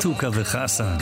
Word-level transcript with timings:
חתוכה 0.00 0.28
וחסן. 0.32 0.96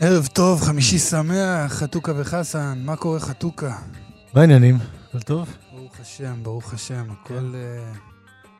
ערב 0.00 0.26
טוב, 0.26 0.60
חמישי 0.62 0.98
שמח, 0.98 1.72
חתוכה 1.72 2.12
וחסן, 2.16 2.78
מה 2.84 2.96
קורה 2.96 3.20
חתוכה? 3.20 3.76
מה 4.34 4.40
העניינים? 4.40 4.78
הכל 5.08 5.20
טוב? 5.20 5.56
ברוך 5.72 6.00
השם, 6.00 6.42
ברוך 6.42 6.74
השם, 6.74 7.04
הכל... 7.10 7.54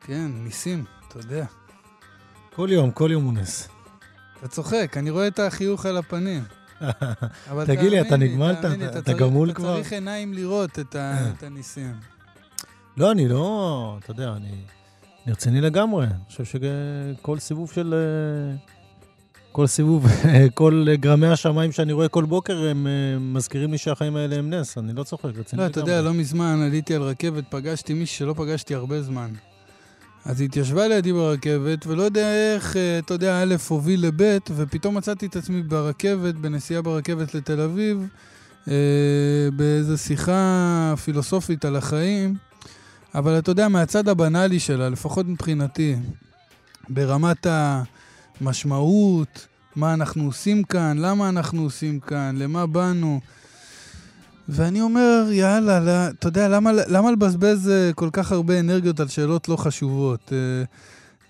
אה, 0.01 0.07
כן, 0.07 0.31
ניסים, 0.43 0.83
אתה 1.07 1.19
יודע. 1.19 1.45
כל 2.55 2.69
יום, 2.71 2.91
כל 2.91 3.09
יום 3.11 3.23
הוא 3.25 3.33
נס. 3.33 3.67
אתה 4.39 4.47
צוחק, 4.47 4.93
אני 4.97 5.09
רואה 5.09 5.27
את 5.27 5.39
החיוך 5.39 5.85
על 5.85 5.97
הפנים. 5.97 6.43
אבל 7.51 7.65
תגיד 7.65 7.91
לי, 7.91 8.01
אתה 8.01 8.17
נגמלת? 8.17 8.57
אתה- 8.65 8.99
אתה 8.99 9.13
גמול 9.13 9.49
אתה 9.49 9.57
כבר? 9.57 9.75
צריך 9.75 9.93
עיניים 9.93 10.33
לראות 10.33 10.79
את 10.79 10.95
ה- 10.95 11.29
את 11.37 11.43
הניסים. 11.43 11.93
לא, 12.97 13.11
אני 13.11 13.27
לא... 13.27 13.97
אתה 14.03 14.11
יודע, 14.11 14.33
אני 14.35 14.51
רציני 15.27 15.61
לגמרי. 15.61 16.05
אני 16.05 16.13
חושב 16.29 16.43
שכל 16.45 17.39
סיבוב 17.39 17.71
של... 17.71 17.93
אה, 17.93 18.55
כל 19.51 19.67
סיבוב, 19.67 20.05
כל 20.53 20.85
גרמי 20.99 21.27
השמיים 21.27 21.71
שאני 21.71 21.93
רואה 21.93 22.07
כל 22.07 22.23
בוקר, 22.25 22.67
הם 22.69 22.87
אה, 22.87 22.91
מזכירים 23.19 23.71
לי 23.71 23.77
שהחיים 23.77 24.15
האלה 24.15 24.35
הם 24.35 24.49
נס. 24.53 24.77
אני 24.77 24.93
לא 24.93 25.03
צוחק, 25.03 25.25
רציני 25.25 25.41
לא, 25.61 25.67
לגמרי. 25.67 25.67
אתה 25.67 25.79
יודע, 25.79 26.01
לא 26.01 26.13
מזמן 26.13 26.61
עליתי 26.61 26.95
על 26.95 27.01
רכבת, 27.01 27.43
פגשתי 27.49 27.93
מישהי 27.93 28.17
שלא 28.17 28.33
פגשתי 28.33 28.75
הרבה 28.75 29.01
זמן. 29.01 29.31
אז 30.29 30.39
היא 30.39 30.47
התיישבה 30.49 30.87
לידי 30.87 31.13
ברכבת, 31.13 31.87
ולא 31.87 32.03
יודע 32.03 32.33
איך, 32.33 32.77
אה, 32.77 32.99
אתה 32.99 33.13
יודע, 33.13 33.43
א' 33.43 33.55
הוביל 33.67 34.05
לב', 34.05 34.37
ופתאום 34.55 34.97
מצאתי 34.97 35.25
את 35.25 35.35
עצמי 35.35 35.61
ברכבת, 35.61 36.35
בנסיעה 36.35 36.81
ברכבת 36.81 37.35
לתל 37.35 37.61
אביב, 37.61 38.07
אה, 38.67 38.73
באיזו 39.55 39.97
שיחה 39.97 40.93
פילוסופית 41.03 41.65
על 41.65 41.75
החיים, 41.75 42.35
אבל 43.15 43.39
אתה 43.39 43.51
יודע, 43.51 43.67
מהצד 43.67 44.09
הבנאלי 44.09 44.59
שלה, 44.59 44.89
לפחות 44.89 45.27
מבחינתי, 45.27 45.95
ברמת 46.89 47.47
המשמעות, 48.41 49.47
מה 49.75 49.93
אנחנו 49.93 50.25
עושים 50.25 50.63
כאן, 50.63 50.97
למה 50.97 51.29
אנחנו 51.29 51.63
עושים 51.63 51.99
כאן, 51.99 52.35
למה 52.37 52.65
באנו. 52.65 53.19
ואני 54.51 54.81
אומר, 54.81 55.27
יאללה, 55.31 55.79
לא, 55.79 56.09
אתה 56.09 56.27
יודע, 56.27 56.47
למה, 56.47 56.71
למה 56.87 57.11
לבזבז 57.11 57.69
אה, 57.69 57.91
כל 57.95 58.09
כך 58.13 58.31
הרבה 58.31 58.59
אנרגיות 58.59 58.99
על 58.99 59.07
שאלות 59.07 59.49
לא 59.49 59.55
חשובות? 59.55 60.33
אה, 60.33 60.63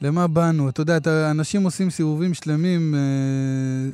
למה 0.01 0.27
באנו? 0.27 0.69
אתה 0.69 0.81
יודע, 0.81 0.97
אנשים 1.31 1.63
עושים 1.63 1.89
סיבובים 1.89 2.33
שלמים 2.33 2.95
אה, 2.95 3.89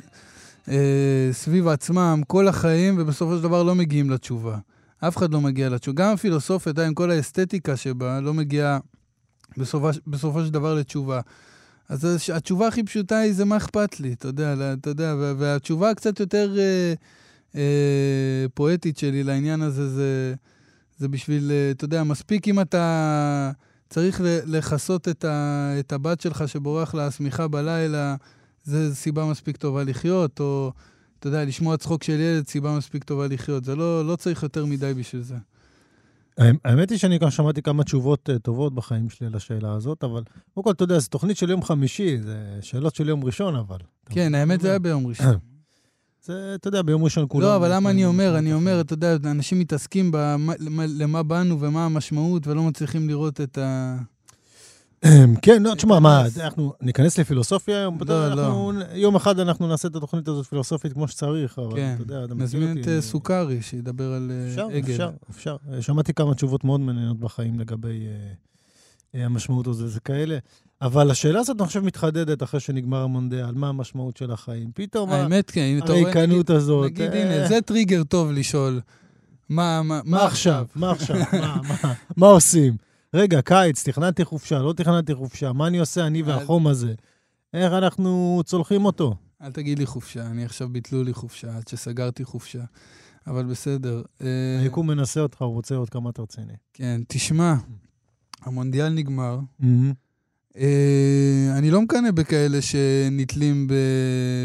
אה, 0.74 1.28
סביב 1.32 1.68
עצמם 1.68 2.22
כל 2.26 2.48
החיים, 2.48 2.94
ובסופו 2.98 3.36
של 3.36 3.42
דבר 3.42 3.62
לא 3.62 3.74
מגיעים 3.74 4.10
לתשובה. 4.10 4.56
אף 5.00 5.16
אחד 5.16 5.32
לא 5.32 5.40
מגיע 5.40 5.68
לתשובה. 5.68 6.02
גם 6.02 6.12
הפילוסופיה, 6.12 6.72
אתה 6.72 6.80
יודע, 6.80 6.88
עם 6.88 6.94
כל 6.94 7.10
האסתטיקה 7.10 7.76
שבה, 7.76 8.20
לא 8.20 8.34
מגיעה 8.34 8.78
בסופו, 9.56 9.88
בסופו 10.06 10.44
של 10.44 10.50
דבר 10.50 10.74
לתשובה. 10.74 11.20
אז 11.88 12.28
התשובה 12.34 12.68
הכי 12.68 12.82
פשוטה 12.82 13.18
היא, 13.18 13.32
זה 13.32 13.44
מה 13.44 13.56
אכפת 13.56 14.00
לי, 14.00 14.12
אתה 14.12 14.28
יודע, 14.28 14.74
אתה 14.80 14.90
יודע, 14.90 15.14
וה- 15.18 15.32
והתשובה 15.38 15.90
הקצת 15.90 16.20
יותר... 16.20 16.54
אה, 16.58 16.62
אה, 16.62 16.94
פואטית 18.54 18.98
שלי 18.98 19.22
לעניין 19.24 19.62
הזה, 19.62 19.88
זה, 19.88 20.34
זה 20.98 21.08
בשביל, 21.08 21.50
אתה 21.70 21.84
יודע, 21.84 22.02
מספיק 22.04 22.48
אם 22.48 22.60
אתה 22.60 23.50
צריך 23.90 24.20
לכסות 24.24 25.08
את, 25.08 25.24
ה, 25.24 25.72
את 25.78 25.92
הבת 25.92 26.20
שלך 26.20 26.48
שבורח 26.48 26.94
לה 26.94 27.06
השמיכה 27.06 27.48
בלילה, 27.48 28.16
זה 28.64 28.94
סיבה 28.94 29.24
מספיק 29.30 29.56
טובה 29.56 29.84
לחיות, 29.84 30.40
או, 30.40 30.72
אתה 31.18 31.28
יודע, 31.28 31.44
לשמוע 31.44 31.76
צחוק 31.76 32.02
של 32.02 32.20
ילד, 32.20 32.48
סיבה 32.48 32.76
מספיק 32.76 33.04
טובה 33.04 33.26
לחיות. 33.26 33.64
זה 33.64 33.76
לא, 33.76 34.06
לא 34.06 34.16
צריך 34.16 34.42
יותר 34.42 34.66
מדי 34.66 34.92
בשביל 34.94 35.22
זה. 35.22 35.34
האמ- 36.40 36.56
האמת 36.64 36.90
היא 36.90 36.98
שאני 36.98 37.18
גם 37.18 37.30
שמעתי 37.30 37.62
כמה 37.62 37.84
תשובות 37.84 38.30
אה, 38.30 38.38
טובות 38.38 38.74
בחיים 38.74 39.10
שלי 39.10 39.28
לשאלה 39.30 39.72
הזאת, 39.72 40.04
אבל 40.04 40.22
קודם 40.54 40.64
כל, 40.64 40.70
אתה 40.70 40.84
יודע, 40.84 40.98
זו 40.98 41.08
תוכנית 41.08 41.36
של 41.36 41.50
יום 41.50 41.62
חמישי, 41.62 42.18
זה 42.18 42.36
שאלות 42.60 42.94
של 42.94 43.08
יום 43.08 43.24
ראשון, 43.24 43.56
אבל. 43.56 43.78
כן? 44.10 44.34
האמת 44.34 44.60
זה 44.60 44.68
היה 44.70 44.78
ביום 44.78 45.06
ראשון. 45.06 45.26
זה, 46.26 46.52
אתה 46.54 46.68
יודע, 46.68 46.82
ביום 46.82 47.04
ראשון 47.04 47.24
כולם... 47.28 47.46
לא, 47.46 47.56
אבל 47.56 47.72
למה 47.74 47.90
אני 47.90 48.04
אומר? 48.04 48.38
אני 48.38 48.52
אומר. 48.52 48.80
אתה 48.80 48.92
יודע, 48.92 49.16
אנשים 49.24 49.58
מתעסקים 49.58 50.12
למה- 50.98 51.22
באנו 51.22 51.60
ומה 51.60 51.84
המשמעות, 51.86 52.46
ולא 52.46 52.62
מצליחים 52.62 53.08
לראות 53.08 53.40
את 53.40 53.58
ה... 53.58 53.96
כן, 55.42 55.62
לא, 55.62 55.74
תשמע, 55.74 55.98
מה. 55.98 56.24
אנחנו 56.40 56.72
ניכנס 56.80 57.18
לפילוסופיה 57.18 57.78
היום? 57.78 57.98
לא, 58.06 58.26
אנחנו- 58.26 58.72
יום 58.94 59.16
אחד 59.16 59.38
אנחנו 59.40 59.68
נעשה 59.68 59.88
את 59.88 59.96
התוכנית 59.96 60.28
הזאת 60.28 60.46
פילוסופית 60.46 60.92
כמו 60.92 61.08
שצריך, 61.08 61.58
אבל 61.58 61.76
כן, 61.76 61.92
אתה 61.94 62.02
יודע, 62.02 62.24
אתה 62.24 62.34
מכיר 62.34 62.44
נזמין 62.44 62.78
את 62.80 62.88
אה, 62.88 63.00
סוכרי, 63.00 63.62
שידבר 63.62 64.12
על 64.12 64.30
אה, 64.34 64.48
אפשר, 64.50 64.66
עגל. 64.72 64.92
אפשר, 64.92 65.10
אפשר. 65.30 65.56
אה, 65.72 65.82
שמעתי 65.82 66.14
כמה 66.14 66.34
תשובות 66.34 66.64
מאוד 66.64 66.80
מעניינות 66.80 67.18
בחיים 67.20 67.60
לגבי 67.60 68.06
אה, 69.14 69.24
המשמעות 69.26 69.66
הזה, 69.66 69.88
זה 69.88 70.00
כאלה. 70.00 70.38
אבל 70.82 71.10
השאלה 71.10 71.40
הזאת, 71.40 71.60
אני 71.60 71.66
חושב, 71.66 71.80
מתחדדת 71.80 72.42
אחרי 72.42 72.60
שנגמר 72.60 73.02
המונדיאל, 73.02 73.52
מה 73.54 73.68
המשמעות 73.68 74.16
של 74.16 74.30
החיים. 74.30 74.70
פתאום 74.74 75.10
האמת, 75.10 75.50
כן, 75.50 75.60
אם 75.60 75.78
אתה 75.84 75.92
רואה, 75.92 76.02
הריקנות 76.02 76.50
הזאת. 76.50 76.84
נגיד, 76.84 77.10
אה, 77.12 77.36
הנה, 77.38 77.48
זה 77.48 77.60
טריגר 77.60 78.04
טוב 78.04 78.30
לשאול. 78.30 78.80
מה, 79.48 79.82
מה, 79.82 80.00
מה 80.04 80.24
עכשיו? 80.26 80.66
מה 80.76 80.90
עכשיו? 80.90 81.16
מה- 81.32 81.60
מה- 81.82 81.92
מה 82.16 82.26
עושים? 82.26 82.76
רגע, 83.14 83.42
קיץ, 83.42 83.88
תכננתי 83.88 84.24
חופשה, 84.24 84.58
לא 84.58 84.72
תכננתי 84.72 85.14
חופשה, 85.14 85.52
מה 85.52 85.66
אני 85.66 85.78
עושה, 85.78 86.06
אני 86.06 86.22
והחום 86.22 86.66
הזה? 86.66 86.94
איך 87.54 87.72
אנחנו 87.72 88.42
צולחים 88.44 88.84
אותו? 88.84 89.14
אל 89.42 89.50
תגיד 89.52 89.78
לי 89.78 89.86
חופשה, 89.86 90.26
אני 90.26 90.44
עכשיו 90.44 90.68
ביטלו 90.68 91.02
לי 91.02 91.14
חופשה, 91.14 91.56
עד 91.56 91.68
שסגרתי 91.68 92.24
חופשה. 92.24 92.62
אבל 93.26 93.44
בסדר. 93.44 94.02
אה, 94.22 94.26
היקום 94.62 94.86
מנסה 94.86 95.20
אותך, 95.20 95.42
הוא 95.42 95.52
רוצה 95.54 95.74
עוד 95.74 95.90
כמה 95.90 96.12
תרציני. 96.12 96.52
כן, 96.74 97.00
תשמע, 97.08 97.54
המונדיאל 98.42 98.88
נגמר. 98.88 99.38
מהמם. 99.58 99.92
אה, 100.58 101.58
אני 101.58 101.70
לא 101.70 101.82
מקנא 101.82 102.10
בכאלה 102.10 102.62
שנתלים 102.62 103.68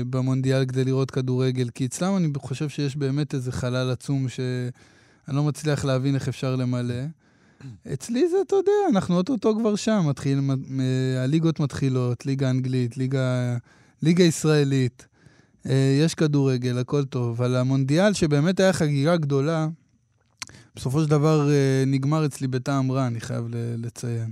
במונדיאל 0.09 0.65
כדי 0.65 0.83
לראות 0.83 1.11
כדורגל, 1.11 1.69
כי 1.69 1.85
אצלם 1.85 2.17
אני 2.17 2.27
חושב 2.37 2.69
שיש 2.69 2.95
באמת 2.95 3.33
איזה 3.33 3.51
חלל 3.51 3.91
עצום 3.91 4.29
שאני 4.29 5.35
לא 5.35 5.43
מצליח 5.43 5.85
להבין 5.85 6.15
איך 6.15 6.27
אפשר 6.27 6.55
למלא. 6.55 7.03
אצלי 7.93 8.29
זה, 8.29 8.37
אתה 8.47 8.55
יודע, 8.55 8.71
אנחנו 8.89 9.15
אוטוטו 9.15 9.55
כבר 9.59 9.75
שם, 9.75 10.03
מתחיל, 10.09 10.39
הליגות 11.17 11.59
מתחילות, 11.59 12.25
ליגה 12.25 12.49
אנגלית, 12.49 12.97
ליגה, 12.97 13.57
ליגה 14.01 14.23
ישראלית. 14.23 15.07
אה, 15.69 15.99
יש 16.03 16.15
כדורגל, 16.15 16.77
הכל 16.77 17.05
טוב. 17.05 17.41
אבל 17.41 17.55
המונדיאל, 17.55 18.13
שבאמת 18.13 18.59
היה 18.59 18.73
חגיגה 18.73 19.17
גדולה, 19.17 19.67
בסופו 20.75 21.03
של 21.03 21.09
דבר 21.09 21.49
אה, 21.51 21.83
נגמר 21.87 22.25
אצלי 22.25 22.47
בטעם 22.47 22.91
רע, 22.91 23.07
אני 23.07 23.19
חייב 23.19 23.45
לציין. 23.77 24.31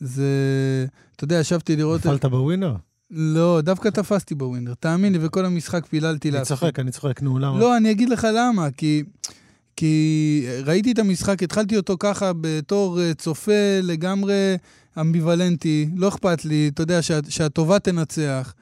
זה, 0.00 0.86
אתה 1.16 1.24
יודע, 1.24 1.36
ישבתי 1.36 1.76
לראות... 1.76 2.06
נפלת 2.06 2.24
בווינר? 2.24 2.74
לא, 3.10 3.60
דווקא 3.64 3.88
תפסתי 3.88 4.34
בווינר. 4.34 4.74
תאמין 4.74 5.12
לי, 5.12 5.18
וכל 5.22 5.44
המשחק 5.44 5.86
פיללתי 5.86 6.28
אני 6.28 6.36
להפסיד. 6.38 6.56
צוחק, 6.56 6.78
אני 6.78 6.90
צוחק, 6.90 7.22
נו, 7.22 7.38
למה? 7.38 7.58
לא, 7.58 7.76
אני 7.76 7.90
אגיד 7.90 8.08
לך 8.08 8.26
למה, 8.34 8.70
כי, 8.70 9.02
כי 9.76 10.46
ראיתי 10.64 10.92
את 10.92 10.98
המשחק, 10.98 11.42
התחלתי 11.42 11.76
אותו 11.76 11.96
ככה 11.98 12.32
בתור 12.40 13.00
אה, 13.00 13.14
צופה 13.14 13.80
לגמרי 13.82 14.56
אמביוולנטי, 15.00 15.88
לא 15.96 16.08
אכפת 16.08 16.44
לי, 16.44 16.70
אתה 16.74 16.82
יודע, 16.82 17.02
שה, 17.02 17.18
שהטובה 17.28 17.78
תנצח. 17.78 18.54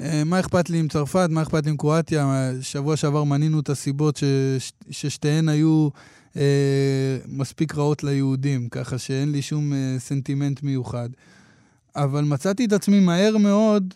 אה, 0.00 0.22
מה 0.24 0.40
אכפת 0.40 0.70
לי 0.70 0.78
עם 0.78 0.88
צרפת, 0.88 1.28
מה 1.30 1.42
אכפת 1.42 1.64
לי 1.64 1.70
עם 1.70 1.76
קרואטיה? 1.76 2.52
שבוע 2.60 2.96
שעבר 2.96 3.24
מנינו 3.24 3.60
את 3.60 3.70
הסיבות 3.70 4.16
ש, 4.16 4.24
ש, 4.58 4.72
ששתיהן 4.90 5.48
היו 5.48 5.88
אה, 6.36 7.18
מספיק 7.28 7.74
רעות 7.74 8.04
ליהודים, 8.04 8.68
ככה 8.68 8.98
שאין 8.98 9.32
לי 9.32 9.42
שום 9.42 9.72
אה, 9.72 9.96
סנטימנט 9.98 10.62
מיוחד. 10.62 11.08
אבל 11.96 12.24
מצאתי 12.24 12.64
את 12.64 12.72
עצמי 12.72 13.00
מהר 13.00 13.36
מאוד 13.36 13.94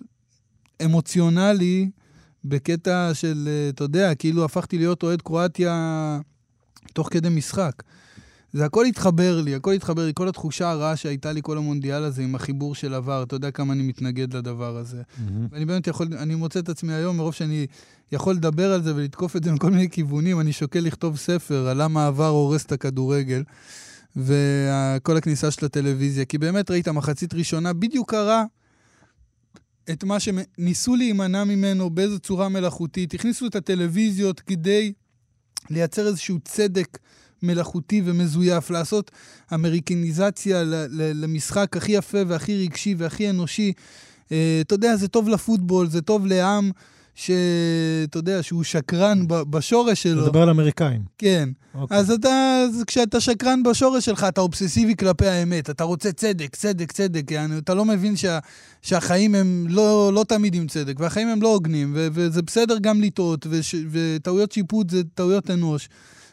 אמוציונלי 0.84 1.90
בקטע 2.44 3.10
של, 3.14 3.48
אה, 3.50 3.68
אתה 3.68 3.84
יודע, 3.84 4.14
כאילו 4.14 4.44
הפכתי 4.44 4.78
להיות 4.78 5.02
אוהד 5.02 5.22
קרואטיה 5.22 6.20
תוך 6.92 7.08
כדי 7.12 7.28
משחק. 7.28 7.82
זה 8.52 8.64
הכל 8.64 8.84
התחבר 8.84 9.40
לי, 9.40 9.54
הכל 9.54 9.72
התחבר 9.72 10.06
לי, 10.06 10.12
כל 10.14 10.28
התחושה 10.28 10.70
הרעה 10.70 10.96
שהייתה 10.96 11.32
לי 11.32 11.40
כל 11.42 11.58
המונדיאל 11.58 12.04
הזה 12.04 12.22
עם 12.22 12.34
החיבור 12.34 12.74
של 12.74 12.94
עבר, 12.94 13.22
אתה 13.22 13.36
יודע 13.36 13.50
כמה 13.50 13.72
אני 13.72 13.82
מתנגד 13.82 14.36
לדבר 14.36 14.76
הזה. 14.76 15.02
מהמם. 15.18 15.46
ואני 15.50 15.64
באמת 15.64 15.86
יכול, 15.86 16.06
אני 16.18 16.34
מוצא 16.34 16.60
את 16.60 16.68
עצמי 16.68 16.92
היום, 16.92 17.16
מרוב 17.16 17.34
שאני 17.34 17.66
יכול 18.12 18.34
לדבר 18.34 18.72
על 18.72 18.82
זה 18.82 18.94
ולתקוף 18.96 19.36
את 19.36 19.44
זה 19.44 19.52
מכל 19.52 19.70
מיני 19.70 19.90
כיוונים, 19.90 20.40
אני 20.40 20.52
שוקל 20.52 20.80
לכתוב 20.80 21.16
ספר 21.16 21.68
על 21.68 21.82
למה 21.82 22.04
העבר 22.04 22.28
הורס 22.28 22.64
את 22.64 22.72
הכדורגל 22.72 23.42
וכל 24.16 25.16
הכניסה 25.16 25.50
של 25.50 25.66
הטלוויזיה. 25.66 26.24
כי 26.24 26.38
באמת 26.38 26.70
ראית, 26.70 26.88
מחצית 26.88 27.34
ראשונה 27.34 27.72
בדיוק 27.72 28.10
קרה 28.10 28.44
את 29.90 30.04
מה 30.04 30.16
שניסו 30.20 30.96
להימנע 30.96 31.44
ממנו 31.44 31.90
באיזו 31.90 32.18
צורה 32.18 32.48
מלאכותית. 32.48 33.14
הכניסו 33.14 33.46
את 33.46 33.56
הטלוויזיות 33.56 34.40
כדי 34.40 34.92
לייצר 35.70 36.06
איזשהו 36.06 36.38
צדק 36.44 36.98
מלאכותי 37.42 38.02
ומזויף, 38.04 38.70
לעשות 38.70 39.10
אמריקניזציה 39.54 40.62
למשחק 40.90 41.76
הכי 41.76 41.92
יפה 41.92 42.18
והכי 42.26 42.64
רגשי 42.64 42.94
והכי 42.98 43.30
אנושי. 43.30 43.72
אה, 44.32 44.58
אתה 44.60 44.74
יודע, 44.74 44.96
זה 44.96 45.08
טוב 45.08 45.28
לפוטבול, 45.28 45.88
זה 45.88 46.02
טוב 46.02 46.26
לעם 46.26 46.70
שאתה 47.18 48.18
יודע, 48.18 48.42
שהוא 48.42 48.64
שקרן 48.64 49.24
בשורש 49.28 50.02
שלו. 50.02 50.20
אתה 50.20 50.26
מדבר 50.26 50.42
על 50.42 50.50
אמריקאים. 50.50 51.02
כן. 51.18 51.48
אוקיי. 51.74 51.98
אז 51.98 52.10
אתה, 52.10 52.62
אז 52.64 52.84
כשאתה 52.86 53.20
שקרן 53.20 53.62
בשורש 53.62 54.04
שלך, 54.04 54.24
אתה 54.24 54.40
אובססיבי 54.40 54.96
כלפי 54.96 55.26
האמת, 55.26 55.70
אתה 55.70 55.84
רוצה 55.84 56.12
צדק, 56.12 56.56
צדק, 56.56 56.92
צדק, 56.92 57.30
יעני, 57.30 57.58
אתה 57.58 57.74
לא 57.74 57.84
מבין 57.84 58.16
שה, 58.16 58.38
שהחיים 58.82 59.34
הם 59.34 59.66
לא, 59.68 60.10
לא 60.14 60.24
תמיד 60.24 60.54
עם 60.54 60.66
צדק, 60.66 60.94
והחיים 61.00 61.28
הם 61.28 61.42
לא 61.42 61.54
הוגנים, 61.54 61.92
ו, 61.96 62.08
וזה 62.12 62.42
בסדר 62.42 62.78
גם 62.78 63.00
לטעות, 63.00 63.46
וש, 63.50 63.74
וטעויות 63.90 64.52
שיפוט 64.52 64.90
זה 64.90 65.02
טעויות 65.14 65.50
אנוש. 65.50 65.88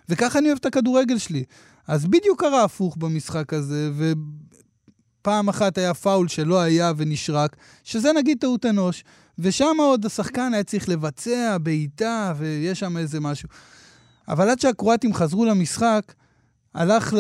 וככה 0.10 0.40
אני 0.40 0.48
אוהב 0.48 0.58
את 0.58 0.66
הכדורגל 0.66 1.18
שלי. 1.18 1.44
אז 1.88 2.06
בדיוק 2.06 2.42
קרה 2.42 2.64
הפוך 2.64 2.98
במשחק 2.98 3.54
הזה, 3.54 3.92
ופעם 5.22 5.50
אחת 5.50 5.78
היה 5.78 5.94
פאול 5.94 6.28
שלא 6.28 6.60
היה 6.60 6.92
ונשרק, 6.98 7.56
שזה 7.84 8.12
נגיד 8.14 8.38
טעות 8.40 8.66
אנוש, 8.66 9.04
ושם 9.40 9.76
עוד 9.80 10.06
השחקן 10.06 10.54
היה 10.54 10.64
צריך 10.64 10.90
לבצע 10.90 11.58
בעיטה, 11.58 12.34
ויש 12.38 12.80
שם 12.80 12.98
איזה 12.98 13.20
משהו. 13.20 13.50
אבל 14.28 14.50
עד 14.50 14.60
שהקרואטים 14.60 15.14
חזרו 15.14 15.46
למשחק, 15.46 16.14
הלך 16.74 17.14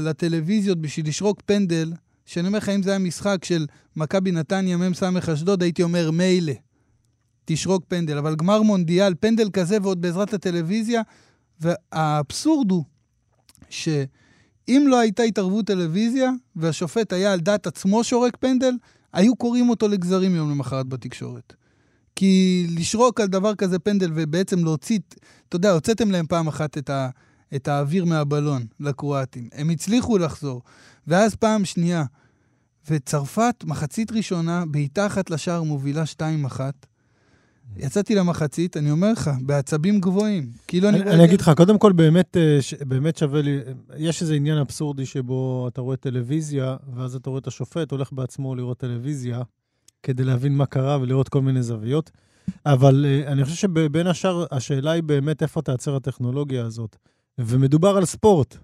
לטלוויזיות 0.00 0.78
בשביל 0.80 1.08
לשרוק 1.08 1.42
פנדל, 1.46 1.92
שאני 2.26 2.46
אומר 2.46 2.58
לך, 2.58 2.68
אם 2.68 2.82
זה 2.82 2.90
היה 2.90 2.98
משחק 2.98 3.44
של 3.44 3.66
מכבי 3.96 4.32
נתניה, 4.32 4.76
מ"ס 4.76 5.02
אשדוד, 5.02 5.62
הייתי 5.62 5.82
אומר, 5.82 6.10
מילא, 6.10 6.52
תשרוק 7.44 7.84
פנדל. 7.88 8.18
אבל 8.18 8.36
גמר 8.36 8.62
מונדיאל, 8.62 9.14
פנדל 9.20 9.50
כזה 9.50 9.78
ועוד 9.82 10.02
בעזרת 10.02 10.34
הטלוויזיה, 10.34 11.02
והאבסורד 11.60 12.70
הוא 12.70 12.84
שאם 13.68 14.84
לא 14.86 14.98
הייתה 14.98 15.22
התערבות 15.22 15.66
טלוויזיה, 15.66 16.30
והשופט 16.56 17.12
היה 17.12 17.32
על 17.32 17.40
דעת 17.40 17.66
עצמו 17.66 18.04
שורק 18.04 18.36
פנדל, 18.36 18.72
היו 19.12 19.36
קוראים 19.36 19.70
אותו 19.70 19.88
לגזרים 19.88 20.34
יום 20.34 20.50
למחרת 20.50 20.86
בתקשורת. 20.86 21.54
כי 22.16 22.66
לשרוק 22.76 23.20
על 23.20 23.26
דבר 23.26 23.54
כזה 23.54 23.78
פנדל 23.78 24.10
ובעצם 24.14 24.64
להוציא, 24.64 24.98
אתה 25.48 25.56
יודע, 25.56 25.70
הוצאתם 25.70 26.10
להם 26.10 26.26
פעם 26.26 26.48
אחת 26.48 26.78
את, 26.78 26.90
ה, 26.90 27.08
את 27.54 27.68
האוויר 27.68 28.04
מהבלון 28.04 28.66
לקרואטים. 28.80 29.48
הם 29.52 29.70
הצליחu 29.70 30.18
לחזור. 30.18 30.62
ואז 31.06 31.34
פעם 31.34 31.64
שנייה, 31.64 32.04
וצרפת, 32.90 33.64
מחצית 33.64 34.12
ראשונה, 34.12 34.66
בעיטה 34.66 35.06
אחת 35.06 35.30
לשער 35.30 35.62
מובילה 35.62 36.04
2-1. 36.48 36.60
יצאתי 37.76 38.14
למחצית, 38.14 38.76
אני 38.76 38.90
אומר 38.90 39.12
לך, 39.12 39.30
בעצבים 39.42 40.00
גבוהים. 40.00 40.50
כאילו 40.66 40.88
אני... 40.88 41.00
אני, 41.00 41.10
אני 41.10 41.24
אגיד 41.24 41.40
לך, 41.40 41.50
קודם 41.56 41.78
כל, 41.78 41.92
באמת, 41.92 42.36
אה, 42.36 42.58
באמת 42.86 43.16
שווה 43.16 43.42
לי, 43.42 43.58
יש 43.96 44.22
איזה 44.22 44.34
עניין 44.34 44.58
אבסורדי 44.58 45.06
שבו 45.06 45.68
אתה 45.68 45.80
רואה 45.80 45.96
טלוויזיה, 45.96 46.76
ואז 46.94 47.14
אתה 47.14 47.30
רואה 47.30 47.40
את 47.40 47.46
השופט 47.46 47.90
הולך 47.90 48.12
בעצמו 48.12 48.54
לראות 48.54 48.78
טלוויזיה, 48.78 49.42
כדי 50.02 50.24
להבין 50.24 50.56
מה 50.56 50.66
קרה 50.66 50.98
ולראות 51.00 51.28
כל 51.28 51.42
מיני 51.42 51.62
זוויות. 51.62 52.10
אבל 52.66 53.06
uh, 53.06 53.28
אני 53.28 53.44
חושב 53.44 53.56
שבין 53.56 54.06
השאר, 54.06 54.44
השאלה 54.50 54.90
היא 54.90 55.02
באמת 55.02 55.42
איפה 55.42 55.62
תעצר 55.62 55.96
הטכנולוגיה 55.96 56.64
הזאת. 56.64 56.96
ומדובר 57.38 57.96
על 57.96 58.04
ספורט. 58.04 58.56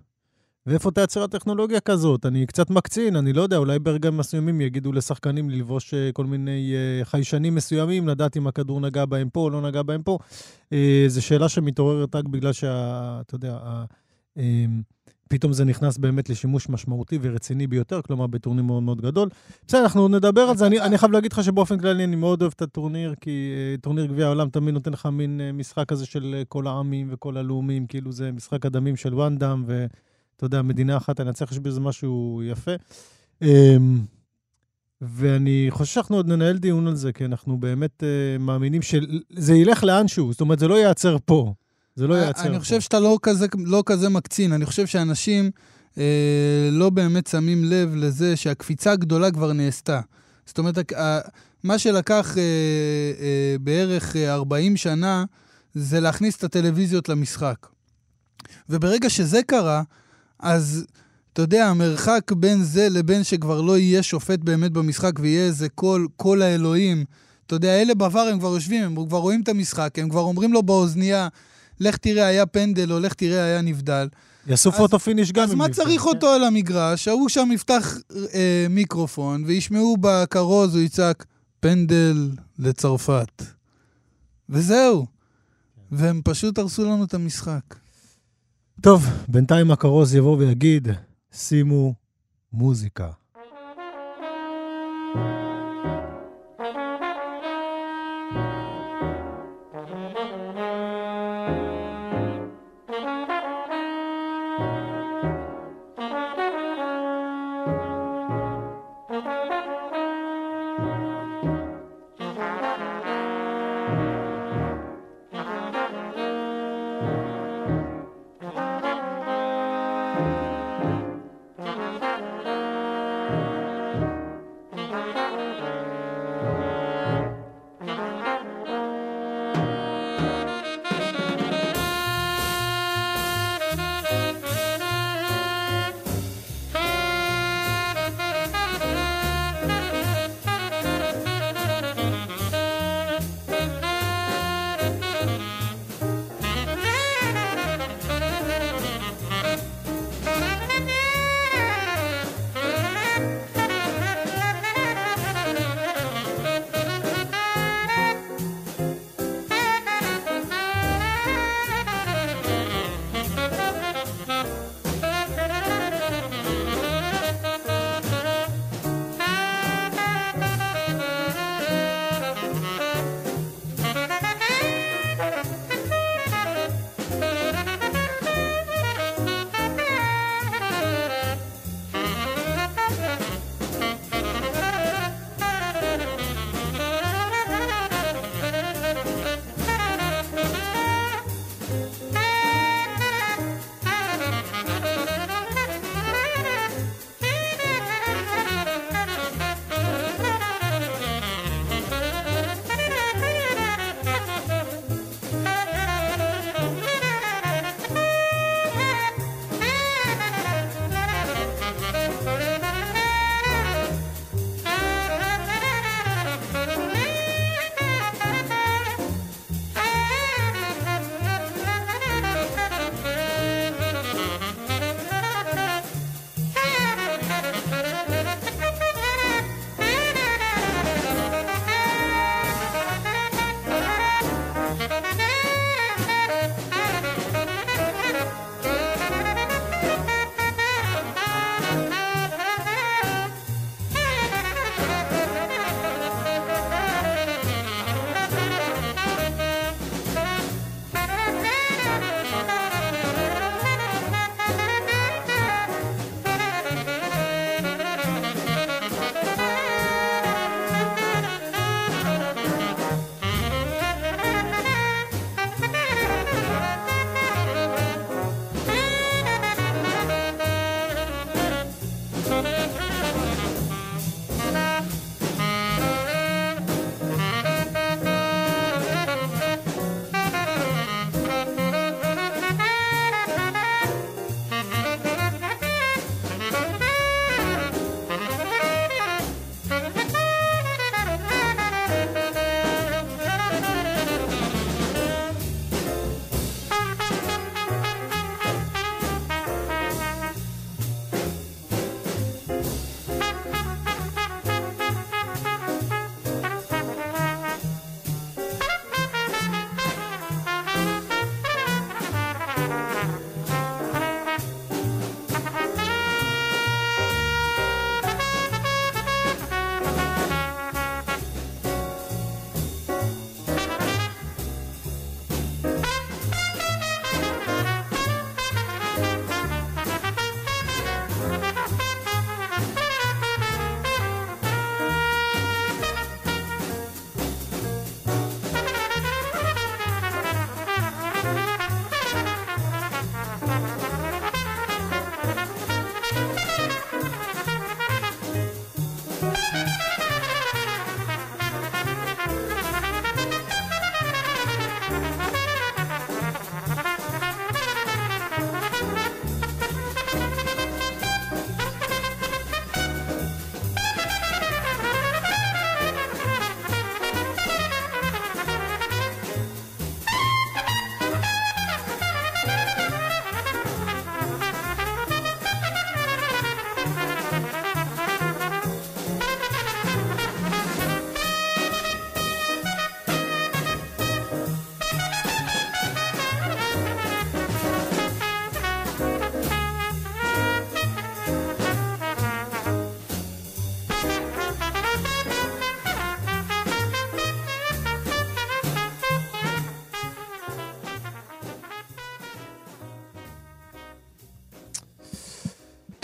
ואיפה 0.67 0.91
תעצר 0.91 1.23
הטכנולוגיה 1.23 1.81
כזאת? 1.81 2.27
אני 2.27 2.47
קצת 2.47 2.71
מקצין, 2.71 3.17
אני 3.17 3.33
לא 3.33 3.43
יודע, 3.43 3.57
אולי 3.57 3.79
ברגעים 3.79 4.17
מסוימים 4.17 4.61
יגידו 4.61 4.93
לשחקנים 4.93 5.51
ללבוש 5.51 5.95
uh, 5.95 6.13
כל 6.13 6.25
מיני 6.25 6.75
uh, 7.03 7.05
חיישנים 7.05 7.55
מסוימים, 7.55 8.09
לדעת 8.09 8.37
אם 8.37 8.47
הכדור 8.47 8.81
נגע 8.81 9.05
בהם 9.05 9.29
פה 9.29 9.41
או 9.41 9.51
לא 9.51 9.61
נגע 9.61 9.83
בהם 9.83 10.03
פה. 10.03 10.19
Uh, 10.65 10.75
זו 11.07 11.23
שאלה 11.23 11.49
שמתעוררת 11.49 12.15
רק 12.15 12.25
בגלל 12.25 12.53
שה... 12.53 13.21
אתה 13.21 13.35
יודע, 13.35 13.59
uh, 14.37 14.41
פתאום 15.29 15.53
זה 15.53 15.65
נכנס 15.65 15.99
באמת 15.99 16.31
לשימוש 16.31 16.69
משמעותי 16.69 17.19
ורציני 17.23 17.67
ביותר, 17.67 18.03
כלומר 18.03 18.27
בטורניר 18.27 18.65
מאוד 18.65 18.83
מאוד 18.83 19.01
גדול. 19.01 19.29
בסדר, 19.67 19.83
אנחנו 19.83 20.09
נדבר 20.09 20.41
על 20.41 20.57
זה. 20.57 20.67
אני, 20.67 20.81
אני 20.81 20.99
חייב 20.99 21.12
להגיד 21.12 21.33
לך 21.33 21.45
שבאופן 21.45 21.79
כללי 21.79 22.05
אני 22.05 22.17
מאוד 22.17 22.43
אוהב 22.43 22.53
את 22.57 22.62
הטורניר, 22.62 23.15
כי 23.21 23.55
uh, 23.77 23.81
טורניר 23.81 24.07
גביע 24.07 24.27
העולם 24.27 24.49
תמיד 24.49 24.75
נותן 24.75 24.93
לך 24.93 25.07
מין 25.07 25.41
uh, 25.41 25.57
משחק 25.57 25.89
כזה 25.89 26.07
של 26.07 26.35
uh, 26.43 26.45
כל 26.49 26.67
העמים 26.67 27.09
וכל 27.11 27.37
הלאומים, 27.37 27.87
כאילו 27.87 28.12
זה 28.12 28.33
משחק 28.33 28.67
הדמים 28.67 28.97
של 28.97 29.15
וואנדאם, 29.15 29.65
ואתה 30.37 30.47
יודע, 30.47 30.62
מדינה 30.62 30.97
אחת 30.97 31.17
תנצח, 31.17 31.53
יש 31.53 31.59
בזה 31.59 31.81
משהו 31.81 32.43
יפה. 32.44 32.71
Um, 33.44 33.47
ואני 35.00 35.67
חושב 35.71 35.94
שאנחנו 35.94 36.17
עוד 36.17 36.29
ננהל 36.29 36.59
דיון 36.59 36.87
על 36.87 36.97
זה, 36.97 37.12
כי 37.12 37.25
אנחנו 37.25 37.56
באמת 37.59 38.03
uh, 38.03 38.43
מאמינים 38.43 38.83
שזה 38.83 39.55
ילך 39.55 39.85
לאנשהו, 39.85 40.33
זאת 40.33 40.41
אומרת, 40.41 40.59
זה 40.59 40.69
לא 40.69 40.75
ייעצר 40.75 41.17
פה. 41.25 41.55
זה 41.94 42.06
לא 42.06 42.15
ייעצר. 42.15 42.47
אני 42.47 42.61
חושב 42.61 42.81
שאתה 42.81 43.00
לא 43.00 43.19
כזה, 43.23 43.47
לא 43.65 43.83
כזה 43.87 44.09
מקצין. 44.09 44.53
אני 44.53 44.67
חושב 44.67 44.87
שאנשים 44.87 45.50
אה, 45.99 46.69
לא 46.73 46.91
באמת 46.91 47.27
שמים 47.27 47.65
לב 47.65 47.94
לזה 47.94 48.37
שהקפיצה 48.37 48.93
הגדולה 48.93 49.31
כבר 49.31 49.53
נעשתה. 49.53 50.00
זאת 50.47 50.59
אומרת, 50.59 50.93
מה 51.65 51.79
שלקח 51.79 52.38
אה, 52.38 52.43
אה, 53.21 53.56
בערך 53.61 54.17
40 54.17 54.73
אה, 54.73 54.77
שנה, 54.77 55.25
זה 55.75 56.00
להכניס 56.00 56.37
את 56.37 56.44
הטלוויזיות 56.44 57.09
למשחק. 57.09 57.67
וברגע 58.69 59.11
שזה 59.11 59.43
קרה, 59.43 59.83
אז 60.38 60.87
אתה 61.33 61.43
יודע, 61.43 61.67
המרחק 61.67 62.33
בין 62.33 62.62
זה 62.62 62.88
לבין 62.88 63.25
שכבר 63.25 63.61
לא 63.61 63.79
יהיה 63.79 64.03
שופט 64.03 64.38
באמת 64.38 64.73
במשחק 64.73 65.12
ויהיה 65.21 65.47
איזה 65.47 65.69
קול, 65.69 66.09
קול 66.17 66.43
האלוהים. 66.43 67.05
אתה 67.47 67.55
יודע, 67.55 67.83
אלה 67.83 67.94
בעבר 67.94 68.21
הם 68.21 68.38
כבר 68.38 68.55
יושבים, 68.55 68.85
הם 68.85 69.06
כבר 69.06 69.19
רואים 69.19 69.43
את 69.43 69.49
המשחק, 69.49 69.99
הם 69.99 70.09
כבר 70.09 70.21
אומרים 70.21 70.53
לו 70.53 70.62
באוזנייה, 70.62 71.29
לך 71.81 71.97
תראה 71.97 72.27
היה 72.27 72.47
פנדל, 72.47 72.93
או 72.93 73.00
לך 73.00 73.15
תראה 73.15 73.44
היה 73.44 73.61
נבדל. 73.61 74.09
יעשו 74.47 74.73
photo 74.73 74.99
finish 74.99 75.33
גם. 75.33 75.44
אז 75.44 75.55
מה 75.55 75.69
צריך. 75.69 76.06
אותו 76.06 76.27
על 76.27 76.44
המגרש? 76.44 77.09
ההוא 77.09 77.29
שם 77.29 77.49
יפתח 77.53 77.99
אה, 78.35 78.67
מיקרופון, 78.71 79.44
וישמעו 79.47 79.97
בכרוז, 80.00 80.75
הוא 80.75 80.83
יצעק, 80.83 81.25
פנדל 81.61 82.31
לצרפת. 82.59 83.43
וזהו. 84.49 85.06
והם 85.93 86.21
פשוט 86.25 86.59
הרסו 86.59 86.85
לנו 86.85 87.05
את 87.05 87.15
המשחק. 87.15 87.86
טוב, 88.81 89.06
בינתיים 89.28 89.70
הכרוז 89.70 90.14
יבוא 90.14 90.37
ויגיד, 90.37 90.88
שימו 91.32 91.94
מוזיקה. 92.52 93.11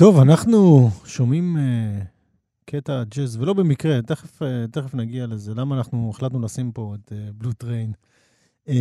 טוב, 0.02 0.18
אנחנו 0.18 0.90
שומעים 1.04 1.56
uh, 1.56 2.04
קטע 2.64 3.02
ג'אז, 3.16 3.36
ולא 3.36 3.52
במקרה, 3.52 4.02
תכף, 4.02 4.42
uh, 4.42 4.44
תכף 4.72 4.94
נגיע 4.94 5.26
לזה. 5.26 5.54
למה 5.54 5.76
אנחנו 5.76 6.10
החלטנו 6.14 6.40
לשים 6.40 6.72
פה 6.72 6.94
את 6.94 7.12
Blue 7.34 7.50
uh, 7.50 7.54
Train? 7.54 7.92
um, 8.68 8.72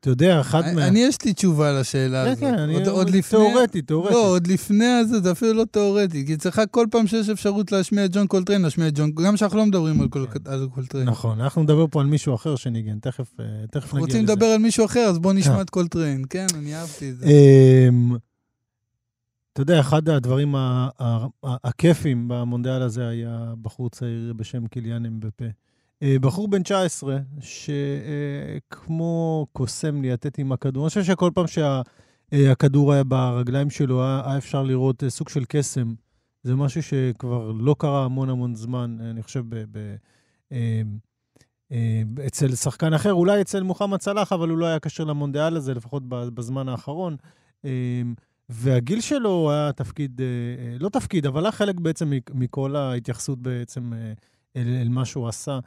אתה 0.00 0.10
יודע, 0.10 0.42
אני, 0.54 0.74
מה... 0.74 0.86
אני 0.88 0.98
יש 0.98 1.24
לי 1.24 1.32
תשובה 1.32 1.80
לשאלה 1.80 2.24
כן, 2.24 2.30
הזאת. 2.30 2.40
כן, 2.40 2.58
אני... 2.58 2.74
עוד, 2.74 2.88
עוד 2.88 3.10
לפני... 3.10 3.38
תיאורטי, 3.38 3.82
תיאורטי. 3.82 4.14
לא, 4.14 4.28
עוד 4.28 4.46
לפני 4.46 4.86
הזה, 4.86 5.20
זה 5.20 5.32
אפילו 5.32 5.52
לא 5.52 5.64
תיאורטי. 5.64 6.26
כי 6.26 6.36
צריך 6.36 6.66
כל 6.66 6.86
פעם 6.90 7.06
שיש 7.06 7.28
אפשרות 7.28 7.72
להשמיע 7.72 8.04
את 8.04 8.10
ג'ון 8.12 8.26
קולטריין, 8.26 8.62
להשמיע 8.62 8.88
את 8.88 8.98
ג'ון... 8.98 9.10
גם 9.14 9.36
שאנחנו 9.36 9.58
לא 9.58 9.66
מדברים 9.66 10.00
על, 10.00 10.08
קול, 10.08 10.26
על 10.44 10.68
קולטריין. 10.74 11.08
נכון, 11.08 11.40
אנחנו 11.40 11.62
נדבר 11.62 11.86
פה 11.90 12.00
על 12.00 12.06
מישהו 12.06 12.34
אחר 12.34 12.56
שניגן, 12.56 12.98
תכף, 12.98 13.32
uh, 13.38 13.42
תכף 13.70 13.94
נגיע 13.94 14.06
לזה. 14.06 14.18
רוצים 14.18 14.24
לדבר 14.24 14.46
על 14.46 14.58
מישהו 14.58 14.84
אחר, 14.84 15.00
אז 15.00 15.18
בואו 15.18 15.34
אה. 15.34 15.38
נשמע 15.38 15.60
את 15.60 15.70
קולטריין. 15.70 16.24
כן, 16.30 16.46
אני 16.54 16.76
אהבתי 16.76 17.10
את 17.10 17.18
זה. 17.18 17.26
אתה 19.52 19.62
יודע, 19.62 19.80
אחד 19.80 20.08
הדברים 20.08 20.54
הכיפים 21.44 22.28
במונדיאל 22.28 22.82
הזה 22.82 23.08
היה 23.08 23.54
בחור 23.62 23.90
צעיר 23.90 24.32
בשם 24.32 24.66
קיליאן 24.66 25.06
אמבפה. 25.06 25.44
אה, 26.02 26.16
בחור 26.20 26.48
בן 26.48 26.62
19, 26.62 27.18
שכמו 28.68 29.46
קוסם 29.52 30.02
ליתת 30.02 30.38
עם 30.38 30.52
הכדור, 30.52 30.84
אני 30.84 30.88
חושב 30.88 31.02
שכל 31.02 31.30
פעם 31.34 31.44
שהכדור 31.46 32.92
היה 32.92 33.04
ברגליים 33.04 33.70
שלו, 33.70 34.02
היה 34.04 34.38
אפשר 34.38 34.62
לראות 34.62 35.04
אה, 35.04 35.10
סוג 35.10 35.28
של 35.28 35.44
קסם. 35.48 35.94
זה 36.42 36.54
משהו 36.54 36.82
שכבר 36.82 37.52
לא 37.52 37.76
קרה 37.78 38.04
המון 38.04 38.30
המון 38.30 38.54
זמן, 38.54 38.96
אני 39.00 39.22
חושב, 39.22 39.44
ב- 39.48 39.64
ב- 39.78 39.96
אה, 40.52 40.82
אה, 41.72 42.02
אצל 42.26 42.54
שחקן 42.54 42.94
אחר, 42.94 43.12
אולי 43.12 43.40
אצל 43.40 43.62
מוחמד 43.62 44.00
סלאח, 44.00 44.32
אבל 44.32 44.48
הוא 44.48 44.58
לא 44.58 44.66
היה 44.66 44.78
קשר 44.78 45.04
למונדיאל 45.04 45.56
הזה, 45.56 45.74
לפחות 45.74 46.02
בזמן 46.08 46.68
האחרון. 46.68 47.16
והגיל 48.52 49.00
שלו 49.00 49.50
היה 49.50 49.72
תפקיד, 49.72 50.20
אה, 50.20 50.26
אה, 50.26 50.76
לא 50.80 50.88
תפקיד, 50.88 51.26
אבל 51.26 51.44
היה 51.44 51.52
חלק 51.52 51.80
בעצם 51.80 52.12
מכל 52.34 52.76
ההתייחסות 52.76 53.38
בעצם 53.42 53.92
אה, 53.92 54.12
אל, 54.56 54.68
אל 54.82 54.88
מה 54.88 55.04
שהוא 55.04 55.28
עשה. 55.28 55.58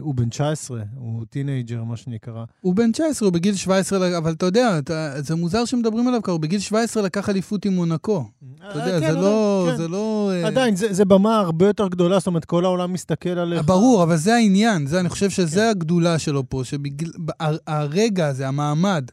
הוא 0.00 0.14
בן 0.14 0.28
19, 0.28 0.82
הוא 0.96 1.24
teenager, 1.30 1.84
מה 1.84 1.96
שנקרא. 1.96 2.44
הוא 2.60 2.74
בן 2.74 2.92
19, 2.92 3.26
הוא 3.26 3.32
בגיל 3.32 3.54
17, 3.54 4.18
אבל 4.18 4.32
אתה 4.32 4.46
יודע, 4.46 4.78
אתה, 4.78 5.22
זה 5.22 5.34
מוזר 5.34 5.64
שמדברים 5.64 6.08
עליו, 6.08 6.22
כי 6.22 6.30
הוא 6.30 6.40
בגיל 6.40 6.60
17 6.60 7.02
לקח 7.02 7.28
אליפות 7.28 7.64
עם 7.64 7.72
מונקו. 7.72 8.24
אתה 8.56 8.78
יודע, 8.78 9.00
כן, 9.00 9.12
זה 9.12 9.12
לא... 9.12 9.66
כן. 9.70 9.76
זה 9.76 9.88
לא... 9.88 10.32
עדיין, 10.44 10.76
זה, 10.76 10.92
זה 10.92 11.04
במה 11.04 11.38
הרבה 11.38 11.66
יותר 11.66 11.88
גדולה, 11.88 12.18
זאת 12.18 12.26
אומרת, 12.26 12.44
כל 12.44 12.64
העולם 12.64 12.92
מסתכל 12.92 13.38
עליך. 13.38 13.62
ברור, 13.64 14.02
אבל 14.02 14.16
זה 14.16 14.34
העניין, 14.34 14.86
זה, 14.86 15.00
אני 15.00 15.08
חושב 15.08 15.26
כן. 15.26 15.30
שזה 15.30 15.70
הגדולה 15.70 16.18
שלו 16.18 16.42
פה, 16.48 16.62
שהרגע 16.64 18.26
הזה, 18.26 18.48
המעמד, 18.48 19.04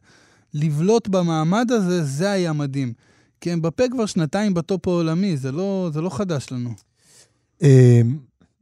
לבלוט 0.53 1.07
במעמד 1.07 1.71
הזה, 1.71 2.03
זה 2.03 2.31
היה 2.31 2.53
מדהים. 2.53 2.93
קיליאן 3.41 3.51
אמבפה 3.51 3.83
כבר 3.91 4.05
שנתיים 4.05 4.53
בטופ 4.53 4.87
העולמי, 4.87 5.37
זה 5.37 5.51
לא, 5.51 5.89
זה 5.93 6.01
לא 6.01 6.09
חדש 6.09 6.51
לנו. 6.51 6.69
אה, 7.63 8.01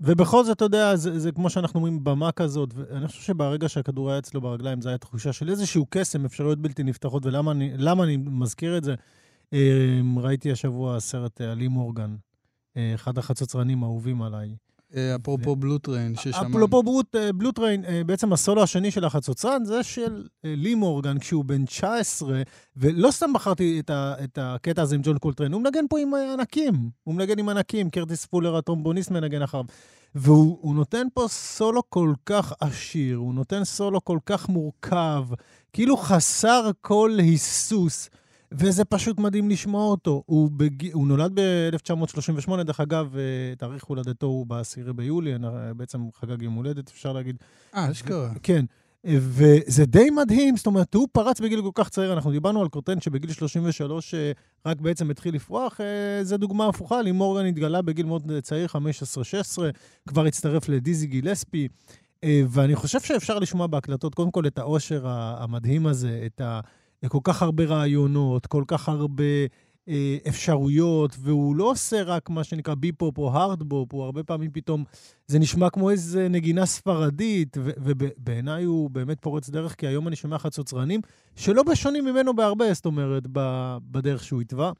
ובכל 0.01 0.44
זאת, 0.44 0.58
אתה 0.58 0.65
יודע, 0.65 0.96
זה, 0.96 1.20
זה 1.20 1.32
כמו 1.32 1.50
שאנחנו 1.50 1.77
אומרים, 1.77 2.03
במה 2.03 2.32
כזאת, 2.32 2.74
ואני 2.75 3.08
חושב 3.08 3.22
שברגע 3.22 3.70
שהכדור 3.70 4.10
היה 4.10 4.20
אצלו 4.20 4.41
ברגליים, 4.41 4.82
זו 4.82 4.89
הייתה 4.89 5.06
תחושה 5.06 5.34
של 5.34 5.50
איזשהו 5.50 5.86
קסם, 5.89 6.25
אפשרויות 6.25 6.60
בלתי 6.60 6.84
נפסקות, 6.84 7.26
ולמה 7.25 7.51
אני, 7.51 7.74
אני 8.03 8.17
מזכיר 8.17 8.77
את 8.77 8.84
זה? 8.84 8.96
אה, 9.53 10.00
ראיתי 10.17 10.51
השבוע 10.51 11.00
סרט 11.00 11.41
אה, 11.41 11.51
על 11.52 11.60
לי 11.60 11.68
מורגן, 11.67 12.15
אה, 12.77 12.91
אחד 12.96 13.17
החצוצרנים 13.17 13.84
האהובים 13.84 14.22
עליי. 14.22 14.56
אפרופו 15.16 15.56
Blue 15.56 15.80
Train, 15.80 16.16
ששמענו. 16.16 16.58
אפרופו 16.58 16.84
ברוט, 16.84 17.16
אה, 17.16 17.34
בלוטריין, 17.34 17.86
אה, 17.86 18.04
בעצם 18.04 18.34
הסולו 18.34 18.63
השני 18.63 18.92
של 18.92 19.06
החצוצרן 19.06 19.66
הזה 19.66 19.84
של 19.84 20.24
אה, 20.46 20.54
לי 20.58 20.75
מורגן 20.75 21.20
כשהוא 21.20 21.46
בן 21.46 21.66
19, 21.66 22.42
ולא 22.77 23.12
סתם 23.12 23.34
בחרתי 23.34 23.80
את, 23.80 23.89
ה, 23.89 24.13
את 24.24 24.39
הקטע 24.42 24.82
הזה 24.82 24.96
עם 24.96 25.01
ג'ון 25.04 25.18
קולטריין, 25.18 25.54
הוא 25.54 25.62
מנגן 25.62 25.86
פה 25.89 26.00
עם 26.00 26.13
ענקים, 26.13 26.89
הוא 27.04 27.16
מנגן 27.16 27.39
עם 27.39 27.50
ענקים, 27.50 27.89
קרטיס 27.89 28.25
פולר 28.25 28.58
הטרומבוניסט 28.58 29.12
מנגן 29.12 29.42
אחריו. 29.42 29.66
והוא 30.16 30.58
הוא 30.62 30.75
נותן 30.75 31.08
פה 31.13 31.25
סולו 31.30 31.82
כל 31.89 32.13
כך 32.25 32.54
עשיר, 32.60 33.18
הוא 33.18 33.34
נותן 33.34 33.63
סולו 33.63 34.06
כל 34.06 34.20
כך 34.25 34.50
מורכב, 34.50 35.24
כאילו 35.74 35.98
חסר 35.98 36.70
כל 36.82 37.18
היסוס. 37.20 38.10
וזה 38.51 38.86
פשוט 38.86 39.20
מדהים 39.20 39.50
לשמוע 39.50 39.86
אותו. 39.86 40.24
הוא, 40.25 40.51
בג... 40.51 40.94
הוא 40.94 41.08
נולד 41.08 41.39
ב-1938, 41.39 42.63
דרך 42.63 42.80
אגב, 42.80 43.16
אה, 43.18 43.56
תאריך 43.56 43.84
הולדתו 43.84 44.25
הוא 44.25 44.48
ב-10 44.48 44.94
ביולי, 44.94 45.34
בעצם 45.75 46.00
חגג 46.20 46.42
יום 46.42 46.54
הולדת, 46.54 46.89
אפשר 46.89 47.13
להגיד. 47.13 47.36
אה, 47.75 47.92
אשכרה. 47.92 48.30
כן. 48.44 48.66
וזה 49.04 49.86
די 49.86 50.10
מדהים, 50.10 50.58
זאת 50.58 50.66
אומרת, 50.66 50.94
הוא 50.94 51.08
פרץ 51.12 51.39
בגיל 51.39 51.62
כל 51.62 51.72
כך 51.74 51.89
צעיר, 51.89 52.13
אנחנו 52.13 52.32
דיברנו 52.32 52.62
על 52.62 52.68
קורטן 52.68 53.01
שבגיל 53.01 53.32
33 53.32 54.13
אה, 54.13 54.32
רק 54.66 54.82
בעצם 54.82 55.10
התחיל 55.10 55.36
לפרוח, 55.36 55.82
אה, 55.82 56.24
זו 56.24 56.38
דוגמה 56.38 56.68
הפוכה, 56.68 57.01
לי 57.01 57.12
מורגן 57.12 57.46
התגלה 57.46 57.82
בגיל 57.82 58.06
מאוד 58.06 58.32
צעיר, 58.42 58.68
15-16, 58.68 58.77
כבר 60.08 60.25
הצטרף 60.25 60.70
לדיזי 60.70 61.08
גילספי, 61.08 61.68
ואני 62.25 62.75
חושב 62.75 63.00
שאפשר 63.00 63.39
לשמוע 63.39 63.68
בהקלטות, 63.68 64.16
קודם 64.16 64.32
כל 64.32 64.48
את 64.48 64.58
העושר 64.58 65.04
המדהים 65.08 65.88
הזה, 65.88 66.22
את 66.25 66.42
ה... 66.42 66.60
כל 67.08 67.20
כך 67.24 67.42
הרבה 67.42 67.66
רעיונות, 67.66 68.46
כל 68.46 68.63
כך 68.68 68.89
הרבה 68.89 69.24
אה, 69.89 70.18
אפשרויות, 70.27 71.16
והוא 71.20 71.56
לא 71.56 71.72
עושה 71.72 72.04
רק 72.04 72.30
מה 72.30 72.44
שנקרא 72.44 72.75
ביפופ 72.75 73.18
או 73.18 73.34
הארדבופ, 73.34 73.94
הוא 73.94 74.04
הרבה 74.04 74.24
פעמים 74.24 74.51
פתאום, 74.54 74.84
זה 75.27 75.39
נשמע 75.39 75.70
כמו 75.70 75.89
איזה 75.89 76.27
נגינה 76.30 76.66
ספרדית, 76.66 77.58
ובעיניי 77.60 78.63
הוא 78.63 78.89
באמת 78.89 79.18
פורץ 79.22 79.50
דרך, 79.50 79.75
כי 79.75 79.88
היום 79.88 80.08
אני 80.08 80.16
שומע 80.16 80.38
חצוצרנים 80.38 81.01
שלא 81.36 81.63
בשונים 81.63 82.06
ממנו 82.06 82.36
בהרבה, 82.36 82.74
זאת 82.74 82.86
אומרת, 82.86 83.24
בדרך 83.92 84.24
שהוא 84.24 84.42
התווה. 84.42 84.72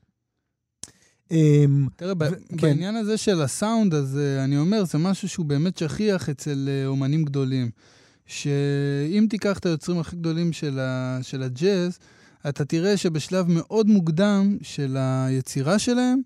תראה, 1.96 2.14
בעניין 2.62 2.96
הזה 2.96 3.18
של 3.18 3.42
הסאונד, 3.42 3.94
אז 3.94 4.20
אני 4.44 4.58
אומר, 4.58 4.84
זה 4.84 4.98
משהו 4.98 5.30
שהוא 5.30 5.46
באמת 5.46 5.78
שכיח 5.78 6.30
אצל 6.30 6.70
אומנים 6.86 7.24
גדולים. 7.24 7.70
שאם 8.28 9.28
תיקח 9.30 9.58
את 9.58 9.66
היוצרים 9.66 10.00
הכי 10.00 10.16
גדולים 10.16 10.54
של, 10.54 10.80
ה, 10.80 11.20
של 11.22 11.44
הג'אז, 11.44 12.00
אתה 12.50 12.66
תראה 12.66 12.98
שבשלב 12.98 13.46
מאוד 13.50 13.88
מוקדם 13.88 14.58
של 14.62 14.98
היצירה 15.00 15.80
שלהם, 15.80 16.22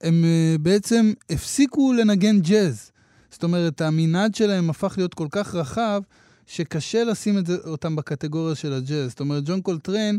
הם 0.00 0.24
בעצם 0.60 1.12
הפסיקו 1.30 1.92
לנגן 1.92 2.40
ג'אז. 2.40 2.90
זאת 3.30 3.42
אומרת, 3.42 3.80
המנעד 3.80 4.34
שלהם 4.34 4.70
הפך 4.70 4.94
להיות 4.96 5.14
כל 5.14 5.26
כך 5.30 5.54
רחב, 5.54 6.02
שקשה 6.46 7.04
לשים 7.04 7.38
את 7.38 7.46
זה, 7.46 7.56
אותם 7.66 7.96
בקטגוריה 7.96 8.54
של 8.54 8.72
הג'אז. 8.72 9.10
זאת 9.10 9.20
אומרת, 9.20 9.42
ג'ון 9.46 9.60
קולטריין, 9.60 10.18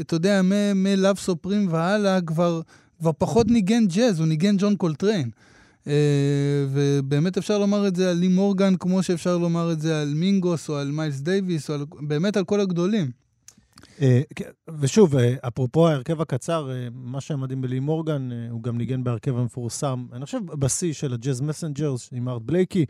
אתה 0.00 0.14
יודע, 0.14 0.40
מ 0.74 0.81
A 0.81 0.89
Love 0.89 1.18
Supreme 1.18 1.72
והלאה, 1.72 2.20
כבר, 2.20 2.60
כבר 2.98 3.10
פחות 3.18 3.46
ניגן 3.46 3.86
ג'אז, 3.86 4.20
הוא 4.20 4.26
ניגן 4.26 4.56
ג'ון 4.58 4.76
קולטריין. 4.76 5.30
uh, 5.84 5.90
ובאמת 6.72 7.36
אפשר 7.36 7.58
לומר 7.58 7.88
את 7.88 7.96
זה 7.96 8.10
על 8.10 8.16
לי 8.16 8.28
מורגן, 8.28 8.76
כמו 8.76 9.02
שאפשר 9.02 9.38
לומר 9.38 9.72
את 9.72 9.80
זה 9.80 10.02
על 10.02 10.14
מינגוס 10.14 10.68
או 10.68 10.76
על 10.76 10.90
מיילס 10.90 11.20
דייוויס, 11.20 11.70
או 11.70 11.74
על, 11.74 11.84
באמת 12.00 12.36
על 12.36 12.44
כל 12.44 12.60
הגדולים. 12.60 13.10
uh, 13.82 14.02
ושוב, 14.78 15.14
uh, 15.14 15.18
אפרופו 15.48 15.88
ההרכב 15.88 16.20
הקצר, 16.20 16.68
uh, 16.68 16.90
מה 16.94 17.20
שמדהים 17.20 17.60
בלי 17.60 17.80
מורגן, 17.80 18.28
הוא 18.50 18.62
גם 18.62 18.78
ניגן 18.78 19.04
בהרכב 19.04 19.36
המפורסם, 19.36 20.06
אני 20.12 20.24
חושב 20.24 20.38
בשיא 20.46 20.92
של 20.92 21.14
הג'אז 21.14 21.40
מסנג'רס 21.40 22.08
עם 22.12 22.28
ארט 22.28 22.42
בלייקי, 22.44 22.86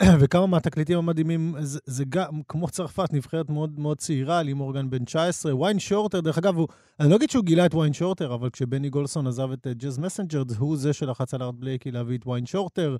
וכמה 0.20 0.46
מהתקליטים 0.46 0.98
המדהימים, 0.98 1.54
זה, 1.60 1.78
זה 1.84 2.04
גם, 2.08 2.40
כמו 2.48 2.68
צרפת, 2.68 3.12
נבחרת 3.12 3.50
מאוד 3.50 3.80
מאוד 3.80 3.98
צעירה, 3.98 4.42
לי 4.42 4.52
מורגן 4.52 4.90
בן 4.90 5.04
19, 5.04 5.56
ויין 5.56 5.78
שורטר, 5.78 6.20
דרך 6.20 6.38
אגב, 6.38 6.56
הוא, 6.56 6.68
אני 7.00 7.10
לא 7.10 7.16
אגיד 7.16 7.30
שהוא 7.30 7.44
גילה 7.44 7.66
את 7.66 7.74
ויין 7.74 7.92
שורטר, 7.92 8.34
אבל 8.34 8.50
כשבני 8.50 8.90
גולסון 8.90 9.26
עזב 9.26 9.52
את 9.52 9.66
ג'אז 9.76 9.98
מסנג'רס, 9.98 10.56
הוא 10.58 10.76
זה 10.76 10.92
שלחץ 10.92 11.34
על 11.34 11.42
ארט 11.42 11.54
בלייקי 11.58 11.90
להביא 11.90 12.18
את 12.18 12.26
ויין 12.26 12.46
שורטר, 12.46 12.96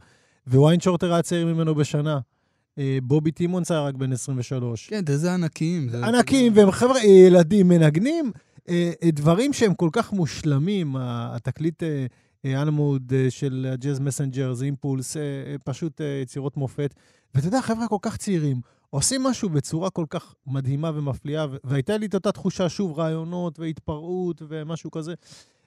וויין 0.46 0.80
שורטר 0.80 1.12
היה 1.12 1.22
צעיר 1.22 1.46
ממנו 1.46 1.74
בשנה. 1.74 2.18
בובי 3.02 3.30
טימונס 3.30 3.70
היה 3.70 3.80
רק 3.80 3.94
בן 3.94 4.12
23. 4.12 4.88
כן, 4.88 5.04
איזה 5.08 5.34
ענקיים. 5.34 5.88
ענקיים, 6.04 6.52
והם 6.56 6.70
חבר'ה, 6.70 7.04
ילדים 7.04 7.68
מנגנים, 7.68 8.32
דברים 9.12 9.52
שהם 9.52 9.74
כל 9.74 9.88
כך 9.92 10.12
מושלמים, 10.12 10.96
התקליט 10.98 11.82
אנמוד 12.46 13.12
של 13.28 13.66
הג'אז 13.72 14.00
מסנג'ר, 14.00 14.52
זה 14.52 14.64
אימפולס, 14.64 15.16
פשוט 15.64 16.00
יצירות 16.22 16.56
מופת. 16.56 16.94
ואתה 17.34 17.46
יודע, 17.46 17.62
חבר'ה 17.62 17.88
כל 17.88 17.96
כך 18.02 18.16
צעירים, 18.16 18.60
עושים 18.90 19.22
משהו 19.22 19.48
בצורה 19.48 19.90
כל 19.90 20.04
כך 20.10 20.34
מדהימה 20.46 20.90
ומפליאה, 20.94 21.46
והייתה 21.64 21.96
לי 21.96 22.06
את 22.06 22.14
אותה 22.14 22.32
תחושה, 22.32 22.68
שוב, 22.68 22.98
רעיונות 22.98 23.58
והתפרעות 23.58 24.42
ומשהו 24.48 24.90
כזה. 24.90 25.14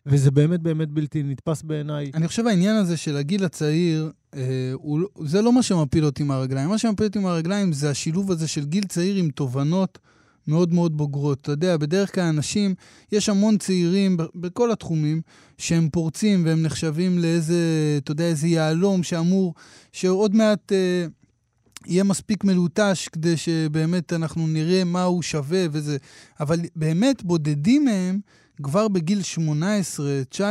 וזה 0.05 0.31
באמת 0.31 0.61
באמת 0.61 0.89
בלתי 0.89 1.23
נתפס 1.23 1.61
בעיניי. 1.61 2.11
אני 2.13 2.27
חושב 2.27 2.47
העניין 2.47 2.75
הזה 2.75 2.97
של 2.97 3.17
הגיל 3.17 3.45
הצעיר, 3.45 4.11
אה, 4.35 4.71
הוא, 4.73 4.99
זה 5.25 5.41
לא 5.41 5.53
מה 5.53 5.63
שמפיל 5.63 6.05
אותי 6.05 6.23
מהרגליים. 6.23 6.69
מה 6.69 6.77
שמפיל 6.77 7.07
אותי 7.07 7.19
מהרגליים 7.19 7.73
זה 7.73 7.89
השילוב 7.89 8.31
הזה 8.31 8.47
של 8.47 8.65
גיל 8.65 8.83
צעיר 8.83 9.15
עם 9.15 9.29
תובנות 9.29 9.99
מאוד 10.47 10.73
מאוד 10.73 10.97
בוגרות. 10.97 11.41
אתה 11.41 11.51
יודע, 11.51 11.77
בדרך 11.77 12.15
כלל 12.15 12.23
אנשים, 12.23 12.75
יש 13.11 13.29
המון 13.29 13.57
צעירים 13.57 14.17
בכל 14.35 14.71
התחומים 14.71 15.21
שהם 15.57 15.89
פורצים 15.89 16.45
והם 16.45 16.61
נחשבים 16.61 17.19
לאיזה, 17.19 17.55
אתה 18.03 18.11
יודע, 18.11 18.23
איזה 18.23 18.47
יהלום 18.47 19.03
שאמור, 19.03 19.53
שעוד 19.91 20.35
מעט... 20.35 20.71
אה, 20.71 21.05
יהיה 21.87 22.03
מספיק 22.03 22.43
מלוטש 22.43 23.07
כדי 23.07 23.37
שבאמת 23.37 24.13
אנחנו 24.13 24.47
נראה 24.47 24.83
מה 24.83 25.03
הוא 25.03 25.21
שווה 25.21 25.65
וזה. 25.71 25.97
אבל 26.39 26.59
באמת, 26.75 27.23
בודדים 27.23 27.85
מהם, 27.85 28.19
כבר 28.63 28.87
בגיל 28.87 29.21
18-19, 30.31 30.41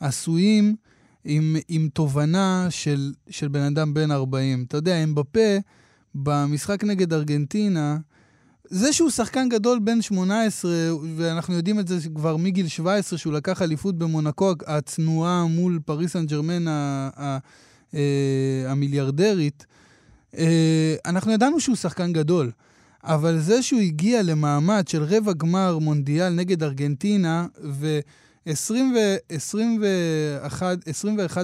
עשויים 0.00 0.76
עם, 1.24 1.56
עם 1.68 1.88
תובנה 1.92 2.66
של, 2.70 3.12
של 3.30 3.48
בן 3.48 3.62
אדם 3.62 3.94
בן 3.94 4.10
40. 4.10 4.64
אתה 4.68 4.76
יודע, 4.76 4.94
הם 4.94 5.14
בפה, 5.14 5.56
במשחק 6.14 6.84
נגד 6.84 7.12
ארגנטינה, 7.12 7.96
זה 8.70 8.92
שהוא 8.92 9.10
שחקן 9.10 9.48
גדול 9.48 9.78
בן 9.78 10.02
18, 10.02 10.70
ואנחנו 11.16 11.54
יודעים 11.54 11.80
את 11.80 11.88
זה 11.88 11.96
כבר 12.14 12.36
מגיל 12.36 12.68
17, 12.68 13.18
שהוא 13.18 13.32
לקח 13.32 13.62
אליפות 13.62 13.98
במונקו 13.98 14.52
הצנועה 14.66 15.44
מול 15.44 15.80
פריס 15.84 16.12
סן 16.12 16.26
ג'רמן 16.26 16.68
אה, 16.68 17.38
המיליארדרית, 18.68 19.66
אה, 20.38 20.94
אנחנו 21.06 21.32
ידענו 21.32 21.60
שהוא 21.60 21.76
שחקן 21.76 22.12
גדול. 22.12 22.50
אבל 23.04 23.38
זה 23.38 23.62
שהוא 23.62 23.80
הגיע 23.80 24.22
למעמד 24.22 24.88
של 24.88 25.02
רבע 25.02 25.32
גמר 25.32 25.78
מונדיאל 25.78 26.28
נגד 26.28 26.62
ארגנטינה, 26.62 27.46
ו-21 27.62 30.62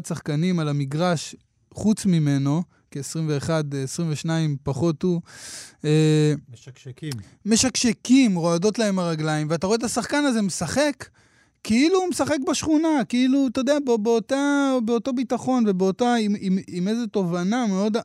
שחקנים 0.08 0.58
על 0.58 0.68
המגרש 0.68 1.36
חוץ 1.74 2.06
ממנו, 2.06 2.62
כ-21, 2.90 3.50
22 3.84 4.56
פחות 4.62 5.02
הוא. 5.02 5.20
אה, 5.84 6.34
משקשקים. 6.52 7.12
משקשקים, 7.46 8.36
רועדות 8.36 8.78
להם 8.78 8.98
הרגליים, 8.98 9.46
ואתה 9.50 9.66
רואה 9.66 9.78
את 9.78 9.82
השחקן 9.82 10.24
הזה 10.24 10.42
משחק. 10.42 11.08
כאילו 11.64 11.98
הוא 11.98 12.08
משחק 12.08 12.36
בשכונה, 12.50 13.04
כאילו, 13.08 13.46
אתה 13.46 13.60
יודע, 13.60 13.76
באותה, 14.02 14.74
באותו 14.84 15.12
ביטחון 15.12 15.64
ובאותה, 15.66 16.14
עם, 16.14 16.34
עם, 16.40 16.58
עם 16.66 16.88
איזו 16.88 17.06
תובנה 17.06 17.66
מאוד... 17.66 17.96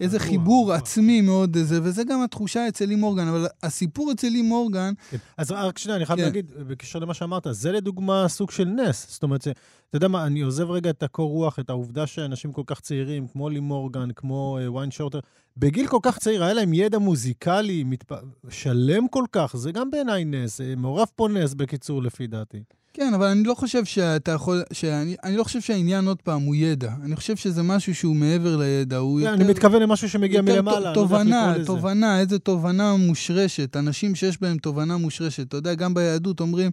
איזה 0.00 0.18
חיבור 0.18 0.72
עצמי 0.72 1.20
מאוד 1.20 1.56
זה, 1.58 1.80
וזה 1.82 2.04
גם 2.04 2.22
התחושה 2.22 2.68
אצל 2.68 2.84
לי 2.84 2.94
מורגן, 2.94 3.28
אבל 3.28 3.46
הסיפור 3.62 4.12
אצל 4.12 4.28
לי 4.28 4.42
מורגן... 4.42 4.92
כן. 5.10 5.16
אז 5.36 5.50
רק 5.50 5.78
שנייה, 5.78 5.96
אני 5.96 6.06
חייב 6.06 6.18
כן. 6.18 6.24
להגיד, 6.24 6.52
בקשר 6.68 6.98
למה 6.98 7.14
שאמרת, 7.14 7.46
זה 7.50 7.72
לדוגמה 7.72 8.28
סוג 8.28 8.50
של 8.50 8.64
נס. 8.64 9.06
זאת 9.10 9.22
אומרת, 9.22 9.48
אתה 9.88 9.96
יודע 9.96 10.08
מה, 10.08 10.26
אני 10.26 10.40
עוזב 10.40 10.70
רגע 10.70 10.90
את 10.90 11.02
הקור 11.02 11.30
רוח, 11.30 11.58
את 11.58 11.70
העובדה 11.70 12.06
שאנשים 12.06 12.52
כל 12.52 12.62
כך 12.66 12.80
צעירים, 12.80 13.28
כמו 13.28 13.48
לי 13.48 13.60
מורגן, 13.60 14.08
כמו 14.16 14.58
uh, 14.66 14.70
ויין 14.70 14.90
שורטר, 14.90 15.20
בגיל 15.56 15.86
כל 15.86 15.98
כך 16.02 16.18
צעיר, 16.18 16.44
היה 16.44 16.54
להם 16.54 16.74
ידע 16.74 16.98
מוזיקלי 16.98 17.84
מתפ... 17.84 18.12
שלם 18.48 19.08
כל 19.08 19.24
כך, 19.32 19.56
זה 19.56 19.72
גם 19.72 19.90
בעיניי 19.90 20.24
נס, 20.24 20.60
אה, 20.60 20.74
מעורב 20.76 21.08
פה 21.16 21.28
נס, 21.28 21.54
בקיצור, 21.54 22.02
לפי 22.02 22.26
דעתי. 22.26 22.62
כן, 22.98 23.14
אבל 23.14 23.26
אני 23.26 23.44
לא 23.44 23.54
חושב 23.54 23.84
שאתה 23.84 24.30
יכול, 24.32 24.62
שאני, 24.72 25.16
אני 25.24 25.36
לא 25.36 25.44
חושב 25.44 25.60
שהעניין 25.60 26.06
עוד 26.06 26.22
פעם 26.22 26.42
הוא 26.42 26.54
ידע. 26.54 26.92
אני 27.04 27.16
חושב 27.16 27.36
שזה 27.36 27.62
משהו 27.62 27.94
שהוא 27.94 28.16
מעבר 28.16 28.56
לידע, 28.56 28.96
הוא 28.96 29.20
כן, 29.20 29.26
יותר... 29.26 29.34
אני 29.34 29.50
מתכוון 29.50 29.82
למשהו 29.82 30.08
שמגיע 30.08 30.42
מלמעלה, 30.42 30.94
תובנה, 30.94 31.54
תובנה, 31.66 32.20
איזה 32.20 32.38
תובנה 32.38 32.96
מושרשת. 32.96 33.76
אנשים 33.76 34.14
שיש 34.14 34.40
בהם 34.40 34.58
תובנה 34.58 34.96
מושרשת. 34.96 35.48
אתה 35.48 35.56
יודע, 35.56 35.74
גם 35.74 35.94
ביהדות 35.94 36.40
אומרים, 36.40 36.70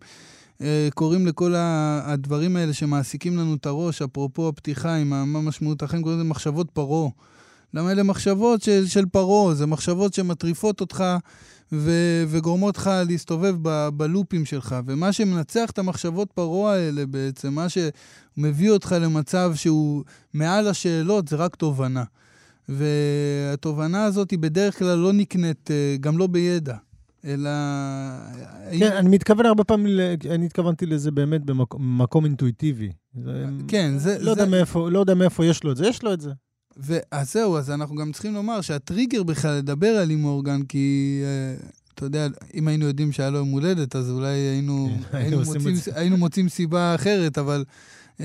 אה, 0.62 0.88
קוראים 0.94 1.28
לכל 1.28 1.54
הדברים 1.58 2.56
האלה 2.56 2.74
שמעסיקים 2.74 3.38
לנו 3.38 3.56
את 3.56 3.66
הראש, 3.66 4.02
אפרופו 4.02 4.48
הפתיחה 4.48 4.96
עם 4.96 5.10
מה 5.10 5.42
משמעות 5.42 5.84
החיים, 5.84 6.04
קוראים 6.04 6.20
לזה 6.20 6.30
מחשבות 6.30 6.72
פרעה. 6.72 7.10
למה 7.74 7.92
אלה 7.92 8.04
מחשבות 8.04 8.62
של, 8.62 8.88
של 8.88 9.06
פרעה? 9.06 9.54
זה 9.54 9.66
מחשבות 9.66 10.14
שמטריפות 10.14 10.82
אותך. 10.82 11.04
ו- 11.78 12.24
וגורמות 12.28 12.78
לך 12.78 12.92
להסתובב 13.10 13.56
ב- 13.62 13.90
בלופים 13.94 14.46
שלך. 14.46 14.76
ומה 14.86 15.14
שמנצח 15.14 15.70
את 15.70 15.80
המחשבות 15.80 16.32
פרעה 16.32 16.74
האלה 16.76 17.06
בעצם, 17.06 17.54
מה 17.54 17.68
שמביא 17.70 18.72
אותך 18.72 18.96
למצב 19.02 19.52
שהוא 19.56 20.04
מעל 20.34 20.68
השאלות, 20.68 21.28
זה 21.28 21.36
רק 21.36 21.56
תובנה. 21.56 22.04
והתובנה 22.70 24.04
הזאת 24.04 24.32
היא 24.32 24.40
בדרך 24.40 24.80
כלל 24.80 24.98
לא 24.98 25.14
נקנית, 25.14 25.72
אה, 25.72 25.96
גם 26.00 26.18
לא 26.18 26.28
בידע. 26.28 26.76
אלא... 27.26 27.50
כן, 28.80 28.92
אני 28.92 29.10
מתכוון 29.10 29.46
הרבה 29.46 29.64
פעמים, 29.64 30.00
אני 30.30 30.46
התכוונתי 30.46 30.86
לזה 30.86 31.12
באמת 31.12 31.42
במקום 31.46 32.26
אינטואיטיבי. 32.26 32.92
כן, 33.68 33.98
זה... 33.98 34.18
לא, 34.20 34.34
לא 34.92 35.00
יודע 35.00 35.14
מאיפה 35.14 35.46
יש 35.46 35.64
לו 35.64 35.72
את 35.72 35.78
זה, 35.78 35.88
יש 35.88 36.04
לו 36.04 36.14
את 36.14 36.22
זה. 36.22 36.32
ואז 36.78 37.34
זהו, 37.34 37.58
אז 37.58 37.72
אנחנו 37.72 37.96
גם 37.96 38.12
צריכים 38.12 38.34
לומר 38.34 38.62
שהטריגר 38.62 39.24
בכלל 39.24 39.58
לדבר 39.58 39.88
על 39.88 40.08
לי 40.08 40.16
מורגן, 40.16 40.64
כי 40.64 41.22
uh, 41.60 41.66
אתה 41.96 42.06
יודע, 42.06 42.28
אם 42.54 42.68
היינו 42.68 42.86
יודעים 42.86 43.12
שהיה 43.12 43.30
לו 43.30 43.38
יום 43.38 43.50
הולדת, 43.50 43.96
אז 43.96 44.12
אולי 44.12 44.28
היינו, 44.28 44.90
כן, 45.12 45.18
היינו, 45.18 45.38
מוצאים, 45.46 45.76
היינו 45.96 46.18
מוצאים 46.18 46.50
סיבה 46.50 46.96
אחרת, 46.96 47.38
אבל 47.38 47.64
uh, 48.18 48.22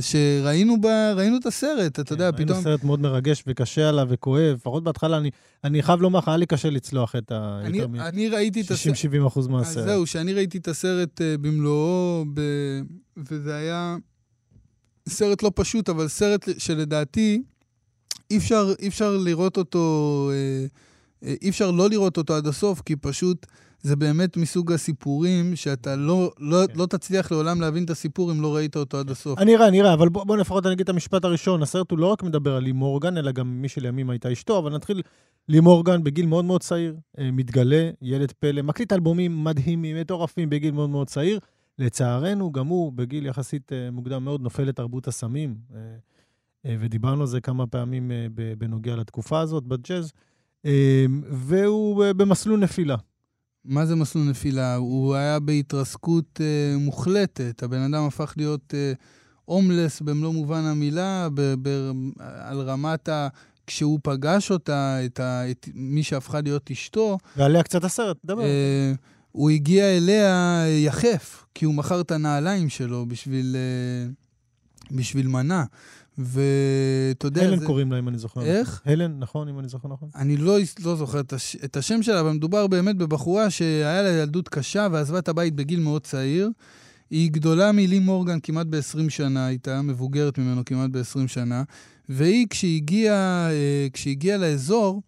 שראינו 0.00 0.80
בה, 0.80 1.12
ראינו 1.12 1.36
את 1.36 1.46
הסרט, 1.46 2.00
אתה 2.00 2.12
יודע, 2.12 2.32
פתאום... 2.32 2.48
ראינו 2.50 2.62
סרט 2.62 2.84
מאוד 2.84 3.00
מרגש 3.00 3.44
וקשה 3.46 3.88
עליו 3.88 4.06
וכואב, 4.10 4.54
לפחות 4.54 4.84
בהתחלה, 4.84 5.18
אני, 5.18 5.30
אני 5.64 5.82
חייב 5.82 6.00
לומר 6.00 6.18
לך, 6.18 6.28
היה 6.28 6.36
לי 6.36 6.46
קשה 6.46 6.70
לצלוח 6.70 7.16
את 7.16 7.32
ה... 7.32 7.60
אני, 7.64 7.80
אני 8.00 8.28
ראיתי 8.28 8.60
את 8.60 8.70
הסרט... 8.70 8.94
60-70 8.94 9.26
אחוז 9.26 9.46
מהסרט. 9.46 9.84
זהו, 9.84 10.06
שאני 10.06 10.32
ראיתי 10.32 10.58
את 10.58 10.68
הסרט 10.68 11.20
uh, 11.20 11.38
במלואו, 11.40 12.24
ב... 12.34 12.40
וזה 13.16 13.56
היה 13.56 13.96
סרט 15.08 15.42
לא 15.42 15.52
פשוט, 15.54 15.88
אבל 15.88 16.08
סרט 16.08 16.48
שלדעתי... 16.58 17.42
אי 18.30 18.36
אפשר, 18.36 18.72
אי 18.78 18.88
אפשר 18.88 19.16
לראות 19.16 19.56
אותו, 19.56 20.30
אה, 20.32 20.66
אה, 21.28 21.34
אי 21.42 21.48
אפשר 21.48 21.70
לא 21.70 21.90
לראות 21.90 22.16
אותו 22.16 22.34
עד 22.34 22.46
הסוף, 22.46 22.80
כי 22.80 22.96
פשוט 22.96 23.46
זה 23.82 23.96
באמת 23.96 24.36
מסוג 24.36 24.72
הסיפורים 24.72 25.56
שאתה 25.56 25.96
לא, 25.96 26.32
לא, 26.38 26.66
כן. 26.66 26.78
לא 26.78 26.86
תצליח 26.86 27.32
לעולם 27.32 27.60
להבין 27.60 27.84
את 27.84 27.90
הסיפור 27.90 28.32
אם 28.32 28.42
לא 28.42 28.56
ראית 28.56 28.76
אותו 28.76 28.98
עד 28.98 29.10
הסוף. 29.10 29.38
אני 29.38 29.56
אראה, 29.56 29.68
אני 29.68 29.80
אראה, 29.80 29.94
אבל 29.94 30.08
בוא, 30.08 30.24
בוא 30.24 30.36
לפחות 30.36 30.66
אני 30.66 30.74
אגיד 30.74 30.84
את 30.84 30.88
המשפט 30.88 31.24
הראשון. 31.24 31.62
הסרט 31.62 31.90
הוא 31.90 31.98
לא 31.98 32.06
רק 32.06 32.22
מדבר 32.22 32.56
על 32.56 32.62
לי 32.62 32.72
מורגן, 32.72 33.16
אלא 33.16 33.32
גם 33.32 33.62
מי 33.62 33.68
שלימים 33.68 34.10
הייתה 34.10 34.32
אשתו, 34.32 34.58
אבל 34.58 34.74
נתחיל. 34.74 35.02
לי 35.48 35.60
מורגן 35.60 36.04
בגיל 36.04 36.26
מאוד 36.26 36.44
מאוד 36.44 36.62
צעיר, 36.62 36.96
אה, 37.18 37.30
מתגלה, 37.30 37.90
ילד 38.02 38.32
פלא, 38.32 38.62
מקליט 38.62 38.92
אלבומים 38.92 39.44
מדהימים, 39.44 39.96
מטורפים 39.96 40.50
בגיל 40.50 40.74
מאוד 40.74 40.90
מאוד 40.90 41.06
צעיר. 41.06 41.38
לצערנו, 41.78 42.52
גם 42.52 42.66
הוא 42.66 42.92
בגיל 42.92 43.26
יחסית 43.26 43.72
מוקדם 43.92 44.24
מאוד 44.24 44.40
נופל 44.40 44.62
לתרבות 44.62 45.08
הסמים. 45.08 45.54
אה, 46.66 46.76
ודיברנו 46.80 47.20
על 47.20 47.26
זה 47.26 47.40
כמה 47.40 47.66
פעמים 47.66 48.10
אה, 48.10 48.26
בנוגע 48.58 48.96
לתקופה 48.96 49.40
הזאת 49.40 49.64
בג'אז, 49.64 50.12
אה, 50.66 51.06
והוא 51.30 52.04
במסלול 52.16 52.60
נפילה. 52.60 52.96
מה 53.64 53.86
זה 53.86 53.96
מסלול 53.96 54.24
נפילה? 54.24 54.76
הוא 54.76 55.14
היה 55.14 55.40
בהתרסקות 55.40 56.40
מוחלטת. 56.78 57.62
הבן 57.62 57.80
אדם 57.80 58.04
הפך 58.04 58.34
להיות 58.36 58.74
הומלס 59.44 60.00
במלוא 60.00 60.32
מובן 60.32 60.64
המילה, 60.64 61.28
על 62.18 62.60
רמת 62.60 63.08
ה... 63.08 63.28
כשהוא 63.68 63.98
פגש 64.02 64.50
אותה, 64.50 64.98
את, 65.04 65.20
ה, 65.20 65.50
את 65.50 65.68
מי 65.74 66.02
שהפכה 66.02 66.40
להיות 66.40 66.70
אשתו... 66.70 67.18
ועליה 67.36 67.62
קצת 67.62 67.84
הסרט, 67.84 68.16
דבר. 68.24 68.42
אה, 68.42 68.92
הוא 69.32 69.50
הגיע 69.50 69.96
אליה 69.96 70.64
יחף, 70.68 71.46
כי 71.54 71.64
הוא 71.64 71.74
מכר 71.74 72.00
את 72.00 72.10
הנעליים 72.10 72.68
שלו 72.68 73.06
בשביל, 73.06 73.56
אה, 73.56 74.10
בשביל 74.96 75.28
מנה. 75.28 75.64
ואתה 76.18 77.26
יודע... 77.26 77.42
הלן 77.42 77.58
זה... 77.58 77.66
קוראים 77.66 77.92
לה, 77.92 77.98
אם 77.98 78.08
אני 78.08 78.18
זוכר. 78.18 78.42
איך? 78.42 78.82
הלן, 78.86 79.18
נכון, 79.18 79.48
אם 79.48 79.58
אני 79.58 79.68
זוכר 79.68 79.88
נכון? 79.88 80.08
אני 80.14 80.36
לא, 80.36 80.56
לא 80.84 80.96
זוכר 80.96 81.20
את, 81.20 81.32
הש... 81.32 81.56
את 81.64 81.76
השם 81.76 82.02
שלה, 82.02 82.20
אבל 82.20 82.30
מדובר 82.30 82.66
באמת 82.66 82.96
בבחורה 82.96 83.50
שהיה 83.50 84.02
לה 84.02 84.08
ילדות 84.08 84.48
קשה 84.48 84.88
ועזבה 84.92 85.18
את 85.18 85.28
הבית 85.28 85.54
בגיל 85.54 85.80
מאוד 85.80 86.02
צעיר. 86.02 86.50
היא 87.10 87.30
גדולה 87.30 87.72
מלי 87.72 87.98
מורגן 87.98 88.40
כמעט 88.40 88.66
ב-20 88.70 89.10
שנה, 89.10 89.46
הייתה 89.46 89.82
מבוגרת 89.82 90.38
ממנו 90.38 90.64
כמעט 90.64 90.90
ב-20 90.90 91.28
שנה, 91.28 91.62
והיא, 92.08 92.46
כשהגיעה, 92.50 93.50
אה, 93.50 93.86
כשהגיעה 93.92 94.38
לאזור, 94.38 95.02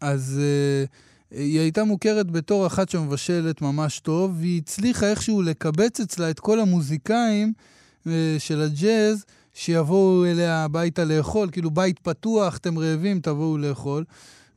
אז 0.00 0.40
uh, 0.40 1.36
היא 1.36 1.60
הייתה 1.60 1.84
מוכרת 1.84 2.30
בתור 2.30 2.66
אחת 2.66 2.88
שמבשלת 2.88 3.62
ממש 3.62 4.00
טוב, 4.00 4.36
והיא 4.38 4.60
הצליחה 4.62 5.10
איכשהו 5.10 5.42
לקבץ 5.42 6.00
אצלה 6.00 6.30
את 6.30 6.40
כל 6.40 6.60
המוזיקאים 6.60 7.52
uh, 8.04 8.08
של 8.38 8.60
הג'אז, 8.60 9.24
שיבואו 9.56 10.24
אליה 10.24 10.64
הביתה 10.64 11.04
לאכול, 11.04 11.48
כאילו 11.52 11.70
בית 11.70 11.98
פתוח, 11.98 12.56
אתם 12.56 12.78
רעבים, 12.78 13.20
תבואו 13.20 13.58
לאכול. 13.58 14.04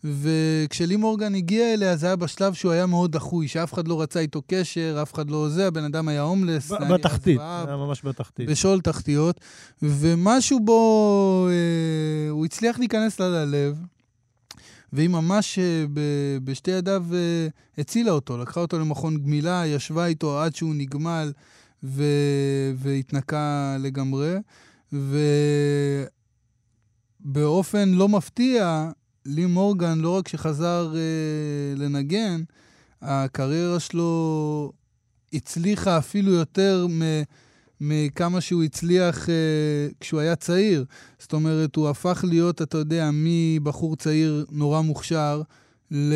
וכשלי 0.03 0.95
מורגן 0.95 1.35
הגיע 1.35 1.73
אליה, 1.73 1.95
זה 1.95 2.05
היה 2.05 2.15
בשלב 2.15 2.53
שהוא 2.53 2.71
היה 2.71 2.85
מאוד 2.85 3.11
דחוי, 3.11 3.47
שאף 3.47 3.73
אחד 3.73 3.87
לא 3.87 4.01
רצה 4.01 4.19
איתו 4.19 4.41
קשר, 4.47 4.99
אף 5.01 5.13
אחד 5.13 5.29
לא 5.29 5.49
זה, 5.49 5.67
הבן 5.67 5.83
אדם 5.83 6.07
היה 6.07 6.21
הומלס. 6.21 6.71
בתחתית, 6.71 7.39
היה 7.39 7.77
ממש 7.77 8.05
בתחתית. 8.05 8.49
בשול 8.49 8.81
תחתיות. 8.81 9.39
ומשהו 9.81 10.59
בו, 10.59 11.47
אה, 11.49 12.29
הוא 12.29 12.45
הצליח 12.45 12.79
להיכנס 12.79 13.19
לה 13.19 13.29
ללב, 13.29 13.77
והיא 14.93 15.09
ממש 15.09 15.59
אה, 15.59 15.85
ב, 15.93 15.99
בשתי 16.43 16.71
ידיו 16.71 17.05
אה, 17.13 17.47
הצילה 17.77 18.11
אותו, 18.11 18.37
לקחה 18.37 18.59
אותו 18.59 18.79
למכון 18.79 19.17
גמילה, 19.17 19.63
ישבה 19.65 20.05
איתו 20.05 20.39
עד 20.41 20.55
שהוא 20.55 20.75
נגמל 20.75 21.31
ו, 21.83 22.03
והתנקה 22.75 23.77
לגמרי. 23.79 24.37
ובאופן 27.23 27.89
לא 27.89 28.09
מפתיע, 28.09 28.91
לי 29.25 29.45
מורגן, 29.45 29.99
לא 29.99 30.17
רק 30.17 30.27
שחזר 30.27 30.93
אה, 30.95 31.75
לנגן, 31.75 32.43
הקריירה 33.01 33.79
שלו 33.79 34.71
הצליחה 35.33 35.97
אפילו 35.97 36.31
יותר 36.31 36.87
מ... 36.89 37.01
מכמה 37.81 38.41
שהוא 38.41 38.63
הצליח 38.63 39.25
uh, 39.25 39.29
כשהוא 39.99 40.19
היה 40.19 40.35
צעיר. 40.35 40.85
זאת 41.19 41.33
אומרת, 41.33 41.75
הוא 41.75 41.89
הפך 41.89 42.23
להיות, 42.27 42.61
אתה 42.61 42.77
יודע, 42.77 43.09
מבחור 43.13 43.95
צעיר 43.95 44.45
נורא 44.51 44.81
מוכשר 44.81 45.41
ל... 45.91 46.13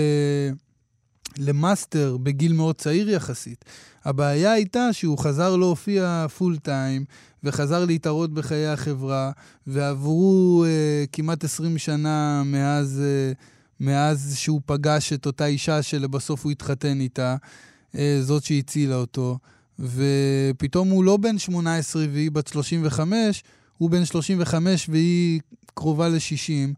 למאסטר 1.37 2.17
בגיל 2.23 2.53
מאוד 2.53 2.75
צעיר 2.75 3.09
יחסית. 3.09 3.65
הבעיה 4.05 4.51
הייתה 4.51 4.93
שהוא 4.93 5.17
חזר 5.17 5.55
להופיע 5.55 6.25
full 6.37 6.57
time, 6.57 7.05
וחזר 7.43 7.85
להתערות 7.85 8.33
בחיי 8.33 8.67
החברה, 8.67 9.31
ועברו 9.67 10.65
uh, 10.65 11.07
כמעט 11.11 11.43
20 11.43 11.77
שנה 11.77 12.43
מאז, 12.45 13.01
uh, 13.01 13.37
מאז 13.79 14.33
שהוא 14.37 14.61
פגש 14.65 15.13
את 15.13 15.25
אותה 15.25 15.45
אישה 15.45 15.81
שלבסוף 15.81 16.43
הוא 16.43 16.51
התחתן 16.51 16.99
איתה, 16.99 17.35
uh, 17.91 17.97
זאת 18.21 18.43
שהצילה 18.43 18.95
אותו. 18.95 19.37
ופתאום 19.79 20.89
הוא 20.89 21.03
לא 21.03 21.17
בן 21.17 21.37
18 21.37 22.05
והיא 22.11 22.31
בת 22.31 22.47
35, 22.47 23.43
הוא 23.77 23.89
בן 23.89 24.05
35 24.05 24.89
והיא 24.89 25.41
קרובה 25.73 26.09
ל-60, 26.09 26.73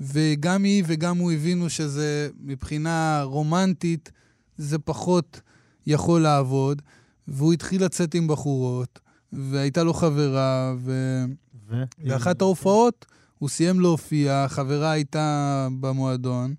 וגם 0.00 0.64
היא 0.64 0.84
וגם 0.86 1.18
הוא 1.18 1.32
הבינו 1.32 1.70
שזה 1.70 2.28
מבחינה 2.40 3.22
רומנטית, 3.24 4.12
זה 4.58 4.78
פחות 4.78 5.40
יכול 5.86 6.20
לעבוד, 6.20 6.82
והוא 7.28 7.52
התחיל 7.52 7.84
לצאת 7.84 8.14
עם 8.14 8.28
בחורות, 8.28 8.98
והייתה 9.32 9.82
לו 9.82 9.94
חברה, 9.94 10.74
ו... 10.78 11.24
ו... 11.68 11.82
באחת 11.98 12.40
ההופעות 12.40 13.06
הוא 13.38 13.48
סיים 13.48 13.80
להופיע, 13.80 14.46
חברה 14.48 14.90
הייתה 14.90 15.68
במועדון, 15.80 16.54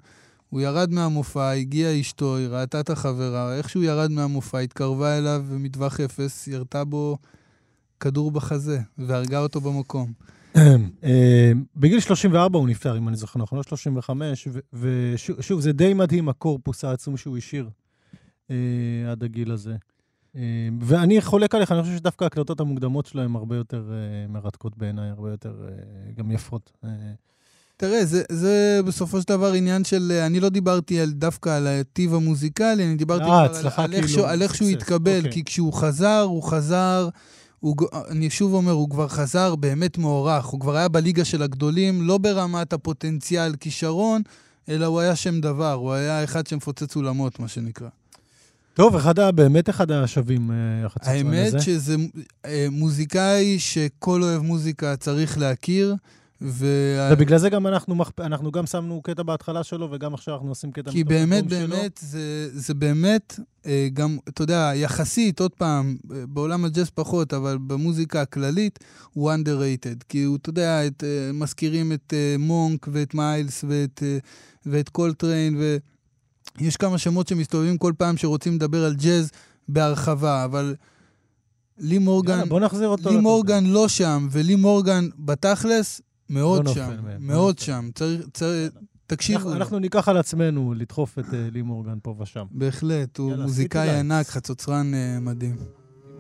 הוא 0.50 0.62
ירד 0.62 0.92
מהמופע, 0.92 1.52
הגיעה 1.52 2.00
אשתו, 2.00 2.38
היא 2.38 2.48
ראתה 2.48 2.80
את 2.80 2.90
החברה, 2.90 3.56
איך 3.56 3.70
שהוא 3.70 3.84
ירד 3.84 4.12
מהמופע, 4.12 4.60
התקרבה 4.60 5.18
אליו 5.18 5.44
ומטווח 5.48 6.00
אפס, 6.00 6.48
ירתה 6.48 6.84
בו 6.84 7.18
כדור 8.00 8.32
בחזה, 8.32 8.80
והרגה 8.98 9.40
אותו 9.40 9.62
במקום. 9.62 10.14
אה, 10.58 11.52
בגיל 11.76 12.00
34 12.00 12.60
הוא 12.60 12.68
נפטר, 12.68 12.98
אם 12.98 13.08
אני 13.08 13.18
זוכר 13.18 13.40
נכון, 13.40 13.58
לא 13.58 13.64
35, 13.64 14.48
ושוב, 14.74 15.60
זה 15.60 15.72
די 15.74 15.94
מדהים 15.94 16.30
הקורפוס 16.30 16.86
העצום 16.86 17.18
שהוא 17.18 17.38
השאיר 17.38 17.70
אה, 18.52 18.56
עד 19.12 19.24
הגיל 19.24 19.52
הזה. 19.52 19.76
אה, 20.36 20.42
ואני 20.82 21.22
חולק 21.22 21.56
עליך, 21.56 21.72
אני 21.72 21.82
חושב 21.82 21.98
שדווקא 21.98 22.24
ההקלטות 22.24 22.60
המוקדמות 22.60 23.06
שלו 23.06 23.22
הן 23.22 23.36
הרבה 23.36 23.56
יותר 23.56 23.92
מרתקות 24.30 24.78
בעיניי, 24.78 25.10
הרבה 25.10 25.32
יותר 25.32 25.54
גם 26.18 26.32
יפות. 26.32 26.72
תראה, 27.78 28.06
זה, 28.06 28.24
זה 28.32 28.80
בסופו 28.86 29.22
של 29.22 29.28
דבר 29.28 29.54
עניין 29.54 29.84
של... 29.84 30.12
אני 30.26 30.40
לא 30.40 30.50
דיברתי 30.50 31.00
על, 31.00 31.12
דווקא 31.12 31.50
על 31.50 31.68
הטיב 31.68 32.14
המוזיקלי, 32.14 32.86
אני 32.86 32.96
דיברתי 32.96 33.24
아, 33.24 33.28
על, 33.28 33.44
על, 33.44 33.70
כאילו, 33.70 33.94
איך 33.94 34.10
שהוא, 34.10 34.26
על 34.26 34.42
איך 34.42 34.56
שהוא 34.56 34.70
התקבל. 34.70 35.18
אוקיי. 35.18 35.32
כי 35.32 35.44
כשהוא 35.44 35.74
חזר, 35.74 36.22
הוא 36.22 36.44
חזר... 36.44 37.10
הוא, 37.62 37.76
אני 38.10 38.30
שוב 38.30 38.54
אומר, 38.54 38.72
הוא 38.72 38.90
כבר 38.90 39.08
חזר 39.08 39.56
באמת 39.56 39.98
מוערך, 39.98 40.46
הוא 40.46 40.60
כבר 40.60 40.76
היה 40.76 40.88
בליגה 40.88 41.26
של 41.26 41.44
הגדולים, 41.44 42.02
לא 42.02 42.18
ברמת 42.18 42.74
הפוטנציאל 42.74 43.56
כישרון, 43.56 44.22
אלא 44.70 44.86
הוא 44.86 45.00
היה 45.00 45.16
שם 45.16 45.42
דבר, 45.42 45.74
הוא 45.74 45.94
היה 45.94 46.24
אחד 46.24 46.48
שמפוצץ 46.48 46.96
אולמות, 46.96 47.40
מה 47.40 47.48
שנקרא. 47.48 47.88
טוב, 48.74 48.96
אחד, 48.96 49.36
באמת 49.36 49.70
אחד 49.70 49.92
השווים, 49.92 50.52
אה, 50.52 50.86
החצוצרן 50.86 51.28
הזה. 51.28 51.44
האמת 51.44 51.62
שזה 51.62 51.96
אה, 52.46 52.68
מוזיקאי 52.72 53.60
שכל 53.60 54.24
אוהב 54.24 54.42
מוזיקה 54.42 54.96
צריך 54.96 55.38
להכיר. 55.38 55.96
ו... 56.42 56.66
ובגלל 57.12 57.38
זה 57.38 57.50
גם 57.50 57.68
אנחנו, 57.68 57.96
אנחנו 58.20 58.52
גם 58.52 58.66
שמנו 58.66 59.02
קטע 59.02 59.24
בהתחלה 59.24 59.64
שלו, 59.64 59.88
וגם 59.92 60.14
עכשיו 60.14 60.34
אנחנו 60.34 60.50
עושים 60.50 60.72
קטע 60.72 60.92
כי 60.92 61.04
באמת, 61.04 61.46
באמת, 61.46 62.00
זה, 62.04 62.50
זה 62.54 62.74
באמת, 62.74 63.40
אה, 63.66 63.88
גם, 63.94 64.18
אתה 64.30 64.42
יודע, 64.42 64.72
יחסית, 64.76 65.40
עוד 65.40 65.52
פעם, 65.52 65.98
בעולם 66.04 66.66
הג'אז 66.66 66.90
פחות, 66.90 67.34
אבל 67.34 67.58
במוזיקה 67.68 68.22
הכללית, 68.22 68.80
הוא 69.14 69.32
underrated. 69.32 70.04
כי 70.10 70.24
הוא, 70.24 70.36
אתה 70.36 70.50
יודע, 70.50 70.88
את, 70.88 71.04
אה, 71.04 71.32
מזכירים 71.34 71.92
את 71.92 72.14
אה, 72.14 72.36
מונק 72.40 72.88
ואת 72.92 73.14
מיילס 73.14 73.66
ואת, 73.68 74.04
ואת 74.66 74.90
קולטריין, 74.90 75.58
ויש 76.60 76.78
כמה 76.78 76.98
שמות 76.98 77.28
שמסתובבים 77.28 77.78
כל 77.78 77.94
פעם 77.98 78.18
שרוצים 78.18 78.56
לדבר 78.56 78.86
על 78.86 78.96
ג'אז 78.96 79.32
בהרחבה, 79.68 80.46
אבל... 80.46 80.76
לי 81.84 81.98
מורגן, 81.98 82.32
יאללה, 82.32 82.46
בוא 82.46 82.60
נחזיר 82.60 82.88
אותו. 82.88 83.10
לי 83.10 83.18
מורגן 83.18 83.66
לא 83.66 83.88
שם, 83.88 84.28
ולי 84.32 84.56
מורגן 84.56 85.10
בתכלס 85.20 86.02
מאוד 86.32 86.66
לא 86.66 86.74
שם, 86.74 86.94
מהם, 87.04 87.28
מאוד 87.28 87.56
לא 87.60 87.66
שם. 87.66 87.90
צריך, 87.96 88.22
צריך, 88.34 88.72
תקשיבו. 89.08 89.40
אנחנו, 89.40 89.56
אנחנו 89.56 89.80
ניקח 89.80 90.08
על 90.10 90.18
עצמנו 90.18 90.74
לדחוף 90.74 91.20
את 91.20 91.26
uh, 91.26 91.36
לי 91.52 91.62
מורגן 91.62 91.98
פה 92.04 92.16
ושם. 92.20 92.46
בהחלט, 92.52 93.18
הוא 93.18 93.32
יאללה, 93.32 93.44
מוזיקאי 93.44 94.00
ענק, 94.00 94.28
חצוצרן 94.28 94.92
uh, 94.94 95.20
מדהים. 95.22 95.56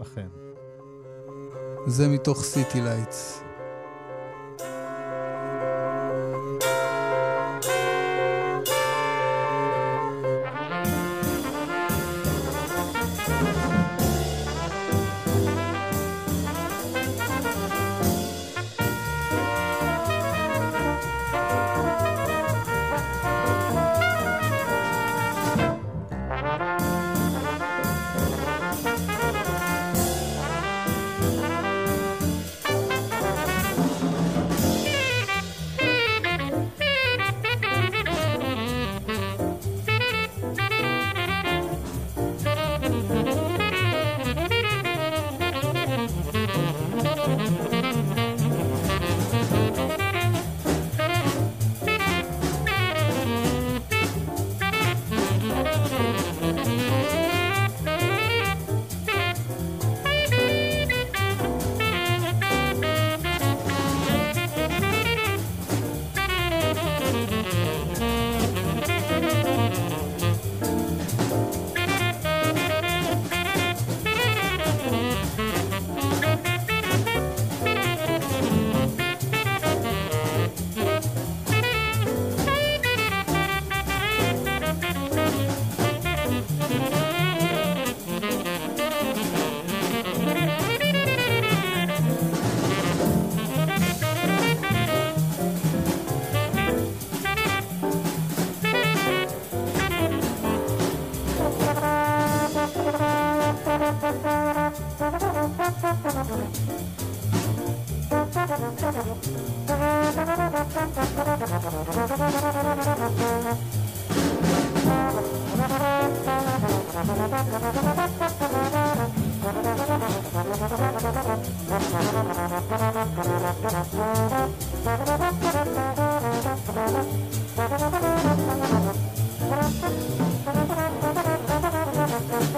אכן. 0.02 0.28
זה 1.88 2.08
מתוך 2.08 2.44
City 2.44 2.82
Lights. 2.82 3.44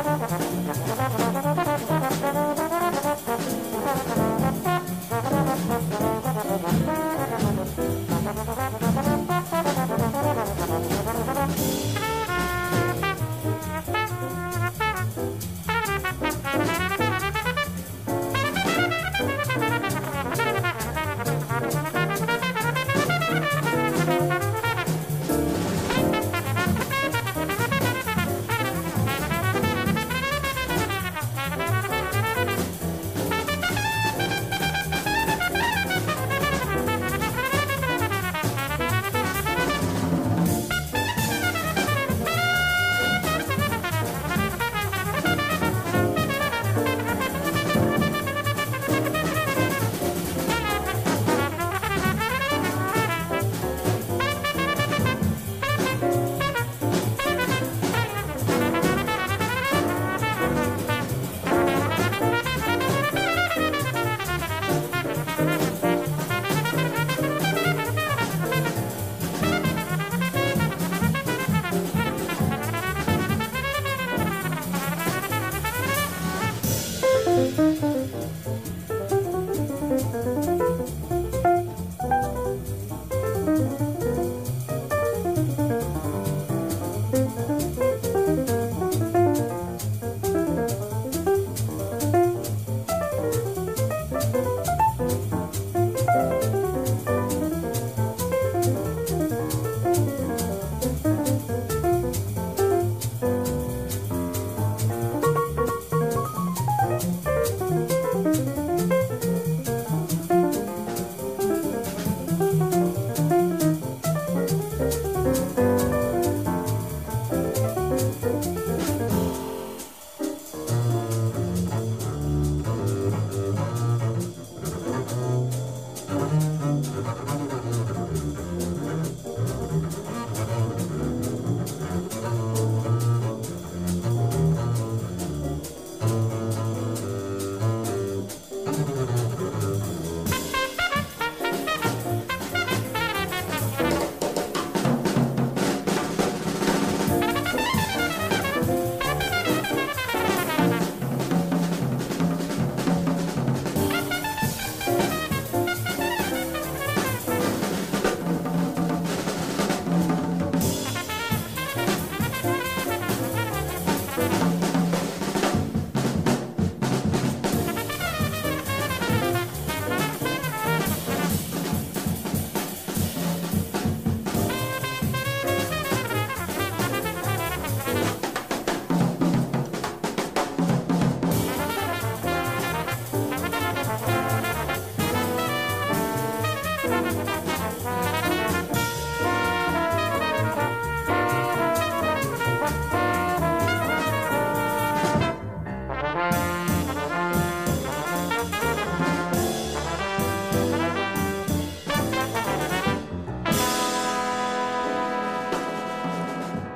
Thank 0.03 0.97
you. 0.97 1.02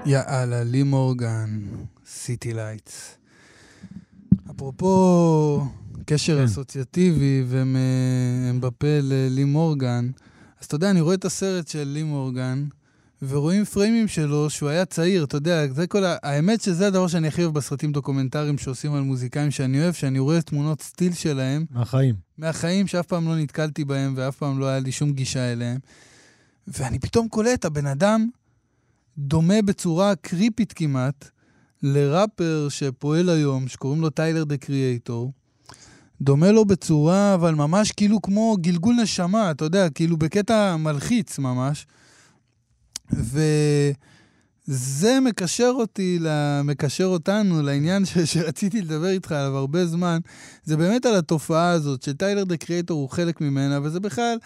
יאללה, 0.08 0.63
לי 0.63 0.84
מורגן, 0.84 1.60
City 2.06 2.54
Lights. 2.54 3.17
אפרופו 4.52 5.65
קשר 6.06 6.38
כן. 6.38 6.43
אסוציאטיבי 6.43 7.43
אמבפה 7.47 9.00
ללי 9.02 9.43
מורגן, 9.43 10.10
אז 10.60 10.65
אתה 10.65 10.76
יודע, 10.76 10.89
אני 10.89 11.02
רואה 11.02 11.15
את 11.15 11.26
הסרט 11.26 11.67
של 11.67 11.84
לי 11.84 12.04
מורגן, 12.04 12.65
ורואים 13.22 13.65
פריימים 13.65 14.08
שלו 14.08 14.50
שהוא 14.50 14.70
היה 14.70 14.86
צעיר, 14.86 15.24
אתה 15.24 15.38
יודע, 15.38 15.67
זה 15.67 15.88
כל 15.88 16.06
ה... 16.06 16.15
האמת 16.24 16.62
שזה 16.62 16.88
הדבר 16.88 17.08
שאני 17.08 17.28
הכי 17.28 17.43
אוהב 17.43 17.54
בסרטים 17.54 17.91
דוקומנטריים 17.91 18.58
שעושים 18.58 18.93
על 18.93 19.02
מוזיקאים 19.02 19.52
שאני 19.52 19.82
אוהב, 19.82 19.93
שאני 19.93 20.20
רואה 20.20 20.41
תמונות 20.41 20.82
still 20.82 21.13
שלהם, 21.13 21.65
מהחיים. 21.72 22.15
מהחיים 22.38 22.88
שאף 22.88 23.06
פעם 23.06 23.28
לא 23.28 23.36
נתקלתי 23.36 23.86
בהם 23.86 24.13
ואף 24.17 24.38
פעם 24.38 24.60
לא 24.60 24.65
היה 24.65 24.80
לי 24.80 24.91
שום 24.91 25.12
גישה 25.12 25.52
אליהם. 25.52 25.78
ואני 26.67 27.00
פתאום 27.00 27.28
קולט, 27.28 27.65
הבן 27.65 27.86
אדם 27.86 28.30
דומה 29.17 29.62
בצורה 29.62 30.15
creepyת 30.15 30.73
כמעט 30.73 31.30
לראפר 31.84 32.67
שפועל 32.69 33.30
היום, 33.30 33.67
שקוראים 33.67 34.01
לו 34.01 34.10
Tyler, 34.10 34.43
The 34.43 34.58
Creator. 34.58 35.34
דומה 36.21 36.51
לו 36.51 36.65
בצורה, 36.65 37.34
אבל 37.34 37.56
ממש 37.56 37.91
כאילו 37.91 38.21
כמו 38.21 38.58
גלגול 38.62 38.95
נשמה, 38.95 39.51
אתה 39.51 39.65
יודע, 39.65 39.89
כאילו 39.89 40.17
בקטע 40.17 40.75
מלחיץ 40.75 41.39
ממש. 41.39 41.88
וזה 44.67 45.19
מקשר 45.19 45.71
אותי, 45.75 46.19
מקשר 46.63 47.06
אותנו 47.06 47.62
לעניין 47.62 48.06
ש- 48.06 48.17
שרציתי 48.17 48.82
לדבר 48.82 49.08
איתך 49.10 49.32
עליו 49.32 49.58
הרבה 49.58 49.86
זמן. 49.86 50.19
זה 50.63 50.77
באמת 50.77 51.06
על 51.06 51.15
התופעה 51.15 51.69
הזאת, 51.69 52.03
ש 52.04 52.13
Tyler, 52.13 52.43
The 52.43 52.58
Creator 52.58 53.02
הוא 53.01 53.10
חלק 53.10 53.41
ממנה, 53.41 53.80
וזה 53.84 53.99
בכלל, 53.99 54.38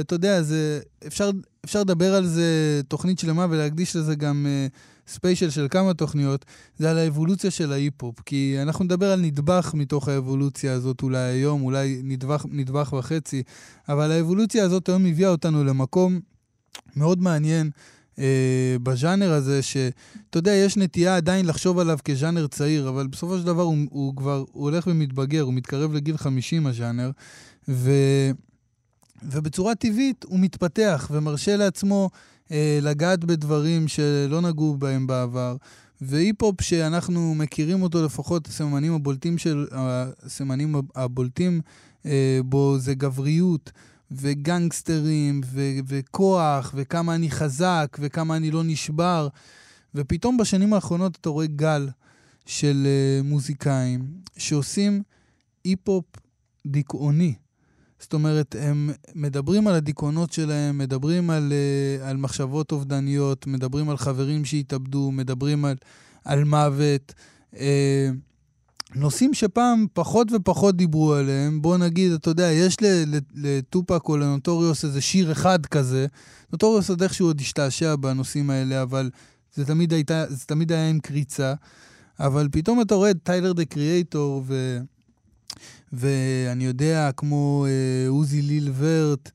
אתה 0.00 0.14
יודע, 0.14 0.42
זה, 0.42 0.80
אפשר, 1.06 1.30
אפשר 1.64 1.80
לדבר 1.80 2.14
על 2.14 2.26
זה 2.26 2.80
תוכנית 2.88 3.18
שלמה 3.18 3.46
ולהקדיש 3.50 3.96
לזה 3.96 4.14
גם 4.14 4.46
אה, 4.48 4.66
ספיישל 5.08 5.50
של 5.50 5.66
כמה 5.70 5.94
תוכניות, 5.94 6.44
זה 6.78 6.90
על 6.90 6.98
האבולוציה 6.98 7.50
של 7.50 7.72
ההיפ-הופ. 7.72 8.20
כי 8.26 8.56
אנחנו 8.62 8.84
נדבר 8.84 9.12
על 9.12 9.20
נדבך 9.20 9.70
מתוך 9.74 10.08
האבולוציה 10.08 10.72
הזאת 10.72 11.02
אולי 11.02 11.18
היום, 11.18 11.62
אולי 11.62 12.00
נדבך, 12.04 12.46
נדבך 12.50 12.92
וחצי, 12.98 13.42
אבל 13.88 14.10
האבולוציה 14.10 14.64
הזאת 14.64 14.88
היום 14.88 15.06
הביאה 15.06 15.30
אותנו 15.30 15.64
למקום 15.64 16.20
מאוד 16.96 17.22
מעניין. 17.22 17.70
אה, 18.18 18.76
בז'אנר 18.82 19.32
הזה, 19.32 19.62
שאתה 19.62 20.38
יודע, 20.38 20.50
יש 20.52 20.76
נטייה 20.76 21.16
עדיין 21.16 21.46
לחשוב 21.46 21.78
עליו 21.78 21.98
כז'אנר 22.04 22.46
צעיר, 22.46 22.88
אבל 22.88 23.06
בסופו 23.06 23.38
של 23.38 23.44
דבר 23.44 23.62
הוא, 23.62 23.76
הוא 23.90 24.16
כבר, 24.16 24.44
הוא 24.52 24.64
הולך 24.64 24.86
ומתבגר, 24.86 25.40
הוא 25.40 25.54
מתקרב 25.54 25.92
לגיל 25.92 26.16
50 26.16 26.66
הז'אנר, 26.66 27.10
ו, 27.68 27.90
ובצורה 29.30 29.74
טבעית 29.74 30.24
הוא 30.28 30.40
מתפתח 30.40 31.10
ומרשה 31.12 31.56
לעצמו 31.56 32.10
אה, 32.50 32.78
לגעת 32.82 33.24
בדברים 33.24 33.88
שלא 33.88 34.40
נגעו 34.40 34.76
בהם 34.76 35.06
בעבר. 35.06 35.56
והיפ-הופ 36.00 36.60
שאנחנו 36.60 37.34
מכירים 37.34 37.82
אותו, 37.82 38.04
לפחות 38.04 38.46
הסממנים 38.46 38.92
הבולטים 38.92 39.38
של, 39.38 39.66
הסממנים 39.72 40.74
הבולטים 40.94 41.60
אה, 42.06 42.40
בו 42.44 42.78
זה 42.78 42.94
גבריות. 42.94 43.72
וגנגסטרים, 44.10 45.40
ו- 45.44 45.78
וכוח, 45.86 46.72
וכמה 46.76 47.14
אני 47.14 47.30
חזק, 47.30 47.96
וכמה 48.00 48.36
אני 48.36 48.50
לא 48.50 48.62
נשבר. 48.64 49.28
ופתאום 49.94 50.36
בשנים 50.36 50.72
האחרונות 50.72 51.18
אתה 51.20 51.28
רואה 51.28 51.46
גל 51.46 51.88
של 52.46 52.86
uh, 52.86 53.26
מוזיקאים 53.26 54.06
שעושים 54.36 55.02
היפ-הופ 55.64 56.04
דיכאוני. 56.66 57.34
זאת 58.06 58.14
אומרת, 58.14 58.56
הם 58.58 58.90
מדברים 59.14 59.66
על 59.66 59.74
הדיכאונות 59.74 60.32
שלהם, 60.32 60.78
מדברים 60.78 61.30
על, 61.30 61.52
uh, 61.52 62.04
על 62.04 62.16
מחשבות 62.16 62.72
אובדניות, 62.72 63.46
מדברים 63.46 63.90
על 63.90 63.96
חברים 63.96 64.44
שהתאבדו, 64.44 65.10
מדברים 65.12 65.64
על, 65.64 65.76
על 66.24 66.44
מוות. 66.44 67.14
Uh, 67.54 67.58
נושאים 68.94 69.34
שפעם 69.34 69.86
פחות 69.92 70.32
ופחות 70.32 70.76
דיברו 70.76 71.14
עליהם, 71.14 71.62
בוא 71.62 71.76
נגיד, 71.76 72.12
אתה 72.12 72.30
יודע, 72.30 72.52
יש 72.52 72.76
לטופק 73.34 74.08
או 74.08 74.16
לנוטוריוס 74.16 74.84
איזה 74.84 75.00
שיר 75.00 75.32
אחד 75.32 75.66
כזה, 75.66 76.06
נוטוריוס 76.52 76.90
עוד 76.90 77.02
איכשהו 77.02 77.26
עוד 77.26 77.40
השתעשע 77.40 77.96
בנושאים 77.96 78.50
האלה, 78.50 78.82
אבל 78.82 79.10
זה 79.54 79.64
תמיד, 79.64 79.92
הייתה, 79.92 80.24
זה 80.28 80.46
תמיד 80.46 80.72
היה 80.72 80.88
עם 80.88 81.00
קריצה. 81.00 81.54
אבל 82.20 82.48
פתאום 82.52 82.80
אתה 82.80 82.94
רואה 82.94 83.10
את 83.10 83.16
טיילר 83.22 83.52
דה 83.52 83.64
קריאייטור, 83.64 84.42
ו... 84.46 84.78
ואני 85.96 86.64
יודע, 86.64 87.10
כמו 87.16 87.66
אה, 87.68 88.08
עוזי 88.08 88.42
ליל 88.42 88.72
ורט, 88.78 89.30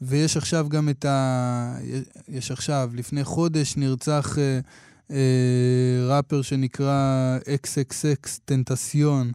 ויש 0.00 0.36
עכשיו 0.36 0.68
גם 0.68 0.88
את 0.88 1.04
ה... 1.04 1.76
יש 2.28 2.50
עכשיו, 2.50 2.90
לפני 2.94 3.24
חודש 3.24 3.76
נרצח... 3.76 4.38
אה, 4.38 4.60
אה, 5.10 6.06
ראפר 6.08 6.42
שנקרא 6.42 7.38
XXX 7.62 8.28
טנטסיון, 8.44 9.32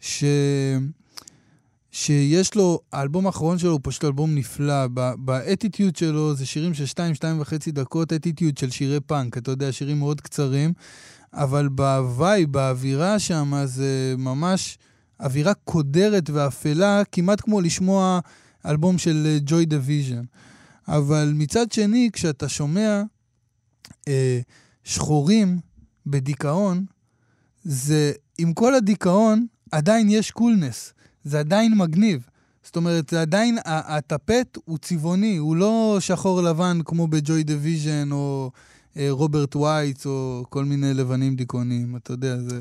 ש... 0.00 0.24
שיש 1.90 2.54
לו, 2.54 2.80
האלבום 2.92 3.26
האחרון 3.26 3.58
שלו 3.58 3.70
הוא 3.70 3.80
פשוט 3.82 4.04
אלבום 4.04 4.34
נפלא. 4.34 4.86
באטיטיוד 5.18 5.96
שלו 5.96 6.34
זה 6.34 6.46
שירים 6.46 6.74
של 6.74 6.84
2-2 6.84 7.24
וחצי 7.38 7.70
דקות, 7.70 8.12
אטיטיוד 8.12 8.58
של 8.58 8.70
שירי 8.70 9.00
פאנק, 9.00 9.38
אתה 9.38 9.50
יודע, 9.50 9.72
שירים 9.72 9.98
מאוד 9.98 10.20
קצרים, 10.20 10.72
אבל 11.32 11.68
ב 11.68 11.82
vibe, 11.82 12.52
באווירה 12.52 13.18
שם, 13.18 13.62
זה 13.64 14.14
ממש 14.18 14.78
אווירה 15.20 15.54
קודרת 15.54 16.30
ואפלה, 16.30 17.02
כמעט 17.12 17.40
כמו 17.40 17.60
לשמוע 17.60 18.20
אלבום 18.66 18.98
של 18.98 19.38
Joy 19.46 19.64
uh, 19.64 19.66
Division. 19.66 20.24
אבל 20.88 21.32
מצד 21.34 21.72
שני, 21.72 22.10
כשאתה 22.12 22.48
שומע... 22.48 23.02
אה, 24.08 24.40
שחורים 24.84 25.58
בדיכאון, 26.06 26.84
זה 27.64 28.12
עם 28.38 28.52
כל 28.52 28.74
הדיכאון 28.74 29.46
עדיין 29.72 30.08
יש 30.08 30.30
coolness, 30.30 30.92
זה 31.24 31.40
עדיין 31.40 31.74
מגניב. 31.78 32.28
זאת 32.62 32.76
אומרת, 32.76 33.08
זה 33.10 33.20
עדיין, 33.20 33.58
הטפט 33.64 34.58
הוא 34.64 34.78
צבעוני, 34.78 35.36
הוא 35.36 35.56
לא 35.56 35.96
שחור 36.00 36.42
לבן 36.42 36.78
כמו 36.84 37.06
ב 37.06 37.15
Joy 37.15 37.44
Division 37.44 38.12
או 38.12 38.50
אה, 38.96 39.06
רוברט 39.10 39.56
וייאט 39.56 40.06
או 40.06 40.44
כל 40.48 40.64
מיני 40.64 40.94
לבנים 40.94 41.36
דיכאוניים, 41.36 41.96
אתה 41.96 42.12
יודע, 42.12 42.38
זה... 42.38 42.60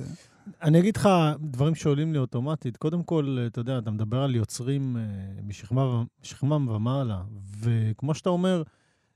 אני 0.61 0.79
אגיד 0.79 0.97
לך 0.97 1.09
דברים 1.39 1.75
שעולים 1.75 2.13
לי 2.13 2.19
אוטומטית. 2.19 2.77
קודם 2.77 3.03
כל, 3.03 3.37
אתה 3.47 3.59
יודע, 3.59 3.77
אתה 3.77 3.91
מדבר 3.91 4.21
על 4.21 4.35
יוצרים 4.35 4.97
אה, 4.97 5.41
משכמם 6.21 6.67
ומעלה, 6.67 7.21
וכמו 7.59 8.15
שאתה 8.15 8.29
אומר, 8.29 8.63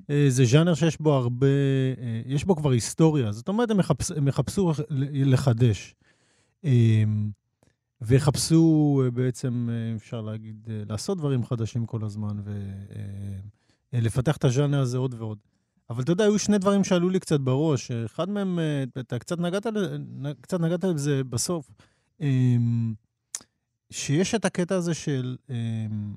אה, 0.09 0.25
זה 0.29 0.45
ז'אנר 0.45 0.73
שיש 0.73 1.01
בו 1.01 1.13
הרבה, 1.13 1.47
אה, 1.97 2.21
יש 2.25 2.45
בו 2.45 2.55
כבר 2.55 2.71
היסטוריה. 2.71 3.31
זאת 3.31 3.47
אומרת, 3.47 3.71
הם, 3.71 3.77
מחפש, 3.77 4.11
הם 4.11 4.27
יחפשו 4.27 4.71
לחדש. 5.13 5.95
ויחפשו 8.01 9.03
בעצם, 9.13 9.69
אפשר 9.95 10.21
להגיד, 10.21 10.67
לעשות 10.89 11.17
דברים 11.17 11.45
חדשים 11.45 11.85
כל 11.85 12.05
הזמן 12.05 12.37
ולפתח 13.93 14.37
את 14.37 14.45
הז'אנר 14.45 14.79
הזה 14.79 14.97
עוד 14.97 15.13
ועוד. 15.13 15.37
אבל 15.89 16.03
אתה 16.03 16.11
יודע, 16.11 16.23
היו 16.23 16.39
שני 16.39 16.57
דברים 16.57 16.83
שעלו 16.83 17.09
לי 17.09 17.19
קצת 17.19 17.39
בראש. 17.39 17.91
אחד 17.91 18.29
מהם, 18.29 18.59
אתה 18.99 19.19
קצת 19.19 19.39
נגעת, 19.39 19.65
קצת 20.41 20.59
נגעת 20.59 20.85
בזה 20.85 21.23
בסוף. 21.23 21.71
אמ, 22.21 22.93
שיש 23.91 24.35
את 24.35 24.45
הקטע 24.45 24.75
הזה 24.75 24.93
של... 24.93 25.37
אמ, 25.49 26.13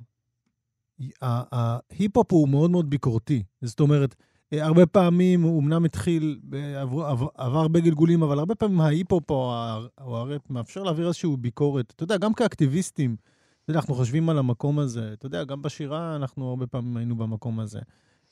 ההיפ-הופ 1.22 2.32
הוא 2.32 2.48
מאוד 2.48 2.70
מאוד 2.70 2.90
ביקורתי. 2.90 3.42
זאת 3.62 3.80
אומרת, 3.80 4.14
אה, 4.52 4.64
הרבה 4.64 4.86
פעמים 4.86 5.42
הוא 5.42 5.62
אמנם 5.62 5.84
התחיל, 5.84 6.40
עבר, 6.76 7.04
עבר, 7.06 7.26
עבר 7.34 7.58
הרבה 7.58 7.80
גלגולים, 7.80 8.22
אבל 8.22 8.38
הרבה 8.38 8.54
פעמים 8.54 8.80
ההיפ-הופ 8.80 9.30
או 9.30 9.52
הראפ 9.98 10.50
מאפשר 10.50 10.82
להעביר 10.82 11.06
איזושהי 11.06 11.36
ביקורת. 11.38 11.92
אתה 11.96 12.04
יודע, 12.04 12.16
גם 12.16 12.34
כאקטיביסטים, 12.34 13.16
אתה 13.62 13.70
יודע, 13.70 13.80
אנחנו 13.80 13.94
חושבים 13.94 14.28
על 14.28 14.38
המקום 14.38 14.78
הזה. 14.78 15.12
אתה 15.12 15.26
יודע, 15.26 15.44
גם 15.44 15.62
בשירה 15.62 16.16
אנחנו 16.16 16.48
הרבה 16.48 16.66
פעמים 16.66 16.96
היינו 16.96 17.16
במקום 17.16 17.60
הזה. 17.60 17.80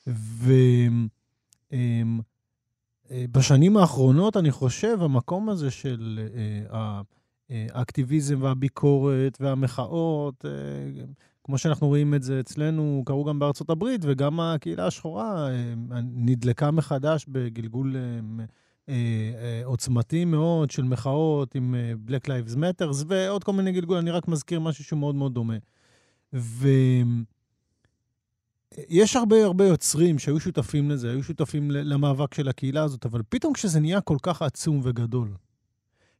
ובשנים 0.07 1.20
אמ, 1.71 2.19
אה, 3.11 3.25
האחרונות, 3.75 4.37
אני 4.37 4.51
חושב, 4.51 4.97
המקום 5.01 5.49
הזה 5.49 5.71
של 5.71 6.19
אה, 6.69 7.01
האקטיביזם 7.49 8.41
והביקורת 8.41 9.37
והמחאות, 9.41 10.45
כמו 11.43 11.57
שאנחנו 11.57 11.87
רואים 11.87 12.13
את 12.13 12.23
זה 12.23 12.39
אצלנו, 12.39 13.03
קרו 13.05 13.23
גם 13.23 13.39
בארצות 13.39 13.69
הברית, 13.69 14.01
וגם 14.03 14.39
הקהילה 14.39 14.87
השחורה 14.87 15.49
אה, 15.49 15.73
נדלקה 16.15 16.71
מחדש 16.71 17.25
בגלגול 17.27 17.95
אה, 17.95 18.93
אה, 18.93 19.61
עוצמתי 19.65 20.25
מאוד 20.25 20.71
של 20.71 20.83
מחאות 20.83 21.55
עם 21.55 21.75
Black 22.07 22.27
Lives 22.27 22.55
Matter 22.55 23.05
ועוד 23.07 23.43
כל 23.43 23.53
מיני 23.53 23.71
גלגול, 23.71 23.97
אני 23.97 24.11
רק 24.11 24.27
מזכיר 24.27 24.59
משהו 24.59 24.83
שהוא 24.83 24.99
מאוד 24.99 25.15
מאוד 25.15 25.33
דומה. 25.33 25.57
ויש 28.77 29.15
הרבה 29.15 29.45
הרבה 29.45 29.65
יוצרים 29.65 30.19
שהיו 30.19 30.39
שותפים 30.39 30.89
לזה, 30.89 31.11
היו 31.11 31.23
שותפים 31.23 31.71
למאבק 31.71 32.33
של 32.33 32.49
הקהילה 32.49 32.83
הזאת, 32.83 33.05
אבל 33.05 33.21
פתאום 33.29 33.53
כשזה 33.53 33.79
נהיה 33.79 34.01
כל 34.01 34.17
כך 34.23 34.41
עצום 34.41 34.81
וגדול, 34.83 35.33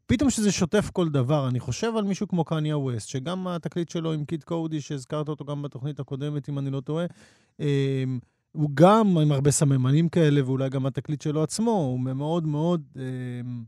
פתאום 0.05 0.29
שזה 0.29 0.51
שוטף 0.51 0.89
כל 0.93 1.09
דבר, 1.09 1.47
אני 1.47 1.59
חושב 1.59 1.95
על 1.97 2.03
מישהו 2.03 2.27
כמו 2.27 2.43
קניה 2.43 2.77
ווסט, 2.77 3.07
שגם 3.09 3.47
התקליט 3.47 3.89
שלו 3.89 4.13
עם 4.13 4.25
קיד 4.25 4.43
קודי, 4.43 4.81
שהזכרת 4.81 5.29
אותו 5.29 5.45
גם 5.45 5.61
בתוכנית 5.61 5.99
הקודמת, 5.99 6.49
אם 6.49 6.59
אני 6.59 6.69
לא 6.69 6.79
טועה, 6.81 7.05
אמ, 7.59 8.19
הוא 8.51 8.69
גם 8.73 9.17
עם 9.17 9.31
הרבה 9.31 9.51
סממנים 9.51 10.09
כאלה, 10.09 10.45
ואולי 10.45 10.69
גם 10.69 10.85
התקליט 10.85 11.21
שלו 11.21 11.43
עצמו, 11.43 11.71
הוא 11.71 11.99
מאוד 11.99 12.47
מאוד 12.47 12.81
אמ, 12.95 13.63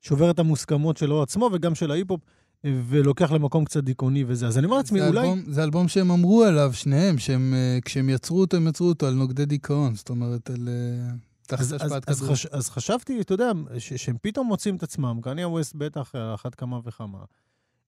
שובר 0.00 0.30
את 0.30 0.38
המוסכמות 0.38 0.96
שלו 0.96 1.22
עצמו 1.22 1.50
וגם 1.52 1.74
של 1.74 1.90
ההיפ-הופ. 1.90 2.20
ולוקח 2.64 3.32
למקום 3.32 3.64
קצת 3.64 3.84
דיכאוני 3.84 4.24
וזה. 4.26 4.46
אז 4.46 4.58
אני 4.58 4.66
אומר 4.66 4.76
לעצמי, 4.76 5.00
אולי... 5.06 5.20
אלבום, 5.20 5.42
זה 5.52 5.64
אלבום 5.64 5.88
שהם 5.88 6.10
אמרו 6.10 6.44
עליו, 6.44 6.72
שניהם, 6.74 7.18
שהם, 7.18 7.54
אה, 7.54 7.78
כשהם 7.84 8.08
יצרו 8.08 8.40
אותו, 8.40 8.56
הם 8.56 8.68
יצרו 8.68 8.88
אותו 8.88 9.06
על 9.06 9.14
נוגדי 9.14 9.46
דיכאון. 9.46 9.94
זאת 9.94 10.10
אומרת, 10.10 10.50
על... 10.50 10.68
אה, 10.68 11.16
אז, 11.58 11.74
אז, 11.80 11.92
אז, 12.06 12.22
חש, 12.22 12.46
אז 12.46 12.70
חשבתי, 12.70 13.20
אתה 13.20 13.34
יודע, 13.34 13.50
ש, 13.78 13.92
שהם 13.92 14.16
פתאום 14.22 14.46
מוצאים 14.46 14.76
את 14.76 14.82
עצמם, 14.82 15.18
קניה 15.22 15.48
ווסט 15.48 15.74
בטח 15.74 16.14
על 16.14 16.34
אחת 16.34 16.54
כמה 16.54 16.80
וכמה, 16.84 17.18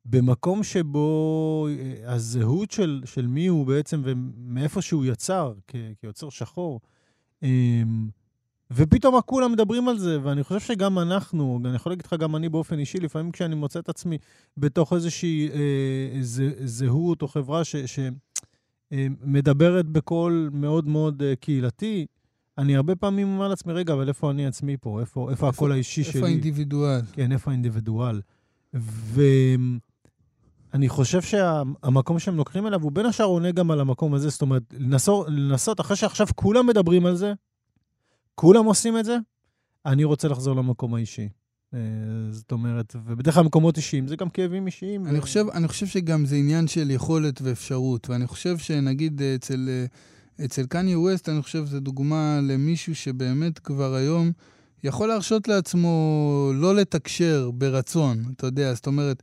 במקום 0.05 0.63
שבו 0.63 1.69
אה, 1.71 2.15
הזהות 2.15 2.71
של, 2.71 3.03
של 3.05 3.27
מי 3.27 3.47
הוא 3.47 3.67
בעצם 3.67 4.03
ומאיפה 4.05 4.83
שהוא 4.83 5.05
יצר, 5.05 5.55
כ, 5.67 5.77
כיוצר 6.01 6.31
שחור, 6.31 6.81
אמ, 7.43 8.09
ופתאום 8.71 9.21
כולם 9.27 9.53
מדברים 9.53 9.89
על 9.89 9.99
זה, 9.99 10.19
ואני 10.23 10.45
חושב 10.45 10.61
שגם 10.61 10.99
אנחנו, 10.99 11.61
אני 11.65 11.77
יכול 11.77 11.93
להגיד 11.93 12.07
לך, 12.07 12.13
גם 12.13 12.37
אני 12.37 12.49
באופן 12.49 12.79
אישי, 12.79 12.99
לפעמים 12.99 13.33
כשאני 13.33 13.55
מוצא 13.55 13.79
את 13.79 13.89
עצמי 13.89 14.19
בתוך 14.57 14.93
איזושהי 14.93 15.49
אה, 15.53 16.19
זה, 16.21 16.51
זהות 16.65 17.23
או 17.23 17.29
חברה 17.29 17.63
שמדברת 18.93 19.85
אה, 19.85 19.91
בקול 19.93 20.51
מאוד 20.53 20.89
מאוד 20.89 21.23
אה, 21.23 21.37
קהילתי, 21.37 22.07
אני 22.59 22.77
הרבה 22.77 22.97
פעמים 22.97 23.33
אומר 23.33 23.49
לעצמי, 23.49 23.73
רגע, 23.73 23.93
אבל 23.93 24.09
איפה 24.09 24.31
אני 24.31 24.47
עצמי 24.47 24.77
פה? 24.77 25.01
איפה, 25.01 25.31
איפה 25.31 25.49
הקול 25.49 25.73
האישי 25.73 26.01
איפה 26.01 26.13
שלי? 26.13 26.21
איפה 26.21 26.29
האינדיבידואל? 26.29 27.01
כן, 27.13 27.33
איפה 27.33 27.51
האינדיבידואל? 27.51 28.21
ואני 28.75 29.79
חושב 30.89 31.23
שהמקום 31.23 32.19
שהם 32.19 32.37
לוקחים 32.37 32.67
אליו, 32.67 32.83
הוא 32.83 32.93
בין 32.93 33.07
השאר 33.07 33.27
עונה 33.27 33.51
גם 33.51 33.71
על 33.71 33.81
המקום 33.81 34.15
הזה. 34.15 34.29
זאת 34.29 34.43
אומרת, 34.43 34.63
לנסות, 34.79 35.27
לנסות 35.29 35.81
אחרי 35.81 35.97
שעכשיו 35.97 36.27
כולם 36.35 36.67
מדברים 36.67 37.07
על 37.07 37.15
זה, 37.17 37.33
כולם 38.41 38.65
עושים 38.65 38.99
את 38.99 39.05
זה, 39.05 39.17
אני 39.87 40.05
רוצה 40.05 40.29
לחזור 40.29 40.57
למקום 40.57 40.95
האישי. 40.95 41.29
אה, 41.75 41.81
זאת 42.31 42.53
אומרת, 42.53 42.97
ובדרך 43.07 43.35
כלל 43.35 43.45
מקומות 43.45 43.77
אישיים 43.77 44.09
זה 44.09 44.17
גם 44.17 44.29
כאבים 44.29 44.67
אישיים. 44.67 45.07
אני, 45.07 45.19
ו... 45.19 45.23
חושב, 45.23 45.45
אני 45.55 45.69
חושב 45.69 45.87
שגם 45.87 46.27
זה 46.27 46.37
עניין 46.37 46.69
של 46.69 46.91
יכולת 46.91 47.43
ואפשרות, 47.43 48.11
ואני 48.11 48.27
חושב 48.27 48.59
שנגיד 48.59 49.23
אצל... 49.23 49.69
אצל 50.45 50.67
קניה 50.67 50.99
ווסט, 50.99 51.29
אני 51.29 51.43
חושב 51.43 51.67
שזו 51.67 51.81
דוגמה 51.81 52.41
למישהו 52.43 52.95
שבאמת 52.95 53.59
כבר 53.59 53.95
היום 53.95 54.33
יכול 54.85 55.09
להרשות 55.09 55.49
לעצמו 55.49 56.53
לא 56.55 56.75
לתקשר 56.75 57.51
ברצון, 57.55 58.25
אתה 58.37 58.47
יודע, 58.47 58.75
זאת 58.75 58.87
אומרת, 58.87 59.23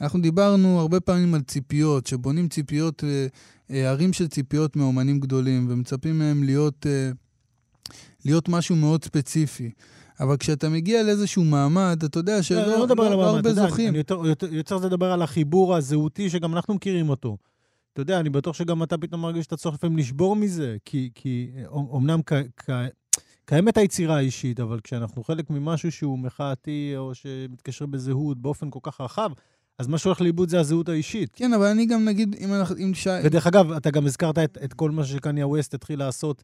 אנחנו 0.00 0.20
דיברנו 0.20 0.80
הרבה 0.80 1.00
פעמים 1.00 1.34
על 1.34 1.40
ציפיות, 1.40 2.06
שבונים 2.06 2.48
ציפיות, 2.48 3.04
אה, 3.04 3.26
אה, 3.70 3.90
ערים 3.90 4.12
של 4.12 4.28
ציפיות 4.28 4.76
מאומנים 4.76 5.20
גדולים, 5.20 5.66
ומצפים 5.70 6.18
מהם 6.18 6.42
להיות, 6.42 6.86
אה, 6.86 7.10
להיות 8.26 8.48
משהו 8.48 8.76
מאוד 8.76 9.04
ספציפי. 9.04 9.70
אבל 10.20 10.36
כשאתה 10.36 10.68
מגיע 10.68 11.02
לאיזשהו 11.02 11.44
מעמד, 11.44 12.02
אתה 12.04 12.18
יודע 12.18 12.42
שלא 12.42 12.60
לא, 12.60 12.88
לא, 12.88 12.96
לא, 12.96 13.10
לא 13.10 13.30
הרבה 13.30 13.54
זוכים. 13.54 13.88
אני 13.88 13.98
יותר, 13.98 14.26
יותר, 14.26 14.54
יותר 14.54 14.76
לדבר 14.76 15.12
על 15.12 15.22
החיבור 15.22 15.76
הזהותי, 15.76 16.30
שגם 16.30 16.54
אנחנו 16.54 16.74
מכירים 16.74 17.08
אותו. 17.08 17.36
אתה 17.92 18.02
יודע, 18.02 18.20
אני 18.20 18.30
בטוח 18.30 18.56
שגם 18.56 18.82
אתה 18.82 18.98
פתאום 18.98 19.20
מרגיש 19.20 19.44
שאתה 19.44 19.56
צורך 19.56 19.74
לפעמים 19.74 19.98
לשבור 19.98 20.36
מזה, 20.36 20.76
כי, 20.84 21.10
כי 21.14 21.50
אומנם 21.68 22.20
כ, 22.26 22.32
כ, 22.56 22.70
קיימת 23.44 23.76
היצירה 23.76 24.16
האישית, 24.16 24.60
אבל 24.60 24.80
כשאנחנו 24.80 25.24
חלק 25.24 25.50
ממשהו 25.50 25.92
שהוא 25.92 26.18
מחאתי, 26.18 26.92
או 26.96 27.14
שמתקשר 27.14 27.86
בזהות 27.86 28.38
באופן 28.38 28.70
כל 28.70 28.78
כך 28.82 29.00
רחב, 29.00 29.30
אז 29.78 29.86
מה 29.86 29.98
שהולך 29.98 30.20
לאיבוד 30.20 30.48
זה 30.48 30.60
הזהות 30.60 30.88
האישית. 30.88 31.30
כן, 31.34 31.52
אבל 31.52 31.66
אני 31.66 31.86
גם 31.86 32.04
נגיד, 32.04 32.36
אם 32.40 32.54
אנחנו... 32.54 32.76
אם 32.76 32.94
ש... 32.94 33.08
ודרך 33.24 33.46
אגב, 33.46 33.72
אתה 33.72 33.90
גם 33.90 34.06
הזכרת 34.06 34.38
את, 34.38 34.58
את 34.64 34.72
כל 34.72 34.90
מה 34.90 35.04
שקניה 35.04 35.46
ווסט 35.46 35.74
התחיל 35.74 35.98
לעשות 35.98 36.42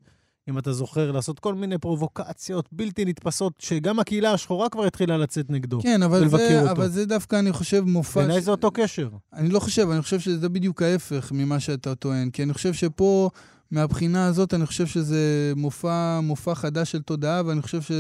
אם 0.49 0.59
אתה 0.59 0.72
זוכר, 0.72 1.12
לעשות 1.12 1.38
כל 1.38 1.55
מיני 1.55 1.78
פרובוקציות 1.78 2.68
בלתי 2.72 3.05
נתפסות, 3.05 3.53
שגם 3.59 3.99
הקהילה 3.99 4.32
השחורה 4.32 4.68
כבר 4.68 4.84
התחילה 4.84 5.18
לצאת 5.18 5.51
נגדו. 5.51 5.80
כן, 5.82 6.03
אבל, 6.03 6.28
זה, 6.28 6.70
אבל 6.70 6.88
זה 6.88 7.07
דווקא, 7.07 7.38
אני 7.38 7.53
חושב, 7.53 7.80
מופע... 7.80 8.20
בעיניי 8.20 8.40
ש... 8.40 8.45
זה 8.45 8.51
אותו 8.51 8.70
קשר. 8.70 9.09
אני 9.32 9.49
לא 9.49 9.61
חושב, 9.61 9.90
אני 9.90 10.03
חושב 10.03 10.20
שזה 10.20 10.49
בדיוק 10.49 10.82
ההפך 10.82 11.32
ממה 11.34 11.61
שאתה 11.61 11.95
טוען. 11.95 12.30
כי 12.30 12.43
אני 12.43 12.53
חושב 12.53 12.72
שפה, 12.72 13.30
מהבחינה 13.70 14.26
הזאת, 14.26 14.55
אני 14.55 14.66
חושב 14.66 14.86
שזה 14.86 15.53
מופע, 15.57 16.20
מופע 16.20 16.55
חדש 16.55 16.93
של 16.93 17.03
תודעה, 17.03 17.43
ואני 17.47 17.62
חושב 17.62 17.82
ש, 17.82 17.93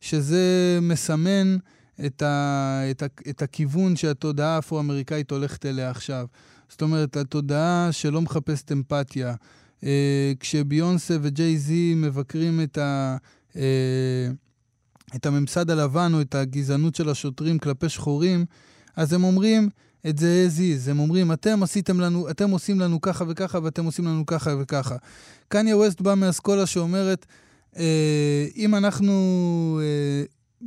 שזה 0.00 0.78
מסמן 0.82 1.56
את, 2.06 2.22
ה, 2.22 2.82
את, 2.90 3.02
ה, 3.02 3.06
את 3.30 3.42
הכיוון 3.42 3.96
שהתודעה 3.96 4.56
האפרו-אמריקאית 4.56 5.30
הולכת 5.30 5.66
אליה 5.66 5.90
עכשיו. 5.90 6.26
זאת 6.68 6.82
אומרת, 6.82 7.16
התודעה 7.16 7.88
שלא 7.90 8.22
מחפשת 8.22 8.72
אמפתיה. 8.72 9.34
אה, 9.84 10.32
כשביונסה 10.40 11.16
וג'יי 11.22 11.58
זי 11.58 11.94
מבקרים 11.96 12.60
את, 12.60 12.78
ה, 12.78 13.16
אה, 13.56 14.28
את 15.16 15.26
הממסד 15.26 15.70
הלבן 15.70 16.14
או 16.14 16.20
את 16.20 16.34
הגזענות 16.34 16.94
של 16.94 17.08
השוטרים 17.08 17.58
כלפי 17.58 17.88
שחורים, 17.88 18.44
אז 18.96 19.12
הם 19.12 19.24
אומרים 19.24 19.68
את 20.08 20.18
זה 20.18 20.46
as 20.48 20.58
is. 20.58 20.90
הם 20.90 20.98
אומרים, 20.98 21.32
אתם 21.32 21.62
עשיתם 21.62 22.00
לנו, 22.00 22.30
אתם 22.30 22.50
עושים 22.50 22.80
לנו 22.80 23.00
ככה 23.00 23.24
וככה 23.28 23.58
ואתם 23.62 23.84
עושים 23.84 24.04
לנו 24.04 24.26
ככה 24.26 24.50
וככה. 24.60 24.96
קניה 25.48 25.76
ווסט 25.76 26.00
בא 26.00 26.14
מאסכולה 26.14 26.66
שאומרת, 26.66 27.26
אה, 27.76 28.46
אם 28.56 28.74
אנחנו... 28.74 29.80
אה, 29.82 30.24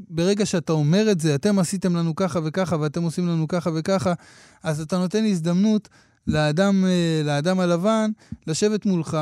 ברגע 0.10 0.46
שאתה 0.46 0.74
אומר 0.74 1.12
את 1.12 1.20
זה, 1.20 1.36
אתם 1.36 1.60
עשיתם 1.60 1.96
לנו 1.96 2.16
ככה 2.16 2.40
וככה 2.44 2.76
ואתם 2.80 3.04
עושים 3.04 3.28
לנו 3.28 3.48
ככה 3.48 3.70
וככה, 3.76 4.14
אז 4.64 4.82
אתה 4.82 4.98
נותן 4.98 5.26
הזדמנות 5.26 5.90
לאדם, 6.28 6.86
אה, 6.86 7.22
לאדם 7.26 7.60
הלבן 7.60 8.12
לשבת 8.48 8.86
מולך 8.86 9.18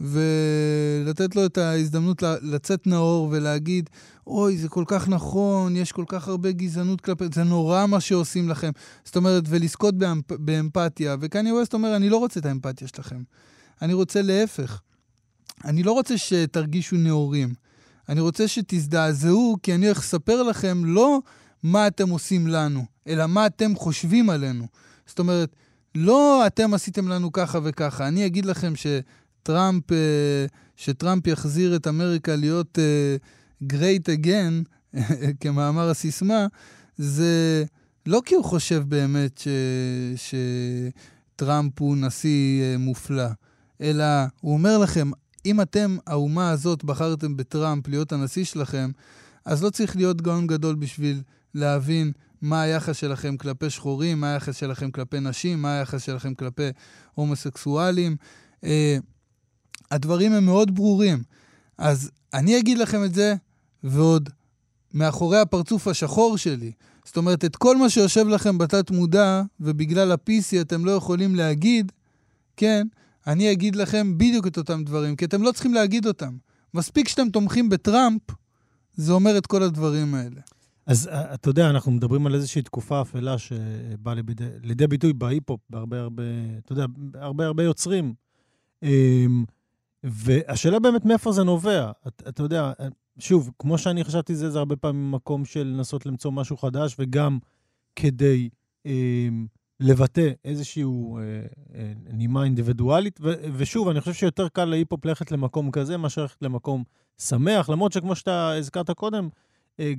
ולתת 0.00 1.36
לו 1.36 1.46
את 1.46 1.58
ההזדמנות 1.58 2.22
לצאת 2.42 2.86
נאור 2.86 3.28
ולהגיד, 3.30 3.90
אוי, 4.26 4.58
זה 4.58 4.68
כל 4.68 4.84
כך 4.86 5.08
נכון, 5.08 5.76
יש 5.76 5.92
כל 5.92 6.04
כך 6.08 6.28
הרבה 6.28 6.52
גזענות 6.52 7.00
כלפי, 7.00 7.24
זה 7.34 7.44
נורא 7.44 7.86
מה 7.86 8.00
שעושים 8.00 8.48
לכם. 8.48 8.70
זאת 9.04 9.16
אומרת, 9.16 9.44
ולזכות 9.48 9.98
באמפ, 9.98 10.32
באמפתיה. 10.32 11.16
וקניה 11.20 11.54
ווסט 11.54 11.74
אומר, 11.74 11.96
אני 11.96 12.08
לא 12.08 12.16
רוצה 12.16 12.40
את 12.40 12.46
האמפתיה 12.46 12.88
שלכם. 12.88 13.22
אני 13.82 13.94
רוצה 13.94 14.22
להפך. 14.22 14.80
אני 15.64 15.82
לא 15.82 15.92
רוצה 15.92 16.18
שתרגישו 16.18 16.96
נאורים. 16.96 17.54
אני 18.08 18.20
רוצה 18.20 18.48
שתזדעזעו, 18.48 19.56
כי 19.62 19.74
אני 19.74 19.86
הולך 19.86 19.98
לספר 19.98 20.42
לכם 20.42 20.84
לא 20.84 21.20
מה 21.62 21.86
אתם 21.86 22.08
עושים 22.08 22.46
לנו, 22.46 22.84
אלא 23.06 23.26
מה 23.26 23.46
אתם 23.46 23.74
חושבים 23.76 24.30
עלינו. 24.30 24.66
זאת 25.06 25.18
אומרת, 25.18 25.56
לא 25.98 26.46
אתם 26.46 26.74
עשיתם 26.74 27.08
לנו 27.08 27.32
ככה 27.32 27.58
וככה, 27.62 28.08
אני 28.08 28.26
אגיד 28.26 28.46
לכם 28.46 28.76
ש... 28.76 28.86
טראמפ, 29.48 29.92
אה, 29.92 30.46
שטראמפ 30.76 31.26
יחזיר 31.26 31.76
את 31.76 31.86
אמריקה 31.86 32.36
להיות 32.36 32.78
אה, 32.78 33.16
great 33.72 34.20
again, 34.20 34.68
כמאמר 35.40 35.90
הסיסמה, 35.90 36.46
זה 36.96 37.64
לא 38.06 38.22
כי 38.24 38.34
הוא 38.34 38.44
חושב 38.44 38.84
באמת 38.88 39.38
ש, 39.38 39.48
שטראמפ 41.36 41.80
הוא 41.80 41.96
נשיא 41.96 42.62
אה, 42.62 42.78
מופלא, 42.78 43.28
אלא 43.80 44.04
הוא 44.40 44.52
אומר 44.52 44.78
לכם, 44.78 45.10
אם 45.46 45.60
אתם, 45.60 45.96
האומה 46.06 46.50
הזאת, 46.50 46.84
בחרתם 46.84 47.36
בטראמפ 47.36 47.88
להיות 47.88 48.12
הנשיא 48.12 48.44
שלכם, 48.44 48.90
אז 49.44 49.62
לא 49.62 49.70
צריך 49.70 49.96
להיות 49.96 50.22
גאון 50.22 50.46
גדול 50.46 50.74
בשביל 50.74 51.22
להבין 51.54 52.12
מה 52.42 52.62
היחס 52.62 52.96
שלכם 52.96 53.36
כלפי 53.36 53.70
שחורים, 53.70 54.20
מה 54.20 54.32
היחס 54.32 54.56
שלכם 54.56 54.90
כלפי 54.90 55.20
נשים, 55.20 55.62
מה 55.62 55.78
היחס 55.78 56.02
שלכם 56.02 56.34
כלפי 56.34 56.68
הומוסקסואלים. 57.14 58.16
Uh, 58.64 58.68
הדברים 59.90 60.32
הם 60.32 60.44
מאוד 60.44 60.74
ברורים. 60.74 61.22
אז 61.78 62.10
אני 62.34 62.58
אגיד 62.58 62.78
לכם 62.78 63.04
את 63.04 63.14
זה, 63.14 63.34
ועוד 63.84 64.28
מאחורי 64.94 65.38
הפרצוף 65.38 65.88
השחור 65.88 66.38
שלי. 66.38 66.72
זאת 67.04 67.16
אומרת, 67.16 67.44
את 67.44 67.56
כל 67.56 67.76
מה 67.76 67.90
שיושב 67.90 68.28
לכם 68.28 68.58
בתת 68.58 68.90
מודע, 68.90 69.42
ובגלל 69.60 70.12
ה-PC 70.12 70.60
אתם 70.60 70.84
לא 70.84 70.90
יכולים 70.90 71.34
להגיד, 71.34 71.92
כן, 72.56 72.86
אני 73.26 73.52
אגיד 73.52 73.76
לכם 73.76 74.18
בדיוק 74.18 74.46
את 74.46 74.58
אותם 74.58 74.84
דברים, 74.84 75.16
כי 75.16 75.24
אתם 75.24 75.42
לא 75.42 75.52
צריכים 75.52 75.74
להגיד 75.74 76.06
אותם. 76.06 76.36
מספיק 76.74 77.08
שאתם 77.08 77.30
תומכים 77.30 77.68
בטראמפ, 77.68 78.22
זה 78.94 79.12
אומר 79.12 79.38
את 79.38 79.46
כל 79.46 79.62
הדברים 79.62 80.14
האלה. 80.14 80.40
אז 80.88 81.08
אה, 81.08 81.34
אתה 81.34 81.48
יודע, 81.48 81.70
אנחנו 81.70 81.92
מדברים 81.92 82.26
על 82.26 82.34
איזושהי 82.34 82.62
תקופה 82.62 83.00
אפלה 83.00 83.38
שבאה 83.38 84.14
לידי, 84.14 84.44
לידי 84.62 84.86
ביטוי 84.86 85.12
בהיפ-הופ, 85.12 85.60
בהרבה 85.70 86.00
הרבה, 86.00 86.22
אתה 86.58 86.72
יודע, 86.72 86.86
הרבה 87.14 87.46
הרבה 87.46 87.62
יוצרים. 87.62 88.14
אמ, 88.82 89.44
והשאלה 90.04 90.78
באמת 90.78 91.04
מאיפה 91.04 91.32
זה 91.32 91.42
נובע. 91.42 91.90
אתה, 92.06 92.28
אתה 92.28 92.42
יודע, 92.42 92.72
שוב, 93.18 93.50
כמו 93.58 93.78
שאני 93.78 94.04
חשבתי 94.04 94.34
זה, 94.34 94.50
זה 94.50 94.58
הרבה 94.58 94.76
פעמים 94.76 95.12
מקום 95.12 95.44
של 95.44 95.62
לנסות 95.62 96.06
למצוא 96.06 96.32
משהו 96.32 96.56
חדש, 96.56 96.96
וגם 96.98 97.38
כדי 97.96 98.48
אה, 98.86 99.28
לבטא 99.80 100.30
איזושהי 100.44 100.82
אה, 100.84 100.88
אה, 101.74 101.92
נימה 102.12 102.44
אינדיבידואלית. 102.44 103.20
ו, 103.22 103.32
ושוב, 103.56 103.88
אני 103.88 104.00
חושב 104.00 104.12
שיותר 104.12 104.48
קל 104.48 104.64
להיפ-הופ 104.64 105.04
ללכת 105.04 105.32
למקום 105.32 105.70
כזה, 105.70 105.96
מאשר 105.96 106.22
ללכת 106.22 106.42
למקום 106.42 106.84
שמח, 107.18 107.70
למרות 107.70 107.92
שכמו 107.92 108.14
שאתה 108.14 108.52
הזכרת 108.52 108.90
קודם, 108.90 109.24
אה, 109.24 109.47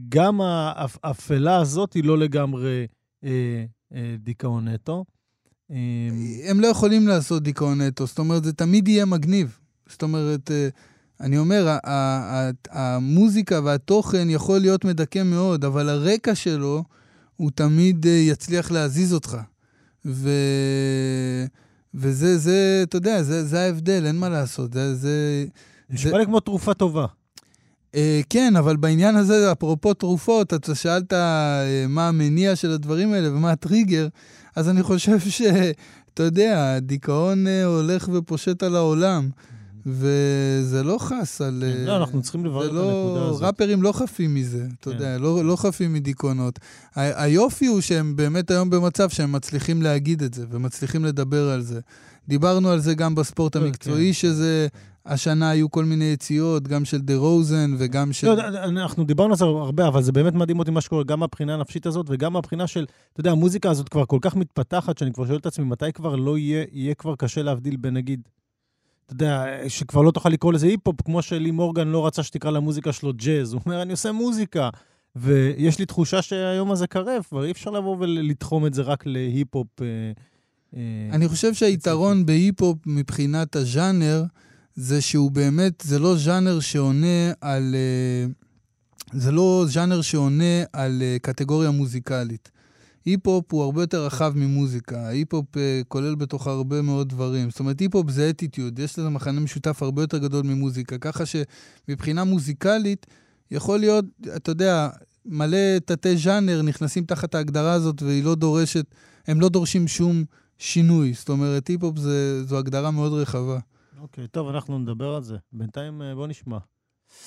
גם 0.09 0.41
האפלה 0.41 1.57
הזאת 1.57 1.93
היא 1.93 2.03
לא 2.03 2.17
לגמרי 2.17 2.87
אה, 3.23 3.65
אה, 3.93 4.15
דיכאון 4.19 4.67
נטו. 4.67 5.05
אה, 5.71 5.77
הם 6.49 6.59
לא 6.59 6.67
יכולים 6.67 7.07
לעשות 7.07 7.43
דיכאון 7.43 7.81
נטו, 7.81 8.05
זאת 8.05 8.19
אומרת, 8.19 8.43
זה 8.43 8.53
תמיד 8.53 8.87
יהיה 8.87 9.05
מגניב. 9.05 9.59
זאת 9.89 10.03
אומרת, 10.03 10.51
אה, 10.51 10.69
אני 11.21 11.37
אומר, 11.37 11.77
המוזיקה 12.69 13.59
והתוכן 13.63 14.29
יכול 14.29 14.59
להיות 14.59 14.85
מדכא 14.85 15.23
מאוד, 15.23 15.65
אבל 15.65 15.89
הרקע 15.89 16.35
שלו, 16.35 16.83
הוא 17.35 17.51
תמיד 17.55 18.05
אה, 18.07 18.11
יצליח 18.11 18.71
להזיז 18.71 19.13
אותך. 19.13 19.37
ו... 20.05 20.29
וזה, 21.93 22.37
זה, 22.37 22.79
אתה 22.83 22.97
יודע, 22.97 23.23
זה, 23.23 23.45
זה 23.45 23.61
ההבדל, 23.61 24.05
אין 24.05 24.15
מה 24.15 24.29
לעשות. 24.29 24.73
זה... 24.73 24.95
זה 24.95 25.45
נשמע 25.89 26.17
לי 26.17 26.25
כמו 26.25 26.39
תרופה 26.39 26.73
טובה. 26.73 27.05
Uh, 27.93 27.97
כן, 28.29 28.53
אבל 28.55 28.75
בעניין 28.75 29.15
הזה, 29.15 29.51
אפרופו 29.51 29.93
תרופות, 29.93 30.53
אתה 30.53 30.75
שאלת 30.75 31.13
uh, 31.13 31.15
מה 31.87 32.07
המניע 32.07 32.55
של 32.55 32.71
הדברים 32.71 33.13
האלה 33.13 33.33
ומה 33.33 33.51
הטריגר, 33.51 34.07
אז 34.55 34.69
אני 34.69 34.83
חושב 34.83 35.19
שאתה 35.19 36.23
יודע, 36.23 36.73
הדיכאון 36.75 37.47
uh, 37.47 37.65
הולך 37.65 38.09
ופושט 38.13 38.63
על 38.63 38.75
העולם. 38.75 39.29
וזה 39.85 40.83
לא 40.83 40.97
חס 40.99 41.41
על... 41.41 41.63
כן, 41.77 41.85
לא, 41.85 41.97
אנחנו 41.97 42.21
צריכים 42.21 42.45
לברר 42.45 42.67
את 42.67 42.71
לא- 42.71 43.07
הנקודה 43.09 43.29
הזאת. 43.29 43.43
ראפרים 43.43 43.83
לא 43.83 43.91
חפים 43.91 44.35
מזה, 44.35 44.67
אתה 44.79 44.89
יודע, 44.89 45.15
כן. 45.15 45.21
לא, 45.21 45.45
לא 45.45 45.55
חפים 45.55 45.93
מדיכאונות. 45.93 46.59
היופי 46.95 47.65
הוא 47.65 47.81
שהם 47.81 48.15
באמת 48.15 48.51
היום 48.51 48.69
במצב 48.69 49.09
שהם 49.09 49.31
מצליחים 49.31 49.81
להגיד 49.81 50.23
את 50.23 50.33
זה, 50.33 50.45
ומצליחים 50.51 51.05
לדבר 51.05 51.49
על 51.49 51.61
זה. 51.61 51.79
דיברנו 52.27 52.69
על 52.69 52.79
זה 52.79 52.93
גם 52.93 53.15
בספורט 53.15 53.57
כן, 53.57 53.63
המקצועי, 53.63 54.13
שזה... 54.13 54.67
השנה 55.09 55.49
היו 55.49 55.71
כל 55.71 55.85
מיני 55.85 56.05
יציאות, 56.05 56.67
גם 56.67 56.85
של 56.85 57.01
דה 57.01 57.15
רוזן 57.15 57.75
וגם 57.77 58.13
של... 58.13 58.27
לא, 58.27 58.47
אנחנו 58.63 59.03
דיברנו 59.03 59.33
על 59.33 59.37
זה 59.37 59.45
הרבה, 59.45 59.87
אבל 59.87 60.01
זה 60.01 60.11
באמת 60.11 60.33
מדהים 60.33 60.59
אותי 60.59 60.71
מה 60.71 60.81
שקורה, 60.81 61.03
גם 61.03 61.19
מהבחינה 61.19 61.53
הנפשית 61.53 61.85
הזאת 61.85 62.05
וגם 62.09 62.33
מהבחינה 62.33 62.67
של, 62.67 62.85
אתה 63.13 63.19
יודע, 63.19 63.31
המוזיקה 63.31 63.69
הזאת 63.69 63.89
כבר 63.89 64.05
כל 64.05 64.19
כך 64.21 64.35
מתפתחת, 64.35 64.97
שאני 64.97 65.13
כבר 65.13 65.27
שואל 65.27 65.37
את 65.37 65.45
עצמי, 65.45 65.65
מתי 65.65 65.91
כבר 65.93 66.15
לא 66.15 66.37
יהיה, 66.37 66.65
יהיה 66.71 66.93
כבר 66.93 67.15
קשה 67.15 67.41
להבדיל 67.41 67.77
בין, 67.77 67.93
נגיד, 67.93 68.21
אתה 69.05 69.13
יודע, 69.13 69.45
שכבר 69.67 70.01
לא 70.01 70.11
תוכל 70.11 70.29
לקרוא 70.29 70.53
לזה 70.53 70.67
היפ-הופ, 70.67 71.01
כמו 71.01 71.21
שלי 71.21 71.51
מורגן 71.51 71.87
לא 71.87 72.07
רצה 72.07 72.23
שתקרא 72.23 72.51
למוזיקה 72.51 72.93
שלו 72.93 73.13
ג'אז. 73.13 73.53
הוא 73.53 73.61
אומר, 73.65 73.81
אני 73.81 73.91
עושה 73.91 74.11
מוזיקה. 74.11 74.69
ויש 75.15 75.79
לי 75.79 75.85
תחושה 75.85 76.21
שהיום 76.21 76.71
הזה 76.71 76.87
קרב, 76.87 77.23
כבר 77.29 77.45
אי 77.45 77.51
אפשר 77.51 77.71
לבוא 77.71 77.97
ולתחום 77.99 78.65
את 78.65 78.73
זה 78.73 78.81
רק 78.81 79.05
להיפ-הופ. 79.05 79.67
אה, 79.81 79.85
אה, 80.75 80.81
אני 81.11 81.27
חושב 81.27 81.53
שהיתרון 81.53 82.25
בהיפ-הופ 82.25 82.77
מבחינת 82.85 83.55
הז'אנר, 83.55 84.23
זה 84.81 85.01
שהוא 85.01 85.31
באמת, 85.31 85.83
זה 85.85 85.99
לא 85.99 86.17
ז'אנר 86.17 86.59
שעונה 86.59 87.31
על... 87.41 87.75
אה, 87.75 88.31
זה 89.13 89.31
לא 89.31 89.65
ז'אנר 89.67 90.01
שעונה 90.01 90.63
על 90.73 91.01
קטגוריה 91.21 91.71
מוזיקלית. 91.71 92.51
היפ-הופ 93.05 93.53
הוא 93.53 93.63
הרבה 93.63 93.83
יותר 93.83 94.05
רחב 94.05 94.33
ממוזיקה. 94.35 95.07
היפ-הופ 95.07 95.45
uh, 95.55 95.59
כולל 95.87 96.15
בתוך 96.15 96.47
הרבה 96.47 96.81
מאוד 96.81 97.09
דברים. 97.09 97.49
זאת 97.49 97.59
אומרת, 97.59 97.79
היפ-הופ 97.79 98.11
זה 98.11 98.29
אטיטיוד, 98.29 98.79
יש 98.79 98.99
לזה 98.99 99.09
מכנה 99.09 99.39
משותף 99.39 99.83
הרבה 99.83 100.03
יותר 100.03 100.17
גדול 100.17 100.45
ממוזיקה. 100.45 100.97
ככה 100.97 101.23
שמבחינה 101.25 102.23
מוזיקלית, 102.23 103.05
יכול 103.51 103.79
להיות, 103.79 104.05
אתה 104.35 104.51
יודע, 104.51 104.89
מלא 105.25 105.79
תתי 105.85 106.17
ז'אנר 106.17 106.61
נכנסים 106.61 107.05
תחת 107.05 107.35
ההגדרה 107.35 107.73
הזאת, 107.73 108.01
והיא 108.01 108.23
לא 108.23 108.35
דורשת, 108.35 108.85
הם 109.27 109.41
לא 109.41 109.49
דורשים 109.49 109.87
שום 109.87 110.23
שינוי. 110.57 111.13
זאת 111.13 111.29
אומרת, 111.29 111.67
היפ-הופ 111.67 111.97
זו 112.45 112.57
הגדרה 112.57 112.91
מאוד 112.91 113.13
רחבה. 113.13 113.59
אוקיי, 113.98 114.24
okay, 114.24 114.26
טוב, 114.26 114.48
אנחנו 114.48 114.78
נדבר 114.78 115.14
על 115.14 115.22
זה. 115.22 115.36
בינתיים 115.52 116.02
אה, 116.02 116.14
בוא 116.14 116.26
נשמע. 116.26 116.58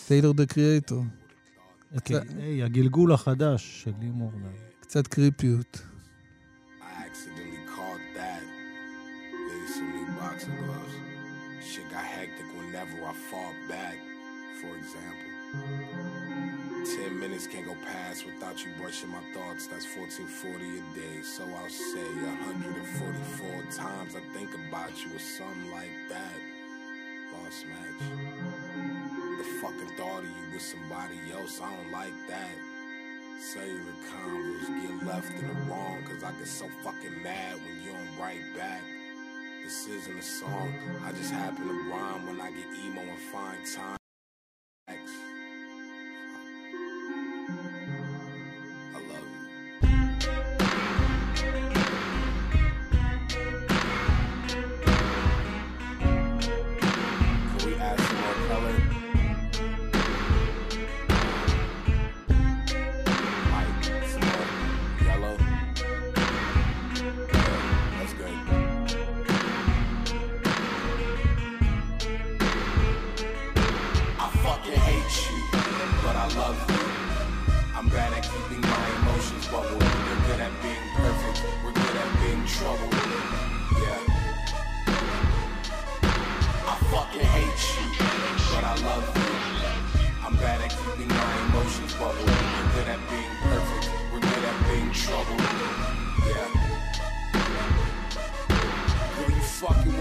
טיילור 0.07 0.33
דה 0.33 0.45
קריאטור. 0.45 1.03
היי, 2.37 2.63
הגלגול 2.63 3.13
החדש 3.13 3.83
של 3.83 3.91
לימור. 3.99 4.31
קצת 4.79 5.07
קריפיות. 5.07 5.81
Ten 16.95 17.19
minutes 17.19 17.47
can't 17.47 17.65
go 17.65 17.75
past 17.85 18.25
without 18.25 18.57
you 18.63 18.69
brushing 18.79 19.09
my 19.09 19.23
thoughts. 19.33 19.67
That's 19.67 19.85
1440 19.85 20.79
a 20.79 20.85
day. 20.95 21.21
So 21.21 21.43
I'll 21.43 21.69
say 21.69 22.07
144 22.15 23.63
times 23.83 24.15
I 24.15 24.23
think 24.35 24.49
about 24.67 24.93
you 25.01 25.15
or 25.15 25.19
something 25.19 25.71
like 25.71 25.95
that. 26.09 26.50
Match. 27.68 29.38
The 29.38 29.44
fucking 29.60 29.96
thought 29.98 30.20
of 30.20 30.24
you 30.24 30.52
with 30.52 30.62
somebody 30.62 31.18
else, 31.34 31.60
I 31.60 31.76
don't 31.76 31.92
like 31.92 32.14
that. 32.28 32.50
Cellular 33.38 33.92
convos 34.08 34.66
get 34.80 35.06
left 35.06 35.30
in 35.32 35.48
the 35.48 35.54
wrong 35.70 36.02
cause 36.04 36.24
I 36.24 36.32
get 36.32 36.48
so 36.48 36.66
fucking 36.82 37.22
mad 37.22 37.56
when 37.56 37.82
you 37.82 37.92
don't 37.92 38.18
write 38.18 38.56
back. 38.56 38.80
This 39.62 39.86
isn't 39.86 40.18
a 40.18 40.22
song, 40.22 40.72
I 41.04 41.12
just 41.12 41.30
happen 41.30 41.68
to 41.68 41.90
rhyme 41.90 42.26
when 42.26 42.40
I 42.40 42.50
get 42.50 42.66
emo 42.84 43.02
and 43.02 43.20
find 43.30 43.58
time. 43.66 43.98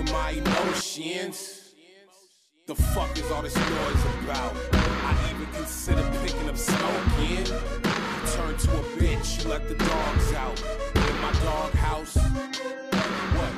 my 0.03 0.31
emotions. 0.31 1.73
The 2.67 2.75
fuck 2.75 3.17
is 3.17 3.29
all 3.31 3.41
this 3.41 3.55
noise 3.55 4.05
about? 4.23 4.53
I 4.73 5.33
even 5.33 5.53
consider 5.53 6.03
picking 6.23 6.49
up 6.49 6.57
smoking. 6.57 7.45
You 7.45 8.31
turn 8.33 8.57
to 8.57 8.71
a 8.79 8.83
bitch, 8.97 9.43
you 9.43 9.49
let 9.49 9.67
the 9.67 9.75
dogs 9.75 10.33
out. 10.33 10.61
In 10.95 11.21
my 11.21 11.31
doghouse. 11.43 12.90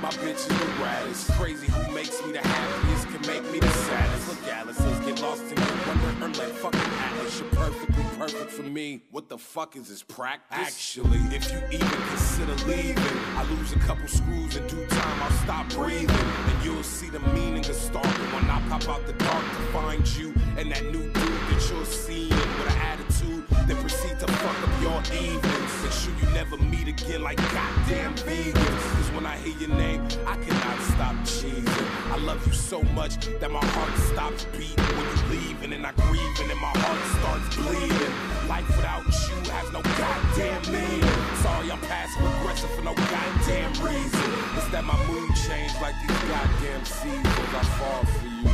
My 0.03 0.09
bitch 0.09 0.35
is 0.35 0.47
the 0.47 0.53
raddest. 0.83 1.31
Crazy 1.39 1.65
who 1.67 1.95
makes 1.95 2.21
me 2.25 2.33
the 2.33 2.39
happiest 2.39 3.07
can 3.07 3.21
make 3.21 3.49
me 3.53 3.59
the 3.59 3.69
saddest. 3.69 4.27
Look, 4.27 4.51
Alice, 4.51 4.77
get 5.05 5.21
lost 5.21 5.43
in 5.43 5.57
your 5.57 5.77
wonderland. 5.87 6.53
Fucking 6.57 6.81
Alice. 6.81 7.39
you're 7.39 7.49
perfectly 7.51 8.03
perfect 8.17 8.51
for 8.51 8.63
me. 8.63 9.03
What 9.11 9.29
the 9.29 9.37
fuck 9.37 9.77
is 9.77 9.87
this 9.87 10.03
practice? 10.03 10.59
Actually, 10.59 11.19
if 11.33 11.49
you 11.53 11.59
even 11.71 11.87
consider 11.87 12.53
leaving, 12.67 13.17
I 13.37 13.45
lose 13.51 13.71
a 13.71 13.79
couple 13.79 14.05
screws 14.09 14.57
in 14.57 14.67
due 14.67 14.85
time. 14.87 15.23
I'll 15.23 15.31
stop 15.43 15.69
breathing, 15.69 16.09
and 16.09 16.65
you'll 16.65 16.83
see 16.83 17.09
the 17.09 17.21
meaning 17.31 17.65
of 17.65 17.73
stalking 17.73 18.31
when 18.33 18.49
I 18.49 18.61
pop 18.67 18.89
out 18.89 19.07
the 19.07 19.13
dark 19.13 19.41
to 19.41 19.61
find 19.71 20.05
you 20.17 20.33
and 20.57 20.69
that 20.69 20.83
new 20.83 21.03
dude 21.13 21.13
that 21.13 21.69
you're 21.71 21.85
seeing 21.85 22.29
with 22.29 22.71
an 22.71 22.77
attitude. 22.81 23.45
Then 23.67 23.77
proceed 23.77 24.19
to 24.19 24.27
fuck 24.27 24.67
up 24.67 24.81
your 24.81 24.99
evenings. 25.17 25.83
Make 25.83 25.91
sure 25.93 26.13
you 26.21 26.33
never 26.33 26.57
meet 26.57 26.87
again 26.89 27.23
like 27.23 27.37
goddamn 27.37 28.13
vegans. 28.15 28.95
Cause 28.95 29.11
when 29.11 29.25
I 29.25 29.37
hear 29.37 29.57
your 29.57 29.77
name, 29.77 29.92
I 29.99 30.35
cannot 30.37 30.79
stop 30.81 31.15
cheesing. 31.21 31.89
I 32.11 32.17
love 32.17 32.45
you 32.47 32.53
so 32.53 32.81
much 32.97 33.17
that 33.39 33.51
my 33.51 33.63
heart 33.63 33.93
stops 34.09 34.45
beating 34.57 34.85
when 34.97 35.05
you 35.05 35.17
leave, 35.29 35.63
and 35.63 35.71
then 35.71 35.85
I 35.85 35.91
grieve, 36.09 36.39
and 36.41 36.49
then 36.49 36.57
my 36.57 36.73
heart 36.81 37.01
starts 37.21 37.55
bleeding. 37.55 38.13
Life 38.49 38.65
without 38.73 39.05
you 39.05 39.37
has 39.53 39.69
no 39.71 39.81
goddamn 39.83 40.61
meaning. 40.73 41.05
Sorry, 41.45 41.69
I'm 41.69 41.81
passive 41.85 42.25
aggressive 42.25 42.71
for 42.71 42.81
no 42.81 42.93
goddamn 42.95 43.73
reason. 43.85 44.29
It's 44.57 44.69
that 44.73 44.83
my 44.83 44.97
mood 45.05 45.29
changed 45.45 45.77
like 45.77 45.95
these 46.01 46.21
goddamn 46.25 46.85
seasons. 46.85 47.51
I 47.53 47.63
fall 47.77 48.01
for 48.01 48.25
you, 48.25 48.49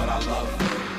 but 0.00 0.08
I 0.08 0.18
love 0.32 0.48
you. 0.48 0.96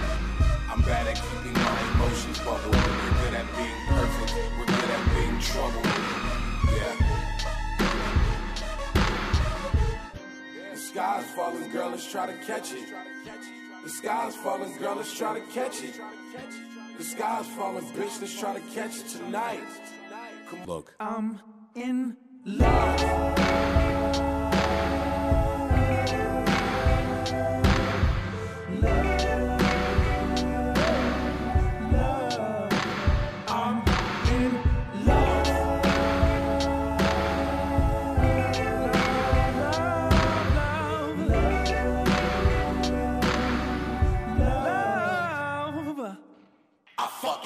I'm 0.69 0.81
bad 0.85 1.07
at 1.09 1.17
keeping 1.17 1.57
my 1.57 1.77
emotions 1.97 2.37
bubble. 2.45 2.69
We're 2.69 3.17
good 3.25 3.33
at 3.33 3.47
being 3.57 3.81
perfect. 3.89 4.31
We're 4.61 4.69
good 4.69 4.91
at 4.93 5.03
being 5.17 5.37
trouble. 5.41 6.36
Sky's 10.97 11.29
falling, 11.35 11.69
girl, 11.69 11.91
let's 11.91 12.11
try 12.11 12.25
to 12.25 12.33
catch 12.47 12.73
it. 12.73 12.91
The 13.83 13.89
sky's 13.89 14.35
falling, 14.35 14.75
girl, 14.77 14.95
let's 14.95 15.15
try 15.15 15.39
to 15.39 15.45
catch 15.53 15.83
it. 15.83 15.93
The 16.97 17.03
sky's 17.03 17.45
falling, 17.49 17.85
bitch, 17.91 18.19
let's 18.19 18.39
try 18.39 18.55
to 18.55 18.59
catch 18.73 18.97
it 18.97 19.07
tonight. 19.07 19.61
Look. 20.65 20.95
I'm 20.99 21.39
in 21.75 22.17
love. 22.45 23.66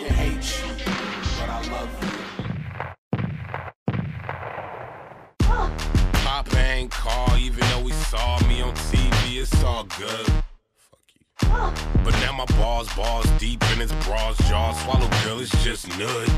Fucking 0.02 0.16
hate 0.16 0.62
you, 0.62 0.68
but 1.40 1.50
I 1.50 1.62
love 1.72 1.90
you. 2.04 2.10
Papa 6.24 6.58
ain't 6.58 6.92
call, 6.92 7.38
even 7.38 7.60
though 7.70 7.86
he 7.86 7.92
saw 7.92 8.40
me 8.48 8.62
on 8.62 8.74
TV, 8.74 9.42
it's 9.42 9.64
all 9.64 9.84
good. 9.98 10.28
Fuck 11.40 11.78
you. 11.78 12.02
But 12.04 12.14
now 12.22 12.32
my 12.34 12.46
balls, 12.58 12.94
balls 12.96 13.28
deep 13.40 13.64
in 13.74 13.80
his 13.80 13.92
bras, 14.06 14.38
jaw 14.50 14.74
swallow, 14.74 15.10
girl, 15.24 15.40
it's 15.40 15.64
just 15.64 15.88
nud. 15.90 16.30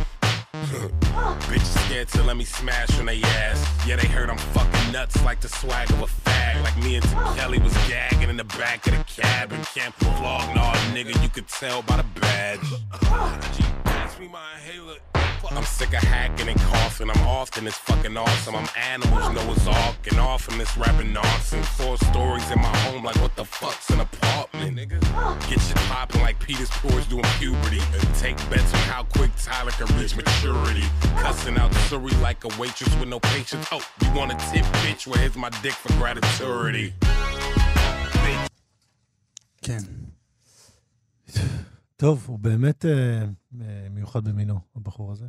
Bitches 1.47 1.85
scared 1.85 2.07
to 2.09 2.23
let 2.23 2.37
me 2.37 2.45
smash 2.45 2.99
on 2.99 3.05
they 3.05 3.21
ass. 3.21 3.87
Yeah, 3.87 3.95
they 3.97 4.07
heard 4.07 4.29
I'm 4.29 4.37
fucking 4.37 4.91
nuts 4.91 5.23
like 5.23 5.39
the 5.41 5.49
swag 5.49 5.89
of 5.91 6.01
a 6.01 6.22
me 6.81 6.95
and 6.95 7.03
Kelly 7.37 7.59
was 7.59 7.73
gagging 7.87 8.29
in 8.29 8.37
the 8.37 8.43
back 8.43 8.85
of 8.87 8.93
the 8.97 9.03
cab 9.03 9.51
and 9.51 9.63
vlog, 9.63 10.55
nah, 10.55 10.73
nigga, 10.93 11.21
you 11.21 11.29
could 11.29 11.47
tell 11.47 11.81
by 11.83 11.97
the 11.97 12.19
badge. 12.19 12.59
G, 14.13 14.19
pass 14.19 14.19
me 14.19 14.27
my 14.27 14.53
inhaler. 14.55 14.97
I'm 15.51 15.63
sick 15.63 15.89
of 15.89 16.01
hacking 16.03 16.47
and 16.47 16.59
coughing. 16.59 17.09
I'm 17.09 17.27
often 17.27 17.67
it's 17.67 17.77
fucking 17.77 18.15
awesome. 18.15 18.55
I'm 18.55 18.67
animals, 18.77 19.29
Noah's 19.33 19.67
Ark, 19.67 19.95
and 20.09 20.19
off 20.19 20.49
in 20.51 20.57
this 20.57 20.75
rapping 20.77 21.13
nonsense. 21.13 21.67
Four 21.67 21.97
stories 21.97 22.49
in 22.51 22.59
my 22.59 22.77
home, 22.77 23.03
like 23.03 23.15
what 23.21 23.35
the 23.35 23.45
fuck's 23.45 23.89
an 23.89 23.99
apartment, 23.99 24.77
nigga? 24.77 24.99
Get 25.49 25.59
shit 25.61 25.75
popping 25.87 26.21
like 26.21 26.39
Peter's 26.39 26.69
pores 26.69 27.05
doing 27.07 27.25
puberty. 27.39 27.79
And 27.93 28.15
take 28.15 28.37
bets 28.49 28.73
on 28.73 28.79
how 28.81 29.03
quick 29.03 29.31
Tyler 29.37 29.71
can 29.71 29.87
reach 29.97 30.15
maturity. 30.15 30.83
Cussing 31.17 31.57
out 31.57 31.71
the 31.71 31.79
Surrey 31.79 32.13
like 32.21 32.43
a 32.45 32.49
waitress 32.59 32.93
with 32.99 33.09
no 33.09 33.19
patience. 33.19 33.67
Oh, 33.71 33.85
you 34.01 34.11
want 34.13 34.31
a 34.31 34.35
tip, 34.51 34.65
bitch? 34.83 35.07
Well, 35.07 35.19
here's 35.19 35.35
my 35.35 35.49
dick 35.61 35.73
for 35.73 35.93
gratitude. 35.93 36.93
כן. 39.63 39.79
טוב, 41.95 42.25
הוא 42.27 42.39
באמת 42.39 42.85
אה, 42.85 43.23
אה, 43.61 43.87
מיוחד 43.91 44.23
במינו, 44.27 44.59
הבחור 44.75 45.11
הזה. 45.11 45.25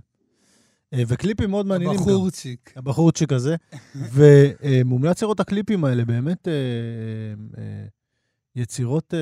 אה, 0.94 1.02
וקליפים 1.08 1.50
מאוד 1.50 1.66
מעניינים. 1.66 1.96
גם. 1.96 2.02
בחורצ'יק. 2.02 2.72
הבחורצ'יק 2.76 3.32
הזה. 3.32 3.56
ומומלץ 3.94 5.22
לראות 5.22 5.34
את 5.34 5.40
הקליפים 5.40 5.84
האלה, 5.84 6.04
באמת 6.04 6.48
יצירות 8.56 9.14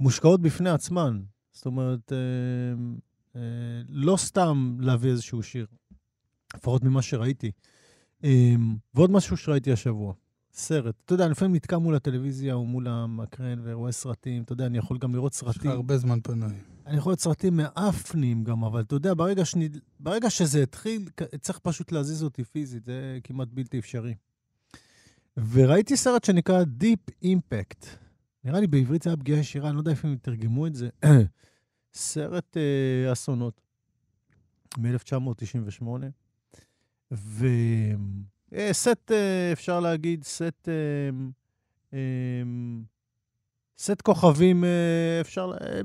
מושקעות 0.00 0.40
בפני 0.40 0.70
עצמן. 0.70 1.22
זאת 1.52 1.66
אומרת, 1.66 2.12
לא 3.88 4.16
סתם 4.16 4.76
להביא 4.80 5.10
איזשהו 5.10 5.42
שיר, 5.42 5.66
לפחות 6.56 6.84
ממה 6.84 7.02
שראיתי. 7.02 7.50
ועוד 8.94 9.10
משהו 9.10 9.36
שראיתי 9.36 9.72
השבוע, 9.72 10.14
סרט. 10.54 10.94
אתה 11.04 11.14
יודע, 11.14 11.24
אני 11.24 11.30
לפעמים 11.30 11.54
נתקע 11.54 11.78
מול 11.78 11.94
הטלוויזיה 11.94 12.54
או 12.54 12.64
מול 12.64 12.88
המקרן 12.88 13.60
ורואה 13.62 13.92
סרטים. 13.92 14.42
אתה 14.42 14.52
יודע, 14.52 14.66
אני 14.66 14.78
יכול 14.78 14.98
גם 14.98 15.14
לראות 15.14 15.32
יש 15.34 15.42
לך 15.42 15.52
סרטים. 15.52 15.70
הרבה 15.70 15.98
זמן 15.98 16.20
פנוי. 16.20 16.54
אני 16.86 16.96
יכול 16.96 17.10
לראות 17.10 17.20
סרטים 17.20 17.56
מאפנים 17.56 18.44
גם, 18.44 18.64
אבל 18.64 18.80
אתה 18.80 18.94
יודע, 18.94 19.14
ברגע, 19.14 19.44
שני, 19.44 19.68
ברגע 20.00 20.30
שזה 20.30 20.62
התחיל, 20.62 21.08
צריך 21.40 21.58
פשוט 21.58 21.92
להזיז 21.92 22.22
אותי 22.22 22.44
פיזית, 22.44 22.84
זה 22.84 23.18
כמעט 23.24 23.48
בלתי 23.52 23.78
אפשרי. 23.78 24.14
וראיתי 25.36 25.96
סרט 25.96 26.24
שנקרא 26.24 26.64
Deep 26.80 27.12
Impact. 27.24 27.86
נראה 28.44 28.60
לי 28.60 28.66
בעברית 28.66 29.02
זה 29.02 29.10
היה 29.10 29.16
פגיעה 29.16 29.38
ישירה, 29.38 29.68
אני 29.68 29.74
לא 29.74 29.80
יודע 29.80 29.90
איפה 29.90 30.08
הם 30.08 30.16
תרגמו 30.22 30.66
את 30.66 30.74
זה. 30.74 30.88
סרט 31.94 32.56
אה, 32.56 33.12
אסונות 33.12 33.60
מ-1998. 34.78 35.86
וסט, 37.12 38.33
אה, 38.52 38.70
אפשר 39.52 39.80
להגיד, 39.80 40.24
סט... 40.24 40.68
אה, 40.68 40.72
אה, 41.94 41.98
סט 43.78 44.02
כוכבים, 44.02 44.64
אה, 44.64 44.70
אפשר, 45.20 45.52
אה, 45.60 45.80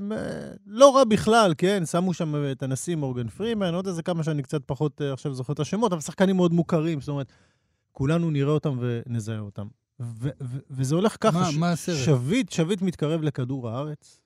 לא 0.66 0.96
רע 0.96 1.04
בכלל, 1.04 1.54
כן? 1.58 1.86
שמו 1.86 2.14
שם 2.14 2.34
את 2.52 2.62
הנשיא 2.62 2.96
מורגן 2.96 3.28
פרימן, 3.28 3.74
עוד 3.74 3.86
איזה 3.86 4.02
כמה 4.02 4.22
שאני 4.24 4.42
קצת 4.42 4.62
פחות 4.66 5.02
אה, 5.02 5.12
עכשיו 5.12 5.34
זוכר 5.34 5.52
את 5.52 5.60
השמות, 5.60 5.92
אבל 5.92 6.00
שחקנים 6.00 6.36
מאוד 6.36 6.52
מוכרים, 6.52 7.00
זאת 7.00 7.08
אומרת, 7.08 7.32
כולנו 7.92 8.30
נראה 8.30 8.52
אותם 8.52 8.78
ונזהה 8.80 9.38
אותם. 9.38 9.66
ו- 10.00 10.28
ו- 10.42 10.58
וזה 10.70 10.94
הולך 10.94 11.16
ככה, 11.20 11.38
מה- 11.40 11.48
מה 11.58 11.72
הסרט? 11.72 11.96
שביט, 12.04 12.52
שביט 12.52 12.82
מתקרב 12.82 13.22
לכדור 13.22 13.68
הארץ, 13.70 14.20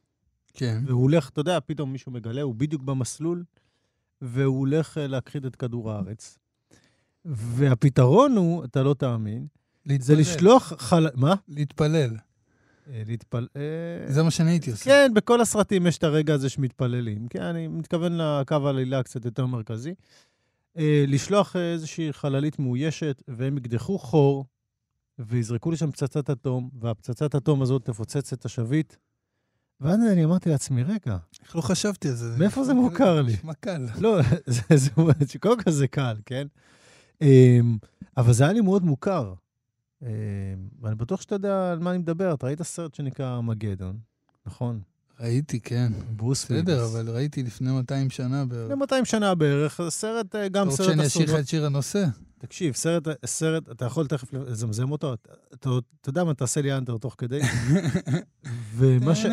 כן. 0.54 0.82
והוא 0.86 1.02
הולך, 1.02 1.28
אתה 1.28 1.40
יודע, 1.40 1.58
פתאום 1.66 1.92
מישהו 1.92 2.12
מגלה, 2.12 2.42
הוא 2.42 2.54
בדיוק 2.54 2.82
במסלול, 2.82 3.44
והוא 4.20 4.58
הולך 4.58 4.98
אה, 4.98 5.06
להכחיד 5.06 5.46
את 5.46 5.56
כדור 5.56 5.92
הארץ. 5.92 6.38
והפתרון 7.24 8.36
הוא, 8.36 8.64
אתה 8.64 8.82
לא 8.82 8.94
תאמין, 8.94 9.46
זה 9.86 9.92
להתפלל. 9.94 10.20
לשלוח 10.20 10.72
חל... 10.78 11.08
מה? 11.14 11.34
להתפלל. 11.48 12.16
אה, 12.90 13.02
להתפל... 13.06 13.46
אה, 13.56 14.12
זה 14.12 14.22
מה 14.22 14.30
שאני 14.30 14.50
הייתי 14.50 14.70
עושה. 14.70 14.84
כן, 14.84 15.12
בכל 15.14 15.40
הסרטים 15.40 15.86
יש 15.86 15.98
את 15.98 16.04
הרגע 16.04 16.34
הזה 16.34 16.48
שמתפללים. 16.48 17.28
כן, 17.28 17.42
אני 17.42 17.68
מתכוון 17.68 18.12
לקו 18.16 18.66
העלילה 18.66 19.02
קצת 19.02 19.24
יותר 19.24 19.46
מרכזי. 19.46 19.94
אה, 20.78 21.04
לשלוח 21.08 21.56
איזושהי 21.56 22.12
חללית 22.12 22.58
מאוישת, 22.58 23.22
והם 23.28 23.56
יקדחו 23.56 23.98
חור, 23.98 24.44
ויזרקו 25.18 25.70
לשם 25.70 25.90
פצצת 25.90 26.30
אטום, 26.30 26.70
והפצצת 26.80 27.34
אטום 27.34 27.62
הזאת 27.62 27.84
תפוצץ 27.84 28.32
את 28.32 28.44
השביט. 28.44 28.94
ואז 29.80 29.98
אני 30.12 30.24
אמרתי 30.24 30.50
לעצמי, 30.50 30.82
רגע, 30.82 31.16
איך 31.42 31.56
לא 31.56 31.60
חשבתי 31.60 32.08
על 32.08 32.14
זה? 32.14 32.36
מאיפה 32.38 32.64
זה 32.64 32.74
מוכר 32.74 33.22
לי? 33.22 33.32
נשמע 33.32 33.54
קל. 33.54 33.86
לא, 33.98 34.18
זה, 34.46 34.62
זה, 34.76 34.90
זה, 35.20 35.38
קודם 35.38 35.62
כל 35.62 35.70
זה 35.70 35.88
קל, 35.88 36.16
כן? 36.26 36.46
אמ, 37.22 37.76
אבל 38.16 38.32
זה 38.32 38.44
היה 38.44 38.52
לי 38.52 38.60
מאוד 38.60 38.84
מוכר. 38.84 39.34
אמ, 40.02 40.08
ואני 40.80 40.94
בטוח 40.94 41.20
שאתה 41.20 41.34
יודע 41.34 41.72
על 41.72 41.78
מה 41.78 41.90
אני 41.90 41.98
מדבר. 41.98 42.34
אתה 42.34 42.46
ראית 42.46 42.62
סרט 42.62 42.94
שנקרא 42.94 43.34
ארמגדון, 43.34 43.98
נכון? 44.46 44.80
ראיתי, 45.20 45.60
כן. 45.60 45.92
ברוס 46.16 46.44
בסדר, 46.44 46.72
וויליס. 46.72 46.94
אבל 46.94 47.10
ראיתי 47.10 47.42
לפני 47.42 47.72
200 47.72 48.10
שנה 48.10 48.44
בערך. 48.44 48.64
לפני 48.64 48.74
200 48.74 49.04
שנה 49.04 49.34
בערך, 49.34 49.80
זה 49.84 49.90
סרט, 49.90 50.34
אה, 50.34 50.48
גם 50.48 50.62
אתה 50.62 50.70
רוצה 50.70 50.84
סרט 50.84 50.94
שאני 50.96 51.06
אשאיר 51.06 51.34
לך. 51.34 51.40
את 51.40 51.48
שיר 51.48 51.66
הנושא? 51.66 52.04
תקשיב, 52.38 52.74
סרט, 52.74 53.08
סרט, 53.26 53.70
אתה 53.70 53.84
יכול 53.84 54.06
תכף 54.06 54.32
לזמזם 54.32 54.90
אותו, 54.90 55.14
אתה 55.54 55.70
יודע 56.06 56.24
מה, 56.24 56.34
תעשה 56.34 56.62
לי 56.62 56.76
אנטר 56.76 56.98
תוך 56.98 57.14
כדי. 57.18 57.40
ומה 58.76 59.14
ש... 59.14 59.26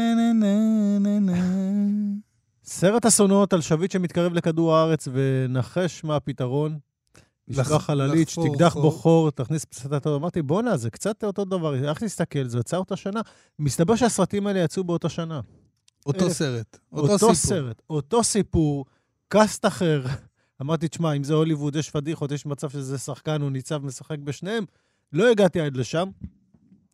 סרט 2.63 3.05
אסונות 3.05 3.53
על 3.53 3.61
שביט 3.61 3.91
שמתקרב 3.91 4.33
לכדור 4.33 4.75
הארץ, 4.75 5.07
ונחש 5.13 6.03
מה 6.03 6.15
הפתרון. 6.15 6.79
לשלוח 7.59 7.83
חללית, 7.83 8.29
שתקדח. 8.29 8.73
בו 8.73 8.91
חור, 8.91 9.31
תכניס 9.31 9.65
פצצת 9.65 9.93
אטום. 9.93 10.13
אמרתי, 10.13 10.41
בואנה, 10.41 10.77
זה 10.77 10.89
קצת 10.89 11.23
אותו 11.23 11.45
דבר, 11.45 11.89
איך 11.89 12.01
להסתכל, 12.01 12.47
זה 12.47 12.59
יצא 12.59 12.77
אותה 12.77 12.95
שנה. 12.95 13.21
מסתבר 13.59 13.95
שהסרטים 13.95 14.47
האלה 14.47 14.59
יצאו 14.59 14.83
באותה 14.83 15.09
שנה. 15.09 15.41
אותו 16.05 16.29
סרט, 16.29 16.77
אותו 16.91 17.13
אותו 17.13 17.17
סיפור. 17.17 17.33
סרט, 17.35 17.81
אותו 17.89 18.23
סיפור, 18.23 18.85
קאסט 19.27 19.65
אחר. 19.65 20.03
אמרתי, 20.61 20.87
תשמע, 20.87 21.13
אם 21.13 21.23
זה 21.23 21.33
הוליווד, 21.33 21.75
יש 21.75 21.89
פדיחות, 21.89 22.31
יש 22.31 22.45
מצב 22.45 22.69
שזה 22.69 22.97
שחקן, 22.97 23.41
הוא 23.41 23.51
ניצב, 23.51 23.85
משחק 23.85 24.19
בשניהם. 24.19 24.65
לא 25.13 25.29
הגעתי 25.31 25.61
עד 25.61 25.77
לשם, 25.77 26.09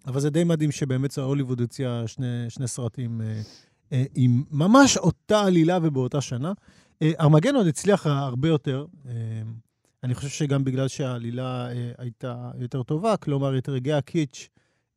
אבל 0.08 0.20
זה 0.20 0.30
די 0.30 0.44
מדהים 0.44 0.72
שבאמת 0.72 1.18
הוליווד 1.18 1.62
הוציאה 1.62 2.08
שני, 2.08 2.46
שני 2.50 2.68
סרטים 2.68 3.22
אה, 3.22 3.42
אה, 3.92 4.04
עם 4.16 4.44
ממש 4.52 4.98
אותה 4.98 5.42
עלילה 5.42 5.80
ובאותה 5.82 6.22
שנה. 6.22 6.54
אה, 7.02 7.12
ארמגנון 7.20 7.68
הצליח 7.68 8.08
הרבה 8.08 8.48
יותר. 8.48 8.86
אה, 10.04 10.08
אני 10.08 10.16
חושב 10.16 10.30
שגם 10.30 10.64
בגלל 10.64 10.88
שהעלילה 10.88 11.70
אה, 11.72 11.92
הייתה 11.98 12.52
יותר 12.60 12.84
טובה, 12.84 13.18
כלומר, 13.18 13.58
את 13.58 13.70
רגעי 13.70 13.94
הקיץ' 13.94 14.50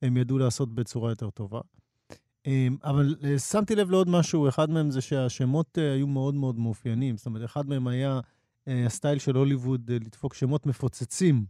הם 0.03 0.17
ידעו 0.17 0.39
לעשות 0.39 0.75
בצורה 0.75 1.11
יותר 1.11 1.31
טובה. 1.31 1.61
אמ, 2.47 2.77
אבל 2.85 3.17
אה, 3.25 3.39
שמתי 3.39 3.75
לב 3.75 3.91
לעוד 3.91 4.09
משהו, 4.09 4.49
אחד 4.49 4.71
מהם 4.71 4.91
זה 4.91 5.01
שהשמות 5.01 5.79
אה, 5.79 5.93
היו 5.93 6.07
מאוד 6.07 6.35
מאוד 6.35 6.59
מאופיינים. 6.59 7.17
זאת 7.17 7.27
אומרת, 7.27 7.45
אחד 7.45 7.69
מהם 7.69 7.87
היה 7.87 8.21
אה, 8.69 8.87
הסטייל 8.87 9.19
של 9.19 9.37
הוליווד 9.37 9.91
אה, 9.91 9.97
לדפוק 9.97 10.35
שמות 10.35 10.67
מפוצצים 10.67 11.45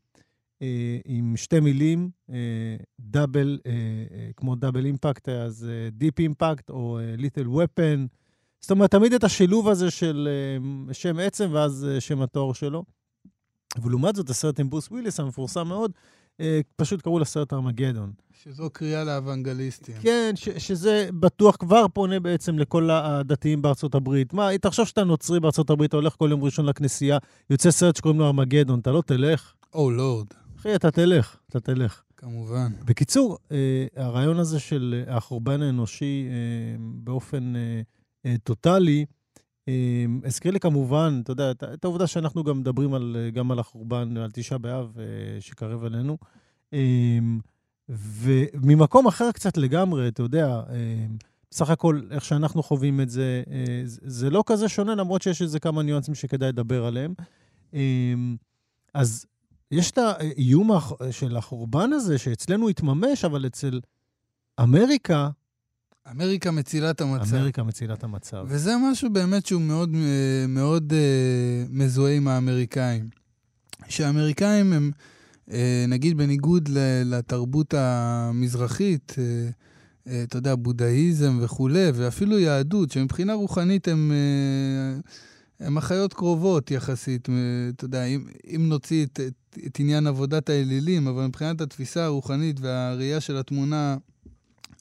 אה, 0.62 0.98
עם 1.04 1.36
שתי 1.36 1.60
מילים, 1.60 2.10
אה, 2.30 2.76
double, 3.00 3.58
אה, 3.66 3.72
אה, 3.72 4.30
כמו 4.36 4.54
Double 4.54 4.84
Impact, 4.84 5.28
אז 5.28 5.70
Deep 5.92 6.18
Impact 6.18 6.70
או 6.70 6.98
Lethal 7.18 7.48
Weapon. 7.48 8.06
זאת 8.60 8.70
אומרת, 8.70 8.90
תמיד 8.90 9.12
את 9.12 9.24
השילוב 9.24 9.68
הזה 9.68 9.90
של 9.90 10.28
אה, 10.30 10.94
שם 10.94 11.18
עצם 11.18 11.48
ואז 11.52 11.86
אה, 11.90 12.00
שם 12.00 12.22
התואר 12.22 12.52
שלו. 12.52 12.84
ולעומת 13.82 14.16
זאת, 14.16 14.30
הסרט 14.30 14.60
עם 14.60 14.70
ברוס 14.70 14.88
וויליס, 14.90 15.20
המפורסם 15.20 15.68
מאוד, 15.68 15.92
אה, 16.40 16.60
פשוט 16.76 17.02
קראו 17.02 17.18
לסרט 17.18 17.52
ארמגדון. 17.52 18.12
שזו 18.42 18.70
קריאה 18.70 19.04
לאוונגליסטים. 19.04 19.94
כן, 20.00 20.32
ש, 20.34 20.48
שזה 20.48 21.08
בטוח 21.20 21.56
כבר 21.56 21.88
פונה 21.88 22.20
בעצם 22.20 22.58
לכל 22.58 22.90
הדתיים 22.90 23.62
בארצות 23.62 23.94
הברית. 23.94 24.32
מה, 24.32 24.58
תחשוב 24.60 24.86
שאתה 24.86 25.04
נוצרי 25.04 25.40
בארצות 25.40 25.70
הברית, 25.70 25.88
אתה 25.88 25.96
הולך 25.96 26.14
כל 26.18 26.28
יום 26.30 26.44
ראשון 26.44 26.66
לכנסייה, 26.66 27.18
יוצא 27.50 27.70
סרט 27.70 27.96
שקוראים 27.96 28.20
לו 28.20 28.26
ארמגדון, 28.26 28.80
אתה 28.80 28.90
לא 28.92 29.02
תלך? 29.06 29.54
או 29.74 29.90
לורד, 29.90 30.26
אחי, 30.58 30.74
אתה 30.74 30.90
תלך, 30.90 31.36
אתה 31.48 31.60
תלך. 31.60 32.02
כמובן. 32.16 32.72
בקיצור, 32.84 33.38
אה, 33.52 33.86
הרעיון 33.96 34.38
הזה 34.38 34.60
של 34.60 35.04
אה, 35.08 35.16
החורבן 35.16 35.62
האנושי 35.62 36.28
באופן 36.78 37.52
טוטאלי, 38.44 39.04
הזכיר 40.24 40.52
לי 40.52 40.60
כמובן, 40.60 41.20
אתה 41.22 41.32
יודע, 41.32 41.50
את, 41.50 41.84
העובדה 41.84 42.06
שאנחנו 42.06 42.44
גם 42.44 42.58
מדברים 42.60 42.94
על, 42.94 43.16
אה, 43.18 43.30
גם 43.30 43.50
על 43.50 43.58
החורבן, 43.58 44.16
על 44.16 44.30
תשעה 44.32 44.58
באב 44.58 44.98
אה, 44.98 45.04
שקרב 45.40 45.84
אלינו. 45.84 46.18
אה, 46.74 47.18
וממקום 47.88 49.06
אחר 49.06 49.32
קצת 49.32 49.56
לגמרי, 49.56 50.08
אתה 50.08 50.22
יודע, 50.22 50.62
בסך 51.50 51.70
הכל, 51.70 52.00
איך 52.10 52.24
שאנחנו 52.24 52.62
חווים 52.62 53.00
את 53.00 53.10
זה, 53.10 53.42
אה, 53.50 53.82
זה- 53.84 54.30
לא 54.30 54.42
כזה 54.46 54.68
שונה, 54.68 54.94
למרות 54.94 55.22
שיש 55.22 55.42
איזה 55.42 55.60
כמה 55.60 55.82
ניואנסים 55.82 56.14
שכדאי 56.14 56.48
לדבר 56.48 56.84
עליהם. 56.84 57.14
אז 58.94 59.26
יש 59.70 59.90
את 59.90 59.98
האיום 59.98 60.70
של 61.10 61.36
החורבן 61.36 61.92
הזה, 61.92 62.18
שאצלנו 62.18 62.68
התממש, 62.68 63.24
אבל 63.24 63.46
אצל 63.46 63.80
אמריקה, 64.60 65.28
אמריקה 66.08 66.50
מצילה 66.50 66.90
את 66.90 67.00
המצב. 67.00 67.34
אמריקה 67.34 67.62
מצילה 67.62 67.94
את 67.94 68.04
המצב. 68.04 68.44
וזה 68.48 68.74
משהו 68.90 69.10
באמת 69.10 69.46
שהוא 69.46 69.62
מאוד, 69.62 69.94
אה, 69.94 70.46
מאוד 70.48 70.92
אה, 70.92 71.64
מזוהה 71.70 72.16
עם 72.16 72.28
האמריקאים. 72.28 73.08
שהאמריקאים 73.88 74.72
הם, 74.72 74.90
אה, 75.50 75.84
נגיד 75.88 76.16
בניגוד 76.16 76.68
לתרבות 77.04 77.74
המזרחית, 77.74 79.14
אתה 80.22 80.38
יודע, 80.38 80.54
בודהיזם 80.54 81.38
וכולי, 81.42 81.90
ואפילו 81.94 82.38
יהדות, 82.38 82.90
שמבחינה 82.90 83.34
רוחנית 83.34 83.88
הם, 83.88 84.12
הם 85.60 85.76
אחיות 85.76 86.14
קרובות 86.14 86.70
יחסית. 86.70 87.28
אתה 87.76 87.84
יודע, 87.84 88.04
אם, 88.04 88.24
אם 88.56 88.68
נוציא 88.68 89.06
את, 89.06 89.20
את, 89.26 89.58
את 89.66 89.80
עניין 89.80 90.06
עבודת 90.06 90.50
האלילים, 90.50 91.06
אבל 91.06 91.26
מבחינת 91.26 91.60
התפיסה 91.60 92.04
הרוחנית 92.04 92.60
והראייה 92.60 93.20
של 93.20 93.36
התמונה 93.36 93.96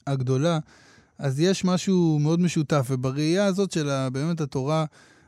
הגדולה, 0.06 0.58
אז 1.20 1.40
יש 1.40 1.64
משהו 1.64 2.18
מאוד 2.20 2.40
משותף, 2.40 2.86
ובראייה 2.90 3.46
הזאת 3.46 3.72
של 3.72 4.08
באמת 4.12 4.40
התורה 4.40 4.84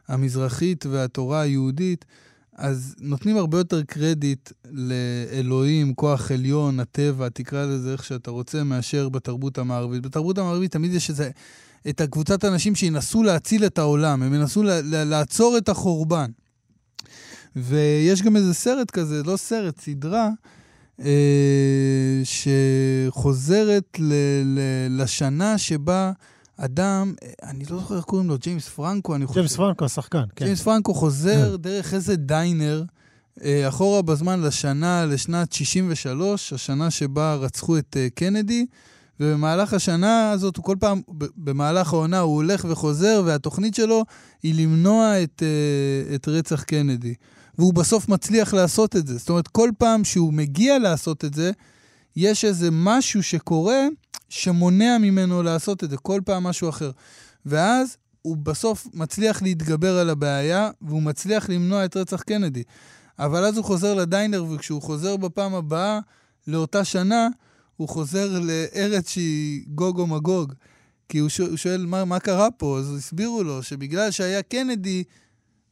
המזרחית 0.08 0.86
והתורה 0.86 1.40
היהודית, 1.40 2.04
אז 2.56 2.94
נותנים 3.00 3.36
הרבה 3.36 3.58
יותר 3.58 3.82
קרדיט 3.82 4.50
לאלוהים, 4.70 5.94
כוח 5.94 6.30
עליון, 6.30 6.80
הטבע, 6.80 7.28
תקרא 7.28 7.66
לזה 7.66 7.92
איך 7.92 8.04
שאתה 8.04 8.30
רוצה, 8.30 8.64
מאשר 8.64 9.08
בתרבות 9.08 9.58
המערבית. 9.58 10.02
בתרבות 10.02 10.38
המערבית 10.38 10.72
תמיד 10.72 10.94
יש 10.94 11.10
איזה, 11.10 11.30
את 11.88 12.00
הקבוצת 12.00 12.44
אנשים 12.44 12.74
שינסו 12.74 13.22
להציל 13.22 13.66
את 13.66 13.78
העולם, 13.78 14.22
הם 14.22 14.34
ינסו 14.34 14.62
ל- 14.62 14.70
ל- 14.70 15.04
לעצור 15.04 15.58
את 15.58 15.68
החורבן. 15.68 16.30
ויש 17.56 18.22
גם 18.22 18.36
איזה 18.36 18.54
סרט 18.54 18.90
כזה, 18.90 19.22
לא 19.22 19.36
סרט, 19.36 19.80
סדרה, 19.80 20.30
שחוזרת 22.24 23.98
ל- 23.98 24.12
ל- 24.44 25.02
לשנה 25.02 25.58
שבה 25.58 26.12
אדם, 26.56 27.14
אה, 27.22 27.50
אני 27.50 27.64
לא 27.70 27.78
זוכר 27.78 27.96
איך 27.96 28.04
קוראים 28.04 28.28
לו, 28.28 28.38
ג'יימס 28.38 28.68
פרנקו, 28.68 29.14
אני 29.14 29.26
חושב. 29.26 29.40
ג'יימס 29.40 29.56
פרנקו, 29.56 29.84
השחקן, 29.84 30.22
כן. 30.36 30.44
ג'יימס 30.44 30.62
פרנקו 30.62 30.94
חוזר 30.94 31.56
דרך 31.56 31.94
איזה 31.94 32.16
diner 32.16 32.84
אה, 33.44 33.68
אחורה 33.68 34.02
בזמן 34.02 34.40
לשנה, 34.40 35.06
לשנת 35.06 35.52
63, 35.52 36.52
השנה 36.52 36.90
שבה 36.90 37.34
רצחו 37.34 37.78
את 37.78 37.96
אה, 37.96 38.08
קנדי, 38.14 38.66
ובמהלך 39.20 39.74
השנה 39.74 40.30
הזאת, 40.30 40.56
הוא 40.56 40.64
כל 40.64 40.76
פעם, 40.80 41.00
במהלך 41.36 41.92
העונה, 41.92 42.20
הוא 42.20 42.34
הולך 42.34 42.66
וחוזר, 42.70 43.22
והתוכנית 43.24 43.74
שלו 43.74 44.04
היא 44.42 44.54
למנוע 44.62 45.22
את, 45.22 45.42
אה, 45.42 46.14
את 46.14 46.28
רצח 46.28 46.62
קנדי. 46.62 47.14
והוא 47.58 47.74
בסוף 47.74 48.08
מצליח 48.08 48.54
לעשות 48.54 48.96
את 48.96 49.06
זה. 49.06 49.18
זאת 49.18 49.28
אומרת, 49.28 49.48
כל 49.48 49.70
פעם 49.78 50.04
שהוא 50.04 50.32
מגיע 50.32 50.78
לעשות 50.78 51.24
את 51.24 51.34
זה, 51.34 51.50
יש 52.16 52.44
איזה 52.44 52.68
משהו 52.72 53.22
שקורה 53.22 53.86
שמונע 54.28 54.98
ממנו 54.98 55.42
לעשות 55.42 55.84
את 55.84 55.90
זה, 55.90 55.96
כל 55.96 56.20
פעם 56.24 56.42
משהו 56.42 56.68
אחר. 56.68 56.90
ואז 57.46 57.96
הוא 58.22 58.36
בסוף 58.36 58.86
מצליח 58.94 59.42
להתגבר 59.42 59.98
על 59.98 60.10
הבעיה, 60.10 60.70
והוא 60.82 61.02
מצליח 61.02 61.48
למנוע 61.48 61.84
את 61.84 61.96
רצח 61.96 62.22
קנדי. 62.22 62.62
אבל 63.18 63.44
אז 63.44 63.56
הוא 63.56 63.64
חוזר 63.64 63.94
לדיינר, 63.94 64.44
וכשהוא 64.44 64.82
חוזר 64.82 65.16
בפעם 65.16 65.54
הבאה 65.54 65.98
לאותה 66.46 66.84
שנה, 66.84 67.28
הוא 67.76 67.88
חוזר 67.88 68.40
לארץ 68.40 69.08
שהיא 69.08 69.64
גוג 69.68 69.98
או 69.98 70.06
מגוג. 70.06 70.52
כי 71.08 71.18
הוא 71.18 71.28
שואל, 71.56 71.86
מה, 71.86 72.04
מה 72.04 72.20
קרה 72.20 72.50
פה, 72.50 72.78
אז 72.78 72.94
הסבירו 72.96 73.42
לו 73.42 73.62
שבגלל 73.62 74.10
שהיה 74.10 74.42
קנדי, 74.42 75.04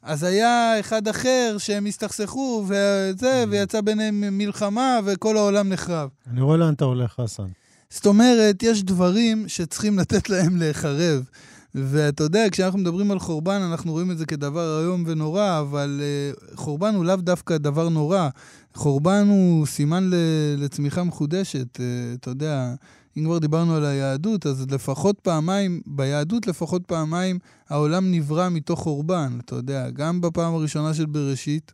אז 0.02 0.22
היה 0.22 0.80
אחד 0.80 1.08
אחר 1.08 1.56
שהם 1.58 1.86
הסתכסכו, 1.86 2.64
וזה, 2.68 3.44
ויצא 3.50 3.80
ביניהם 3.80 4.38
מלחמה, 4.38 4.98
וכל 5.04 5.36
העולם 5.36 5.68
נחרב. 5.68 6.08
אני 6.30 6.40
רואה 6.40 6.56
לאן 6.56 6.74
אתה 6.74 6.84
הולך, 6.84 7.12
חסן. 7.20 7.46
זאת 7.90 8.06
אומרת, 8.06 8.62
יש 8.62 8.82
דברים 8.82 9.48
שצריכים 9.48 9.98
לתת 9.98 10.30
להם 10.30 10.56
להיחרב. 10.56 11.24
ואתה 11.74 12.22
יודע, 12.24 12.46
כשאנחנו 12.52 12.78
מדברים 12.78 13.10
על 13.10 13.18
חורבן, 13.18 13.60
אנחנו 13.62 13.92
רואים 13.92 14.10
את 14.10 14.18
זה 14.18 14.26
כדבר 14.26 14.80
איום 14.80 15.04
ונורא, 15.06 15.58
אבל 15.60 16.00
uh, 16.00 16.56
חורבן 16.56 16.94
הוא 16.94 17.04
לאו 17.04 17.16
דווקא 17.16 17.58
דבר 17.58 17.88
נורא. 17.88 18.28
חורבן 18.74 19.26
הוא 19.28 19.66
סימן 19.66 20.10
ל- 20.10 20.14
לצמיחה 20.64 21.04
מחודשת. 21.04 21.76
Uh, 21.76 21.80
אתה 22.20 22.30
יודע, 22.30 22.74
אם 23.16 23.24
כבר 23.24 23.38
דיברנו 23.38 23.74
על 23.74 23.84
היהדות, 23.84 24.46
אז 24.46 24.66
לפחות 24.70 25.20
פעמיים, 25.20 25.80
ביהדות 25.86 26.46
לפחות 26.46 26.82
פעמיים, 26.86 27.38
העולם 27.68 28.10
נברא 28.10 28.48
מתוך 28.48 28.80
חורבן. 28.80 29.38
אתה 29.44 29.54
יודע, 29.54 29.90
גם 29.90 30.20
בפעם 30.20 30.54
הראשונה 30.54 30.94
של 30.94 31.06
בראשית, 31.06 31.72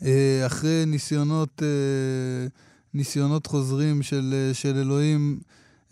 uh, 0.00 0.04
אחרי 0.46 0.84
ניסיונות... 0.86 1.62
Uh, 1.62 2.50
ניסיונות 2.94 3.46
חוזרים 3.46 4.02
של, 4.02 4.34
אה, 4.34 4.54
של 4.54 4.76
אלוהים, 4.76 5.40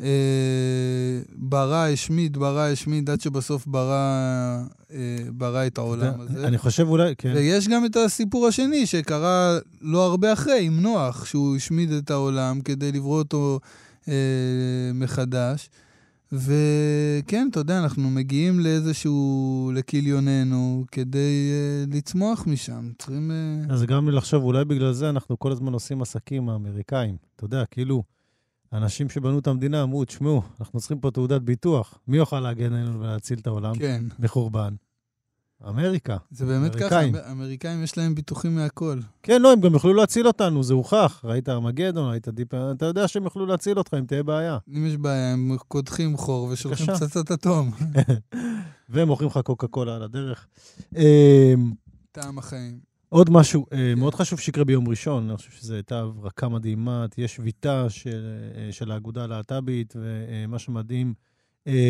אה, 0.00 0.06
ברא, 1.36 1.86
השמיד, 1.92 2.38
ברא, 2.38 2.60
השמיד, 2.60 3.10
עד 3.10 3.20
שבסוף 3.20 3.66
ברא, 3.66 4.62
אה, 4.92 4.98
ברא 5.30 5.66
את 5.66 5.78
העולם 5.78 6.20
הזה. 6.20 6.46
אני 6.46 6.58
חושב 6.58 6.88
אולי, 6.88 7.14
כן. 7.18 7.32
ויש 7.34 7.68
גם 7.68 7.84
את 7.84 7.96
הסיפור 7.96 8.46
השני 8.46 8.86
שקרה 8.86 9.58
לא 9.80 10.06
הרבה 10.06 10.32
אחרי, 10.32 10.66
עם 10.66 10.80
נוח, 10.80 11.24
שהוא 11.24 11.56
השמיד 11.56 11.92
את 11.92 12.10
העולם 12.10 12.60
כדי 12.60 12.92
לברוא 12.92 13.18
אותו 13.18 13.60
אה, 13.62 13.68
מחדש. 14.94 15.70
וכן, 16.32 17.48
אתה 17.50 17.60
יודע, 17.60 17.78
אנחנו 17.78 18.10
מגיעים 18.10 18.60
לאיזשהו, 18.60 19.72
לכיליוננו, 19.74 20.84
כדי 20.92 21.50
uh, 21.50 21.96
לצמוח 21.96 22.46
משם. 22.46 22.90
צריכים... 22.98 23.30
Uh... 23.68 23.72
אז 23.72 23.82
גם 23.82 24.08
לחשוב, 24.08 24.44
אולי 24.44 24.64
בגלל 24.64 24.92
זה 24.92 25.10
אנחנו 25.10 25.38
כל 25.38 25.52
הזמן 25.52 25.72
עושים 25.72 26.02
עסקים 26.02 26.48
האמריקאים. 26.48 27.16
אתה 27.36 27.44
יודע, 27.44 27.64
כאילו, 27.64 28.02
אנשים 28.72 29.08
שבנו 29.08 29.38
את 29.38 29.46
המדינה 29.46 29.82
אמרו, 29.82 30.04
תשמעו, 30.04 30.42
אנחנו 30.60 30.80
צריכים 30.80 31.00
פה 31.00 31.10
תעודת 31.10 31.42
ביטוח. 31.42 31.98
מי 32.08 32.16
יוכל 32.16 32.40
להגן 32.40 32.72
עלינו 32.72 33.00
ולהציל 33.00 33.38
את 33.38 33.46
העולם 33.46 33.74
כן, 33.74 34.04
מחורבן? 34.18 34.74
אמריקה. 35.68 36.16
זה 36.30 36.46
באמת 36.46 36.76
ככה, 36.76 36.84
אמריקאים. 36.84 37.16
אמ- 37.16 37.30
אמריקאים 37.30 37.82
יש 37.82 37.98
להם 37.98 38.14
ביטוחים 38.14 38.54
מהכל. 38.54 38.98
כן, 39.22 39.42
לא, 39.42 39.52
הם 39.52 39.60
גם 39.60 39.72
יוכלו 39.72 39.94
להציל 39.94 40.26
אותנו, 40.26 40.62
זה 40.62 40.74
הוכח. 40.74 41.20
ראית 41.24 41.48
ארמגדון, 41.48 42.10
ראית 42.10 42.28
דיפ... 42.28 42.54
אתה 42.54 42.86
יודע 42.86 43.08
שהם 43.08 43.24
יוכלו 43.24 43.46
להציל 43.46 43.78
אותך 43.78 43.94
אם 43.98 44.04
תהיה 44.04 44.22
בעיה. 44.22 44.58
אם 44.68 44.86
יש 44.86 44.96
בעיה, 44.96 45.32
הם 45.32 45.56
קודחים 45.68 46.16
חור 46.16 46.48
ושולחים. 46.52 46.86
פצצת 46.86 47.32
אטום. 47.32 47.70
והם 48.88 49.08
מוכרים 49.08 49.30
לך 49.30 49.38
קוקה 49.38 49.66
קולה 49.66 49.96
על 49.96 50.02
הדרך. 50.02 50.46
אה, 50.96 51.54
טעם 52.12 52.38
החיים. 52.38 52.92
עוד 53.08 53.30
משהו 53.30 53.66
אה, 53.72 53.94
מאוד 53.96 54.14
חשוב 54.14 54.40
שיקרה 54.40 54.64
ביום 54.64 54.88
ראשון, 54.88 55.28
אני 55.28 55.36
חושב 55.36 55.50
שזו 55.50 55.74
הייתה 55.74 56.00
הברקה 56.00 56.48
מדהימה, 56.48 57.06
תהיה 57.10 57.28
שביתה 57.28 57.90
של, 57.90 58.24
אה, 58.56 58.72
של 58.72 58.90
האגודה 58.90 59.24
הלהט"בית, 59.24 59.94
ומה 59.96 60.58
שמדהים, 60.58 61.14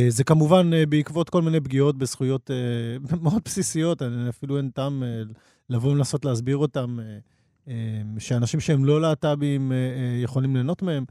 זה 0.08 0.24
כמובן 0.24 0.70
אה, 0.74 0.86
בעקבות 0.86 1.30
כל 1.30 1.42
מיני 1.42 1.60
פגיעות 1.60 1.98
בזכויות 1.98 2.50
אה, 2.50 3.16
מאוד 3.22 3.42
בסיסיות, 3.44 4.02
אפילו 4.28 4.56
אין 4.56 4.70
טעם 4.70 5.02
אה, 5.02 5.22
לבוא 5.70 5.90
ולנסות 5.90 6.24
להסביר 6.24 6.56
אותם, 6.56 6.98
אה, 7.00 7.18
אה, 7.68 8.02
שאנשים 8.18 8.60
שהם 8.60 8.84
לא 8.84 9.00
להט"בים 9.00 9.72
אה, 9.72 9.76
אה, 9.76 10.22
יכולים 10.22 10.54
ליהנות 10.54 10.82
מהם. 10.82 11.04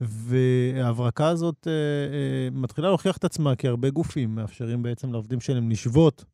וההברקה 0.00 1.28
הזאת 1.28 1.66
אה, 1.66 1.72
אה, 1.72 2.60
מתחילה 2.60 2.88
להוכיח 2.88 3.16
את 3.16 3.24
עצמה, 3.24 3.56
כי 3.56 3.68
הרבה 3.68 3.90
גופים 3.90 4.34
מאפשרים 4.34 4.82
בעצם 4.82 5.12
לעובדים 5.12 5.40
שלהם 5.40 5.70
לשבות, 5.70 6.24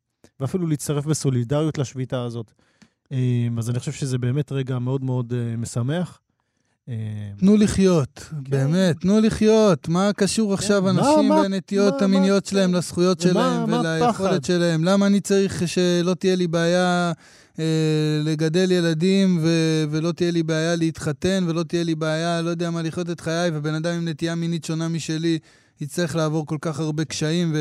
ואפילו 0.41 0.67
להצטרף 0.67 1.07
בסולידריות 1.07 1.79
לשביתה 1.79 2.23
הזאת. 2.23 2.53
אה, 3.13 3.49
אז 3.59 3.71
אני 3.71 3.79
חושב 3.79 3.93
שזה 3.93 4.19
באמת 4.19 4.53
רגע 4.53 4.79
מאוד 4.79 5.05
מאוד 5.05 5.33
אה, 5.33 5.57
משמח. 5.57 6.21
אה, 6.89 6.95
תנו 7.39 7.57
לחיות, 7.57 8.29
באמת, 8.49 8.97
תנו 9.01 9.21
לחיות. 9.21 9.89
מה 9.89 10.11
קשור 10.17 10.55
עכשיו 10.55 10.83
כן. 10.83 10.85
מה- 10.85 10.91
אנשים 10.91 11.31
והנטיות 11.31 12.03
המיניות 12.03 12.47
שלהם 12.47 12.75
לזכויות 12.75 13.27
ומה- 13.27 13.65
שלהם? 13.69 13.85
וליכולת 13.85 14.45
שלהם? 14.45 14.85
למה 14.85 15.07
אני 15.07 15.21
צריך 15.21 15.63
שלא 15.69 16.15
תהיה 16.15 16.37
לי 16.37 16.47
בעיה 16.47 17.13
אה, 17.59 17.65
לגדל 18.25 18.73
ילדים 18.73 19.39
ו- 19.43 19.85
ולא 19.91 20.13
תהיה 20.13 20.31
לי 20.31 20.43
בעיה 20.43 20.77
להתחתן 20.77 21.45
ולא 21.49 21.63
תהיה 21.63 21.85
לי 21.85 21.95
בעיה, 21.95 22.43
לא 22.43 22.51
יודע 22.51 22.71
מה, 22.71 22.83
לחיות 22.83 23.11
את 23.11 23.21
חיי, 23.21 23.51
ובן 23.55 23.75
אדם 23.75 23.95
עם 23.95 24.09
נטייה 24.09 24.35
מינית 24.35 24.65
שונה 24.65 24.89
משלי 24.89 25.39
יצטרך 25.81 26.17
לעבור 26.17 26.47
כל 26.47 26.59
כך 26.61 26.81
הרבה 26.81 27.05
קשיים 27.05 27.55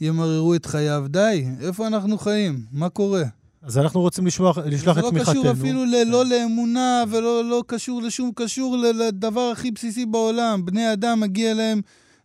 וימררו 0.00 0.54
את 0.54 0.66
חייו? 0.66 1.04
די, 1.08 1.46
איפה 1.60 1.86
אנחנו 1.86 2.18
חיים? 2.18 2.60
מה 2.72 2.88
קורה? 2.88 3.22
אז 3.62 3.78
אנחנו 3.78 4.00
רוצים 4.00 4.26
לשלוח, 4.26 4.58
לשלוח 4.58 4.98
את 4.98 5.02
זה 5.02 5.06
לא 5.06 5.10
תמיכתנו. 5.10 5.40
קשור 5.40 5.52
אפילו 5.52 5.84
ל- 5.84 6.04
לא 6.10 6.24
לאמונה 6.26 7.04
ולא 7.10 7.44
לא 7.44 7.62
קשור 7.66 8.02
לשום 8.02 8.30
קשור 8.34 8.76
לדבר 8.76 9.40
הכי 9.52 9.70
בסיסי 9.70 10.06
בעולם. 10.06 10.64
בני 10.64 10.92
אדם 10.92 11.20
מגיע 11.20 11.54
להם, 11.54 11.80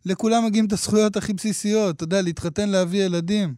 לכולם 0.06 0.46
מגיעים 0.46 0.66
את 0.66 0.74
הזכויות 0.74 1.18
הכי 1.18 1.34
בסיסיות. 1.34 1.96
אתה 1.96 2.04
יודע, 2.04 2.22
להתחתן, 2.22 2.70
להביא 2.70 3.06
ילדים. 3.06 3.54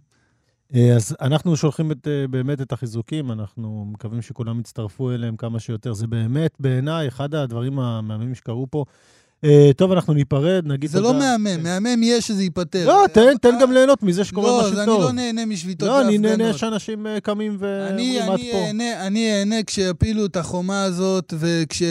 אה, 0.75 0.95
אז 0.95 1.15
אנחנו 1.21 1.55
שולחים 1.55 1.91
את, 1.91 2.07
אה, 2.07 2.28
באמת 2.28 2.61
את 2.61 2.71
החיזוקים, 2.71 3.32
אנחנו 3.32 3.86
מקווים 3.93 4.21
שכולם 4.21 4.59
יצטרפו 4.59 5.11
אליהם 5.11 5.36
כמה 5.36 5.59
שיותר. 5.59 5.93
זה 5.93 6.07
באמת, 6.07 6.51
בעיניי, 6.59 7.07
אחד 7.07 7.36
הדברים 7.36 7.80
המהממים 7.80 8.36
שקרו 8.36 8.67
פה. 8.71 8.86
אה, 9.43 9.71
טוב, 9.77 9.91
אנחנו 9.91 10.13
ניפרד, 10.13 10.63
נגיד 10.65 10.89
זה 10.89 10.99
לא 11.01 11.07
תודה. 11.07 11.19
מהמם, 11.19 11.63
כן. 11.63 11.63
מהמם 11.63 12.03
יהיה 12.03 12.21
שזה 12.21 12.43
ייפתר. 12.43 12.88
לא, 12.88 13.05
תן, 13.13 13.38
תן 13.41 13.55
אה, 13.55 13.61
גם 13.61 13.71
ליהנות 13.71 14.03
מזה 14.03 14.23
שקורה 14.23 14.47
לא, 14.51 14.59
משהו 14.59 14.71
אז 14.71 14.77
אני 14.77 14.85
טוב. 14.85 15.01
לא 15.01 15.11
נהנה 15.11 15.45
משביתות 15.45 15.88
לא, 15.88 16.01
אני 16.01 16.17
והפגנות. 16.17 16.38
נהנה 16.39 16.57
שאנשים 16.57 17.07
אה, 17.07 17.19
קמים 17.19 17.51
אני, 17.51 18.19
ואומרים, 18.19 18.31
אני, 18.31 18.51
פה. 18.51 18.69
אני 19.07 19.39
אהנה 19.39 19.63
כשיפילו 19.63 20.25
את 20.25 20.38
החומה 20.38 20.83
הזאת, 20.83 21.33
וכש... 21.39 21.83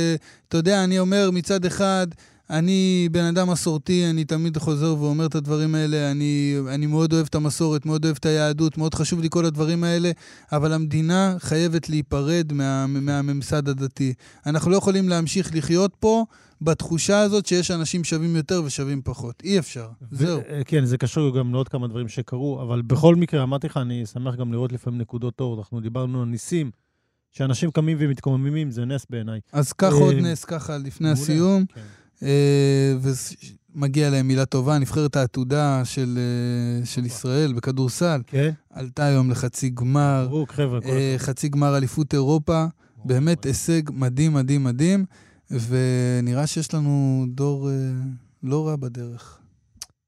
אתה 0.49 0.57
יודע, 0.57 0.85
אני 0.85 0.99
אומר 0.99 1.31
מצד 1.31 1.65
אחד, 1.65 2.07
אני 2.51 3.09
בן 3.13 3.25
אדם 3.25 3.51
מסורתי, 3.51 4.07
אני 4.11 4.25
תמיד 4.25 4.57
חוזר 4.57 4.97
ואומר 4.99 5.27
את 5.27 5.35
הדברים 5.35 5.75
האלה. 5.75 6.11
אני, 6.11 6.57
אני 6.69 6.87
מאוד 6.87 7.13
אוהב 7.13 7.27
את 7.31 7.35
המסורת, 7.35 7.87
מאוד 7.87 8.05
אוהב 8.05 8.17
את 8.21 8.27
היהדות, 8.27 8.79
מאוד 8.79 8.95
חשוב 8.95 9.21
לי 9.21 9.29
כל 9.31 9.45
הדברים 9.45 9.85
האלה, 9.85 10.11
אבל 10.53 10.73
המדינה 10.73 11.37
חייבת 11.39 11.89
להיפרד 11.89 12.53
מה, 12.53 12.87
מהממסד 12.87 13.69
הדתי. 13.69 14.15
אנחנו 14.47 14.71
לא 14.71 14.77
יכולים 14.77 15.09
להמשיך 15.09 15.51
לחיות 15.55 15.93
פה 16.01 16.25
בתחושה 16.61 17.21
הזאת 17.21 17.47
שיש 17.47 17.71
אנשים 17.71 18.05
שווים 18.05 18.37
יותר 18.37 18.63
ושווים 18.65 19.03
פחות. 19.05 19.43
אי 19.45 19.59
אפשר. 19.59 19.89
ו- 20.13 20.17
זהו. 20.17 20.41
אה, 20.49 20.65
כן, 20.65 20.85
זה 20.85 20.99
קשור 20.99 21.39
גם 21.39 21.53
לעוד 21.53 21.69
כמה 21.69 21.89
דברים 21.89 22.09
שקרו, 22.09 22.63
אבל 22.63 22.83
בכל 22.83 23.15
מקרה, 23.15 23.43
אמרתי 23.43 23.67
לך, 23.67 23.77
אני 23.77 24.07
שמח 24.07 24.35
גם 24.35 24.53
לראות 24.53 24.73
לפעמים 24.73 25.01
נקודות 25.01 25.41
אור. 25.41 25.59
אנחנו 25.59 25.81
דיברנו 25.81 26.23
על 26.23 26.29
ניסים, 26.29 26.71
שאנשים 27.33 27.71
קמים 27.71 27.97
ומתקוממים, 28.01 28.71
זה 28.71 28.85
נס 28.85 29.07
בעיניי. 29.11 29.41
אז 29.53 29.73
קח 29.73 29.93
אה, 29.93 29.99
עוד 29.99 30.15
נס 30.15 30.45
ככה 30.45 30.79
לפני. 30.79 31.11
הסיום. 31.11 31.65
כן. 31.75 31.81
אה, 32.23 32.97
ומגיע 33.75 34.11
להם 34.11 34.29
מילה 34.29 34.45
טובה. 34.45 34.79
נבחרת 34.79 35.17
העתודה 35.17 35.83
של, 35.85 36.19
אה, 36.19 36.87
של 36.87 37.07
ישראל 37.07 37.53
בכדורסל 37.53 38.21
כן? 38.27 38.51
עלתה 38.71 39.05
היום 39.05 39.31
לחצי 39.31 39.69
גמר, 39.71 40.29
אה. 40.85 41.15
חצי 41.19 41.49
גמר 41.49 41.77
אליפות 41.77 42.15
אירופה. 42.15 42.65
באמת 43.05 43.45
הישג 43.45 43.83
מדהים, 43.91 44.33
מדהים, 44.33 44.65
מדהים, 44.65 45.05
ונראה 45.51 46.47
שיש 46.47 46.75
לנו 46.75 47.25
דור 47.29 47.71
אה, 47.71 47.75
לא 48.43 48.69
רע 48.69 48.77
בדרך. 48.77 49.39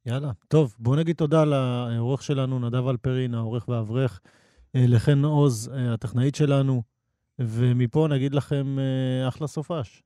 יאללה. 0.06 0.30
טוב, 0.48 0.74
בואו 0.78 0.96
נגיד 0.96 1.16
תודה 1.16 1.44
לעורך 1.44 2.22
שלנו, 2.22 2.58
נדב 2.58 2.88
אלפרין, 2.88 3.34
העורך 3.34 3.68
והאברך, 3.68 4.20
אה, 4.76 4.84
לחן 4.88 5.24
עוז, 5.24 5.70
אה, 5.74 5.94
הטכנאית 5.94 6.34
שלנו, 6.34 6.82
ומפה 7.38 8.06
נגיד 8.10 8.34
לכם 8.34 8.76
אה, 8.78 9.28
אחלה 9.28 9.46
סופש. 9.46 10.02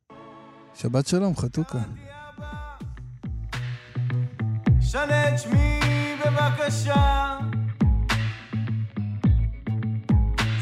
שבת 0.75 1.07
שלום, 1.07 1.37
חתוכה. 1.37 1.79
שנה 4.81 5.35
את 5.35 5.39
שמי 5.39 5.81
בבקשה 6.27 7.39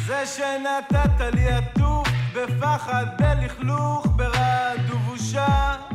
זה 0.07 0.23
שנתת 0.27 1.35
לי 1.35 1.49
עטוף 1.49 2.09
בפחד, 2.35 3.07
בלכלוך, 3.19 4.07
ברעד 4.17 4.30
future. 5.31 5.90